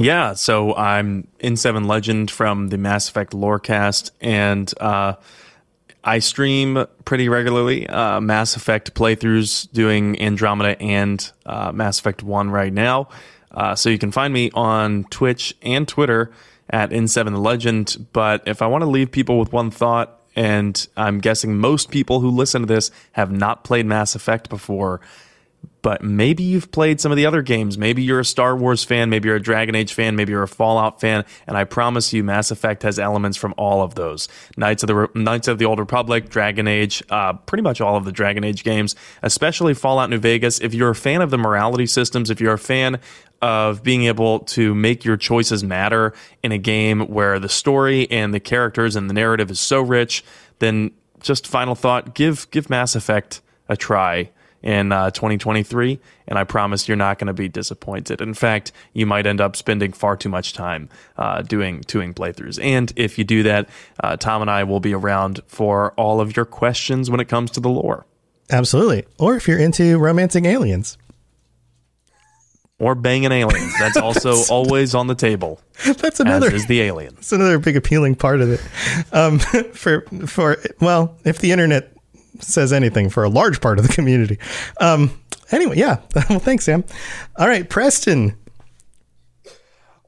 Yeah, 0.00 0.34
so 0.34 0.76
I'm 0.76 1.26
N7 1.40 1.86
Legend 1.86 2.30
from 2.30 2.68
the 2.68 2.78
Mass 2.78 3.08
Effect 3.08 3.32
Lorecast, 3.32 4.12
and 4.20 4.72
uh, 4.80 5.14
I 6.08 6.20
stream 6.20 6.86
pretty 7.04 7.28
regularly 7.28 7.86
uh, 7.86 8.18
Mass 8.18 8.56
Effect 8.56 8.94
playthroughs, 8.94 9.70
doing 9.72 10.18
Andromeda 10.18 10.80
and 10.80 11.30
uh, 11.44 11.70
Mass 11.70 11.98
Effect 11.98 12.22
One 12.22 12.48
right 12.48 12.72
now. 12.72 13.10
Uh, 13.50 13.74
so 13.74 13.90
you 13.90 13.98
can 13.98 14.10
find 14.10 14.32
me 14.32 14.50
on 14.54 15.04
Twitch 15.10 15.54
and 15.60 15.86
Twitter 15.86 16.30
at 16.70 16.88
N7Legend. 16.92 18.06
But 18.14 18.42
if 18.48 18.62
I 18.62 18.68
want 18.68 18.84
to 18.84 18.88
leave 18.88 19.12
people 19.12 19.38
with 19.38 19.52
one 19.52 19.70
thought, 19.70 20.18
and 20.34 20.88
I'm 20.96 21.18
guessing 21.18 21.58
most 21.58 21.90
people 21.90 22.20
who 22.20 22.30
listen 22.30 22.62
to 22.62 22.66
this 22.66 22.90
have 23.12 23.30
not 23.30 23.62
played 23.62 23.84
Mass 23.84 24.14
Effect 24.14 24.48
before, 24.48 25.02
but 25.82 26.02
maybe 26.02 26.42
you've 26.42 26.70
played 26.70 27.00
some 27.00 27.12
of 27.12 27.16
the 27.16 27.26
other 27.26 27.42
games. 27.42 27.78
Maybe 27.78 28.02
you're 28.02 28.20
a 28.20 28.24
Star 28.24 28.56
Wars 28.56 28.84
fan, 28.84 29.10
maybe 29.10 29.28
you're 29.28 29.36
a 29.36 29.42
Dragon 29.42 29.74
Age 29.74 29.92
fan, 29.92 30.16
maybe 30.16 30.32
you're 30.32 30.42
a 30.42 30.48
Fallout 30.48 31.00
fan, 31.00 31.24
and 31.46 31.56
I 31.56 31.64
promise 31.64 32.12
you, 32.12 32.24
Mass 32.24 32.50
Effect 32.50 32.82
has 32.82 32.98
elements 32.98 33.36
from 33.36 33.54
all 33.56 33.82
of 33.82 33.94
those. 33.94 34.28
Knights 34.56 34.82
of 34.82 34.88
the 34.88 34.94
Re- 34.94 35.08
Knights 35.14 35.48
of 35.48 35.58
the 35.58 35.64
Old 35.64 35.78
Republic, 35.78 36.28
Dragon 36.28 36.66
Age, 36.66 37.02
uh, 37.10 37.34
pretty 37.34 37.62
much 37.62 37.80
all 37.80 37.96
of 37.96 38.04
the 38.04 38.12
Dragon 38.12 38.44
Age 38.44 38.64
games, 38.64 38.96
especially 39.22 39.74
Fallout 39.74 40.10
New 40.10 40.18
Vegas. 40.18 40.60
If 40.60 40.74
you're 40.74 40.90
a 40.90 40.94
fan 40.94 41.22
of 41.22 41.30
the 41.30 41.38
morality 41.38 41.86
systems, 41.86 42.30
if 42.30 42.40
you're 42.40 42.54
a 42.54 42.58
fan 42.58 42.98
of 43.40 43.84
being 43.84 44.04
able 44.04 44.40
to 44.40 44.74
make 44.74 45.04
your 45.04 45.16
choices 45.16 45.62
matter 45.62 46.12
in 46.42 46.50
a 46.50 46.58
game 46.58 47.02
where 47.02 47.38
the 47.38 47.48
story 47.48 48.10
and 48.10 48.34
the 48.34 48.40
characters 48.40 48.96
and 48.96 49.08
the 49.08 49.14
narrative 49.14 49.50
is 49.50 49.60
so 49.60 49.80
rich, 49.80 50.24
then 50.58 50.90
just 51.20 51.46
final 51.46 51.76
thought: 51.76 52.14
give 52.14 52.50
give 52.50 52.68
Mass 52.68 52.96
Effect 52.96 53.40
a 53.68 53.76
try 53.76 54.30
in 54.62 54.90
uh, 54.92 55.10
2023, 55.10 55.98
and 56.26 56.38
I 56.38 56.44
promise 56.44 56.88
you're 56.88 56.96
not 56.96 57.18
going 57.18 57.28
to 57.28 57.32
be 57.32 57.48
disappointed. 57.48 58.20
In 58.20 58.34
fact, 58.34 58.72
you 58.92 59.06
might 59.06 59.26
end 59.26 59.40
up 59.40 59.54
spending 59.56 59.92
far 59.92 60.16
too 60.16 60.28
much 60.28 60.52
time 60.52 60.88
uh, 61.16 61.42
doing 61.42 61.82
doing 61.82 62.12
playthroughs. 62.14 62.62
And 62.62 62.92
if 62.96 63.18
you 63.18 63.24
do 63.24 63.42
that, 63.44 63.68
uh, 64.02 64.16
Tom 64.16 64.42
and 64.42 64.50
I 64.50 64.64
will 64.64 64.80
be 64.80 64.94
around 64.94 65.40
for 65.46 65.92
all 65.92 66.20
of 66.20 66.36
your 66.36 66.44
questions 66.44 67.10
when 67.10 67.20
it 67.20 67.28
comes 67.28 67.50
to 67.52 67.60
the 67.60 67.68
lore 67.70 68.04
Absolutely. 68.50 69.04
Or 69.18 69.36
if 69.36 69.46
you're 69.46 69.58
into 69.58 69.98
romancing 69.98 70.46
aliens. 70.46 70.96
or 72.78 72.94
banging 72.94 73.32
aliens. 73.32 73.72
That's 73.78 73.96
also 74.08 74.36
always 74.50 74.94
on 74.94 75.06
the 75.06 75.14
table, 75.14 75.60
That's 75.84 76.20
another. 76.20 76.46
as 76.46 76.54
is 76.54 76.66
the 76.66 76.80
alien. 76.80 77.14
That's 77.16 77.32
another 77.32 77.58
big 77.58 77.76
appealing 77.76 78.14
part 78.14 78.40
of 78.40 78.50
it. 78.50 78.60
Um, 79.12 79.38
for 79.74 80.02
for 80.26 80.56
well, 80.80 81.16
if 81.24 81.38
the 81.38 81.52
internet 81.52 81.92
says 82.40 82.72
anything, 82.72 83.10
for 83.10 83.24
a 83.24 83.28
large 83.28 83.60
part 83.60 83.78
of 83.78 83.86
the 83.86 83.92
community. 83.92 84.38
Um, 84.80 85.20
anyway, 85.50 85.76
yeah. 85.76 86.00
well, 86.30 86.38
thanks, 86.38 86.64
Sam. 86.64 86.84
All 87.36 87.48
right, 87.48 87.68
Preston. 87.68 88.36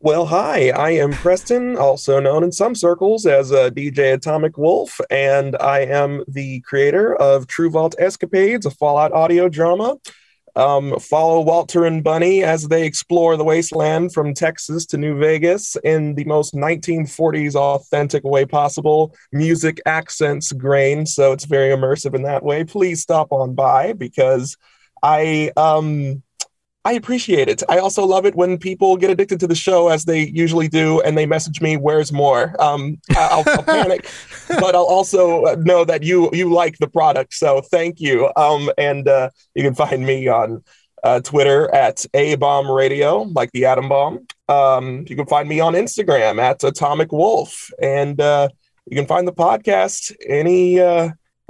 Well, 0.02 0.24
hi, 0.24 0.70
I 0.70 0.92
am 0.92 1.12
Preston, 1.12 1.76
also 1.76 2.20
known 2.20 2.42
in 2.42 2.52
some 2.52 2.74
circles 2.74 3.26
as 3.26 3.52
uh, 3.52 3.68
DJ 3.68 4.14
Atomic 4.14 4.56
Wolf, 4.56 4.98
and 5.10 5.56
I 5.56 5.80
am 5.80 6.24
the 6.26 6.60
creator 6.60 7.14
of 7.16 7.46
True 7.46 7.68
Vault 7.68 7.94
Escapades, 7.98 8.64
a 8.64 8.70
Fallout 8.70 9.12
audio 9.12 9.50
drama. 9.50 9.98
Um, 10.60 10.98
follow 11.00 11.40
Walter 11.40 11.86
and 11.86 12.04
Bunny 12.04 12.44
as 12.44 12.68
they 12.68 12.84
explore 12.84 13.38
the 13.38 13.44
wasteland 13.44 14.12
from 14.12 14.34
Texas 14.34 14.84
to 14.86 14.98
New 14.98 15.18
Vegas 15.18 15.74
in 15.84 16.14
the 16.14 16.24
most 16.24 16.54
1940s 16.54 17.54
authentic 17.54 18.22
way 18.24 18.44
possible. 18.44 19.14
Music, 19.32 19.80
accents, 19.86 20.52
grain, 20.52 21.06
so 21.06 21.32
it's 21.32 21.46
very 21.46 21.74
immersive 21.74 22.14
in 22.14 22.24
that 22.24 22.42
way. 22.42 22.64
Please 22.64 23.00
stop 23.00 23.32
on 23.32 23.54
by 23.54 23.94
because 23.94 24.58
I 25.02 25.50
um 25.56 26.22
I 26.84 26.92
appreciate 26.94 27.48
it. 27.48 27.62
I 27.68 27.78
also 27.78 28.04
love 28.06 28.24
it 28.24 28.34
when 28.34 28.56
people 28.56 28.96
get 28.96 29.10
addicted 29.10 29.38
to 29.40 29.46
the 29.46 29.54
show 29.54 29.88
as 29.88 30.06
they 30.06 30.28
usually 30.28 30.66
do, 30.66 31.00
and 31.02 31.16
they 31.16 31.26
message 31.26 31.60
me, 31.60 31.76
"Where's 31.76 32.10
more?" 32.10 32.54
Um, 32.58 32.98
I'll, 33.10 33.44
I'll 33.46 33.62
panic, 33.62 34.08
but 34.48 34.74
I'll 34.74 34.86
also 34.86 35.44
uh, 35.44 35.56
know 35.58 35.84
that 35.84 36.02
you 36.02 36.30
you 36.32 36.50
like 36.50 36.78
the 36.78 36.88
product. 36.88 37.34
So 37.34 37.60
thank 37.60 38.00
you. 38.00 38.30
Um, 38.34 38.70
and 38.78 39.06
uh, 39.06 39.28
you 39.54 39.62
can 39.62 39.74
find 39.74 40.06
me 40.06 40.26
on 40.28 40.64
uh, 41.04 41.20
Twitter 41.20 41.72
at 41.74 42.06
a 42.14 42.36
bomb 42.36 42.70
radio, 42.70 43.22
like 43.24 43.52
the 43.52 43.66
atom 43.66 43.90
bomb. 43.90 44.26
Um, 44.48 45.04
you 45.06 45.16
can 45.16 45.26
find 45.26 45.50
me 45.50 45.60
on 45.60 45.74
Instagram 45.74 46.40
at 46.40 46.64
Atomic 46.64 47.12
Wolf, 47.12 47.70
and 47.82 48.18
uh, 48.18 48.48
you 48.86 48.96
can 48.96 49.06
find 49.06 49.28
the 49.28 49.34
podcast 49.34 50.16
any. 50.26 50.80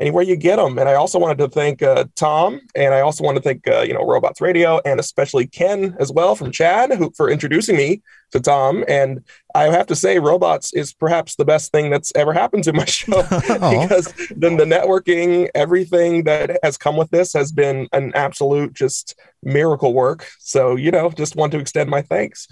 Anywhere 0.00 0.24
you 0.24 0.34
get 0.34 0.56
them. 0.56 0.78
And 0.78 0.88
I 0.88 0.94
also 0.94 1.18
wanted 1.18 1.38
to 1.38 1.48
thank 1.48 1.82
uh, 1.82 2.06
Tom, 2.16 2.60
and 2.74 2.94
I 2.94 3.00
also 3.00 3.22
want 3.22 3.36
to 3.36 3.42
thank 3.42 3.68
uh, 3.68 3.80
you 3.80 3.92
know 3.92 4.04
Robots 4.04 4.40
Radio, 4.40 4.80
and 4.84 4.98
especially 4.98 5.46
Ken 5.46 5.94
as 6.00 6.10
well 6.10 6.34
from 6.34 6.50
Chad, 6.50 6.92
who 6.92 7.12
for 7.14 7.28
introducing 7.30 7.76
me 7.76 8.02
to 8.32 8.40
Tom. 8.40 8.84
And 8.88 9.22
I 9.54 9.64
have 9.64 9.86
to 9.88 9.96
say, 9.96 10.18
Robots 10.18 10.72
is 10.72 10.92
perhaps 10.92 11.36
the 11.36 11.44
best 11.44 11.72
thing 11.72 11.90
that's 11.90 12.12
ever 12.14 12.32
happened 12.32 12.64
to 12.64 12.72
my 12.72 12.84
show 12.86 13.22
because 13.22 14.12
then 14.34 14.56
the 14.56 14.64
networking, 14.64 15.48
everything 15.54 16.24
that 16.24 16.58
has 16.62 16.78
come 16.78 16.96
with 16.96 17.10
this 17.10 17.32
has 17.32 17.52
been 17.52 17.88
an 17.92 18.12
absolute 18.14 18.72
just 18.72 19.14
miracle 19.42 19.92
work. 19.92 20.26
So 20.38 20.76
you 20.76 20.90
know, 20.90 21.10
just 21.10 21.36
want 21.36 21.52
to 21.52 21.58
extend 21.58 21.90
my 21.90 22.02
thanks. 22.02 22.48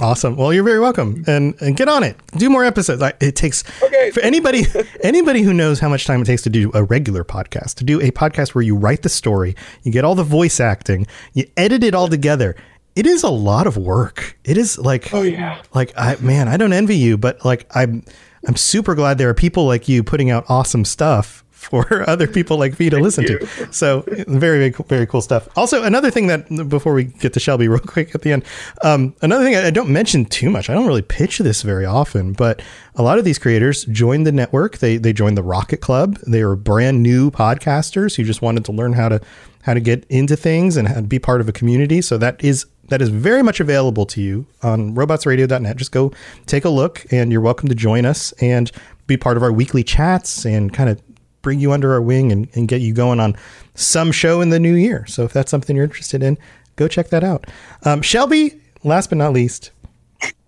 Awesome. 0.00 0.36
Well, 0.36 0.52
you're 0.52 0.64
very 0.64 0.80
welcome, 0.80 1.24
and 1.26 1.54
and 1.60 1.76
get 1.76 1.88
on 1.88 2.02
it. 2.04 2.16
Do 2.36 2.48
more 2.50 2.64
episodes. 2.64 3.02
I, 3.02 3.12
it 3.20 3.34
takes 3.36 3.64
Okay. 3.82 4.10
for 4.10 4.20
anybody 4.20 4.64
anybody 5.02 5.42
who 5.42 5.52
knows 5.52 5.80
how 5.80 5.88
much 5.88 6.04
time 6.06 6.22
it 6.22 6.26
takes 6.26 6.42
to 6.42 6.50
do 6.50 6.70
a 6.74 6.82
regular 6.84 7.24
podcast, 7.24 7.74
to 7.76 7.84
do 7.84 8.00
a 8.00 8.10
podcast 8.10 8.54
where 8.54 8.62
you 8.62 8.76
write 8.76 9.02
the 9.02 9.08
story, 9.08 9.54
you 9.82 9.92
get 9.92 10.04
all 10.04 10.14
the 10.14 10.24
voice 10.24 10.60
acting, 10.60 11.06
you 11.34 11.44
edit 11.56 11.82
it 11.82 11.94
all 11.94 12.08
together. 12.08 12.54
It 12.96 13.06
is 13.06 13.22
a 13.22 13.28
lot 13.30 13.66
of 13.66 13.76
work. 13.76 14.36
It 14.44 14.56
is 14.58 14.76
like 14.78 15.12
Oh 15.14 15.22
yeah. 15.22 15.62
like 15.74 15.92
I 15.96 16.16
man, 16.20 16.48
I 16.48 16.56
don't 16.56 16.72
envy 16.72 16.96
you, 16.96 17.16
but 17.16 17.44
like 17.44 17.66
I'm 17.74 18.04
I'm 18.46 18.56
super 18.56 18.94
glad 18.94 19.18
there 19.18 19.28
are 19.28 19.34
people 19.34 19.66
like 19.66 19.88
you 19.88 20.02
putting 20.04 20.30
out 20.30 20.44
awesome 20.48 20.84
stuff 20.84 21.44
for 21.68 22.04
other 22.08 22.26
people 22.26 22.58
like 22.58 22.78
me 22.78 22.90
to 22.90 22.98
listen 22.98 23.24
you. 23.24 23.38
to. 23.38 23.72
So 23.72 24.02
very, 24.06 24.58
very, 24.58 24.70
cool, 24.70 24.86
very 24.88 25.06
cool 25.06 25.20
stuff. 25.20 25.48
Also, 25.56 25.82
another 25.82 26.10
thing 26.10 26.26
that 26.28 26.68
before 26.68 26.94
we 26.94 27.04
get 27.04 27.32
to 27.34 27.40
Shelby 27.40 27.68
real 27.68 27.80
quick 27.80 28.14
at 28.14 28.22
the 28.22 28.32
end, 28.32 28.44
um, 28.82 29.14
another 29.22 29.44
thing 29.44 29.56
I, 29.56 29.66
I 29.66 29.70
don't 29.70 29.90
mention 29.90 30.24
too 30.24 30.50
much. 30.50 30.70
I 30.70 30.74
don't 30.74 30.86
really 30.86 31.02
pitch 31.02 31.38
this 31.38 31.62
very 31.62 31.84
often, 31.84 32.32
but 32.32 32.62
a 32.94 33.02
lot 33.02 33.18
of 33.18 33.24
these 33.24 33.38
creators 33.38 33.84
joined 33.86 34.26
the 34.26 34.32
network. 34.32 34.78
They 34.78 34.96
they 34.96 35.12
joined 35.12 35.36
the 35.36 35.42
Rocket 35.42 35.80
Club. 35.80 36.18
They 36.26 36.44
were 36.44 36.56
brand 36.56 37.02
new 37.02 37.30
podcasters 37.30 38.16
who 38.16 38.24
just 38.24 38.42
wanted 38.42 38.64
to 38.66 38.72
learn 38.72 38.94
how 38.94 39.08
to 39.08 39.20
how 39.62 39.74
to 39.74 39.80
get 39.80 40.04
into 40.08 40.36
things 40.36 40.76
and 40.76 40.88
how 40.88 40.94
to 40.94 41.02
be 41.02 41.18
part 41.18 41.40
of 41.40 41.48
a 41.48 41.52
community. 41.52 42.00
So 42.00 42.18
that 42.18 42.42
is 42.42 42.66
that 42.88 43.02
is 43.02 43.10
very 43.10 43.42
much 43.42 43.60
available 43.60 44.06
to 44.06 44.20
you 44.22 44.46
on 44.62 44.94
robotsradio.net. 44.94 45.76
Just 45.76 45.92
go 45.92 46.12
take 46.46 46.64
a 46.64 46.70
look 46.70 47.04
and 47.10 47.30
you're 47.30 47.40
welcome 47.40 47.68
to 47.68 47.74
join 47.74 48.06
us 48.06 48.32
and 48.40 48.70
be 49.06 49.16
part 49.16 49.36
of 49.36 49.42
our 49.42 49.52
weekly 49.52 49.82
chats 49.82 50.44
and 50.44 50.72
kind 50.72 50.88
of 50.88 51.00
bring 51.42 51.60
you 51.60 51.72
under 51.72 51.92
our 51.92 52.02
wing 52.02 52.32
and, 52.32 52.48
and 52.54 52.68
get 52.68 52.80
you 52.80 52.92
going 52.92 53.20
on 53.20 53.36
some 53.74 54.12
show 54.12 54.40
in 54.40 54.50
the 54.50 54.58
new 54.58 54.74
year. 54.74 55.06
So 55.06 55.24
if 55.24 55.32
that's 55.32 55.50
something 55.50 55.76
you're 55.76 55.84
interested 55.84 56.22
in, 56.22 56.36
go 56.76 56.88
check 56.88 57.08
that 57.08 57.24
out. 57.24 57.46
Um, 57.84 58.02
Shelby, 58.02 58.60
last 58.84 59.08
but 59.10 59.18
not 59.18 59.32
least, 59.32 59.70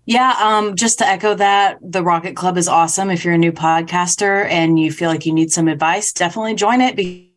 Yeah, 0.07 0.34
um, 0.41 0.74
just 0.74 0.99
to 0.99 1.07
echo 1.07 1.34
that, 1.36 1.78
the 1.80 2.03
Rocket 2.03 2.34
Club 2.34 2.57
is 2.59 2.66
awesome. 2.66 3.11
If 3.11 3.24
you're 3.24 3.34
a 3.34 3.38
new 3.38 3.53
podcaster 3.53 4.45
and 4.47 4.78
you 4.78 4.91
feel 4.91 5.09
like 5.09 5.24
you 5.24 5.32
need 5.32 5.53
some 5.53 5.68
advice, 5.68 6.12
definitely 6.12 6.55
join 6.55 6.80
it 6.80 6.97
because 6.97 7.29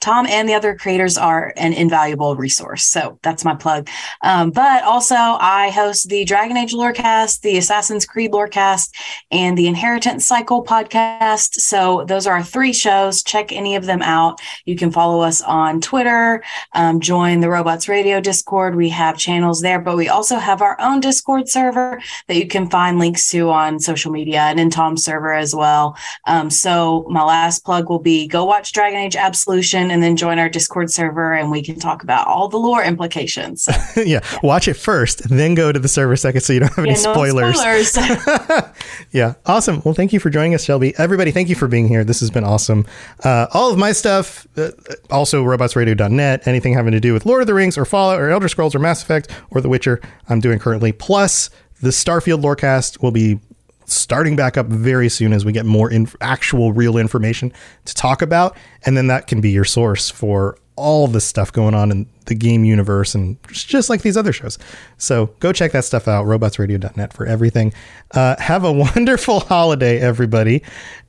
Tom 0.00 0.26
and 0.26 0.48
the 0.48 0.54
other 0.54 0.74
creators 0.74 1.18
are 1.18 1.52
an 1.56 1.72
invaluable 1.72 2.36
resource. 2.36 2.84
So 2.84 3.18
that's 3.22 3.44
my 3.44 3.54
plug. 3.54 3.88
Um, 4.22 4.50
but 4.50 4.82
also, 4.84 5.14
I 5.14 5.70
host 5.70 6.08
the 6.08 6.24
Dragon 6.24 6.56
Age 6.56 6.72
Lorecast, 6.72 7.40
the 7.40 7.58
Assassin's 7.58 8.06
Creed 8.06 8.32
Lorecast, 8.32 8.92
and 9.30 9.56
the 9.56 9.66
Inheritance 9.66 10.26
Cycle 10.26 10.64
podcast. 10.64 11.54
So 11.54 12.04
those 12.06 12.26
are 12.26 12.36
our 12.36 12.42
three 12.42 12.72
shows. 12.72 13.22
Check 13.22 13.52
any 13.52 13.76
of 13.76 13.86
them 13.86 14.02
out. 14.02 14.40
You 14.64 14.76
can 14.76 14.90
follow 14.90 15.20
us 15.22 15.42
on 15.42 15.80
Twitter, 15.80 16.42
um, 16.72 17.00
join 17.00 17.40
the 17.40 17.48
Robots 17.48 17.88
Radio 17.88 18.20
Discord. 18.20 18.74
We 18.74 18.88
have 18.90 19.16
channels 19.16 19.60
there, 19.60 19.80
but 19.80 19.96
we 19.96 20.08
also 20.08 20.36
have 20.36 20.62
our 20.62 20.80
own 20.80 21.00
Discord 21.00 21.48
server 21.48 22.00
that 22.28 22.36
you 22.36 22.46
can 22.46 22.68
find 22.68 22.98
links 22.98 23.30
to 23.30 23.50
on 23.50 23.80
social 23.80 24.12
media 24.12 24.40
and 24.40 24.60
in 24.60 24.70
Tom's 24.70 25.04
server 25.04 25.32
as 25.32 25.54
well. 25.54 25.96
Um, 26.26 26.50
so 26.50 27.06
my 27.08 27.22
last 27.22 27.64
plug 27.64 27.88
will 27.88 27.98
be 27.98 28.26
go 28.26 28.44
watch 28.44 28.72
Dragon 28.72 28.98
Age 28.98 29.16
Absolution 29.26 29.90
and 29.90 30.00
then 30.04 30.16
join 30.16 30.38
our 30.38 30.48
Discord 30.48 30.88
server 30.88 31.32
and 31.34 31.50
we 31.50 31.60
can 31.60 31.80
talk 31.80 32.04
about 32.04 32.28
all 32.28 32.46
the 32.48 32.58
lore 32.58 32.84
implications. 32.84 33.68
yeah, 33.96 34.20
watch 34.40 34.68
it 34.68 34.74
first, 34.74 35.28
then 35.28 35.56
go 35.56 35.72
to 35.72 35.80
the 35.80 35.88
server 35.88 36.14
second 36.14 36.42
so 36.42 36.52
you 36.52 36.60
don't 36.60 36.72
have 36.74 36.86
Yeah, 36.86 36.92
any 36.92 37.02
no 37.02 37.12
spoilers. 37.12 37.58
spoilers. 37.90 38.62
yeah, 39.10 39.34
awesome. 39.46 39.82
Well, 39.84 39.94
thank 39.94 40.12
you 40.12 40.20
for 40.20 40.30
joining 40.30 40.54
us, 40.54 40.62
Shelby. 40.62 40.94
Everybody, 40.96 41.32
thank 41.32 41.48
you 41.48 41.56
for 41.56 41.66
being 41.66 41.88
here. 41.88 42.04
This 42.04 42.20
has 42.20 42.30
been 42.30 42.44
awesome. 42.44 42.86
Uh, 43.24 43.48
all 43.52 43.72
of 43.72 43.78
my 43.78 43.90
stuff, 43.90 44.46
uh, 44.56 44.70
also 45.10 45.42
robotsradio.net, 45.44 46.46
anything 46.46 46.74
having 46.74 46.92
to 46.92 47.00
do 47.00 47.12
with 47.12 47.26
Lord 47.26 47.40
of 47.40 47.48
the 47.48 47.54
Rings 47.54 47.76
or 47.76 47.84
Fallout 47.84 48.20
or 48.20 48.30
Elder 48.30 48.46
Scrolls 48.48 48.76
or 48.76 48.78
Mass 48.78 49.02
Effect 49.02 49.28
or 49.50 49.60
The 49.60 49.68
Witcher, 49.68 50.00
I'm 50.28 50.38
doing 50.38 50.60
currently. 50.60 50.92
Plus, 50.92 51.50
the 51.82 51.90
Starfield 51.90 52.42
Lorecast 52.42 53.02
will 53.02 53.10
be 53.10 53.40
starting 53.86 54.36
back 54.36 54.56
up 54.56 54.66
very 54.66 55.08
soon 55.08 55.32
as 55.32 55.44
we 55.44 55.52
get 55.52 55.64
more 55.64 55.90
actual 56.20 56.72
real 56.72 56.96
information 56.96 57.52
to 57.84 57.94
talk 57.94 58.22
about 58.22 58.56
and 58.84 58.96
then 58.96 59.06
that 59.06 59.26
can 59.26 59.40
be 59.40 59.50
your 59.50 59.64
source 59.64 60.10
for 60.10 60.56
all 60.76 61.08
the 61.08 61.20
stuff 61.20 61.50
going 61.52 61.74
on 61.74 61.90
in 61.90 62.06
the 62.26 62.34
game 62.34 62.64
universe 62.64 63.14
and 63.14 63.38
just 63.48 63.68
just 63.68 63.88
like 63.88 64.02
these 64.02 64.16
other 64.16 64.32
shows. 64.32 64.58
So 64.98 65.26
go 65.40 65.52
check 65.52 65.72
that 65.72 65.84
stuff 65.84 66.06
out 66.06 66.26
robotsradio.net 66.26 67.12
for 67.12 67.26
everything. 67.26 67.72
Uh, 68.12 68.36
have 68.38 68.64
a 68.64 68.72
wonderful 68.94 69.40
holiday 69.40 69.98
everybody 69.98 70.62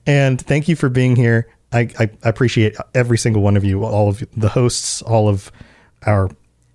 and 0.05 0.39
thank 0.39 0.67
you 0.67 0.75
for 0.75 0.89
being 0.89 1.15
here. 1.15 1.49
I, 1.73 1.89
I 1.99 2.09
appreciate 2.23 2.77
every 2.95 3.17
single 3.17 3.41
one 3.41 3.57
of 3.57 3.63
you 3.63 3.83
all 3.83 4.09
of 4.09 4.23
the 4.35 4.49
hosts 4.49 5.01
all 5.01 5.27
of 5.27 5.51
our 6.05 6.29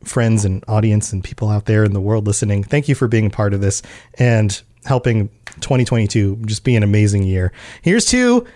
friends 0.05 0.45
and 0.45 0.65
audience 0.69 1.13
and 1.13 1.23
people 1.23 1.49
out 1.49 1.67
there 1.67 1.85
in 1.85 1.93
the 1.93 2.01
world 2.01 2.27
listening. 2.27 2.65
Thank 2.65 2.89
you 2.89 2.95
for 2.95 3.09
being 3.09 3.27
a 3.27 3.31
part 3.31 3.55
of 3.55 3.61
this 3.61 3.83
and 4.15 4.61
helping 4.85 5.29
2022 5.61 6.37
just 6.47 6.65
be 6.65 6.77
an 6.77 6.83
amazing 6.83 7.23
year. 7.23 7.53
Here's 7.83 8.07
to 8.07 8.47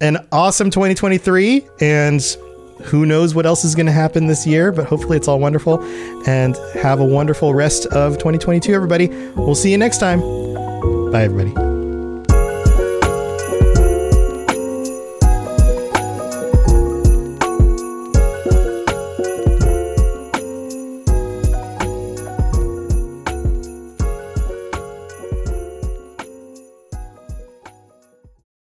an 0.00 0.18
awesome 0.32 0.70
2023 0.70 1.66
and 1.80 2.22
who 2.82 3.06
knows 3.06 3.34
what 3.34 3.46
else 3.46 3.64
is 3.64 3.74
going 3.74 3.86
to 3.86 3.92
happen 3.92 4.26
this 4.26 4.46
year, 4.46 4.72
but 4.72 4.86
hopefully 4.86 5.16
it's 5.16 5.28
all 5.28 5.38
wonderful 5.38 5.82
and 6.26 6.56
have 6.74 7.00
a 7.00 7.04
wonderful 7.04 7.54
rest 7.54 7.86
of 7.86 8.14
2022 8.14 8.72
everybody. 8.72 9.08
We'll 9.36 9.54
see 9.54 9.70
you 9.70 9.78
next 9.78 9.98
time. 9.98 10.20
Bye 11.10 11.24
everybody. 11.24 11.73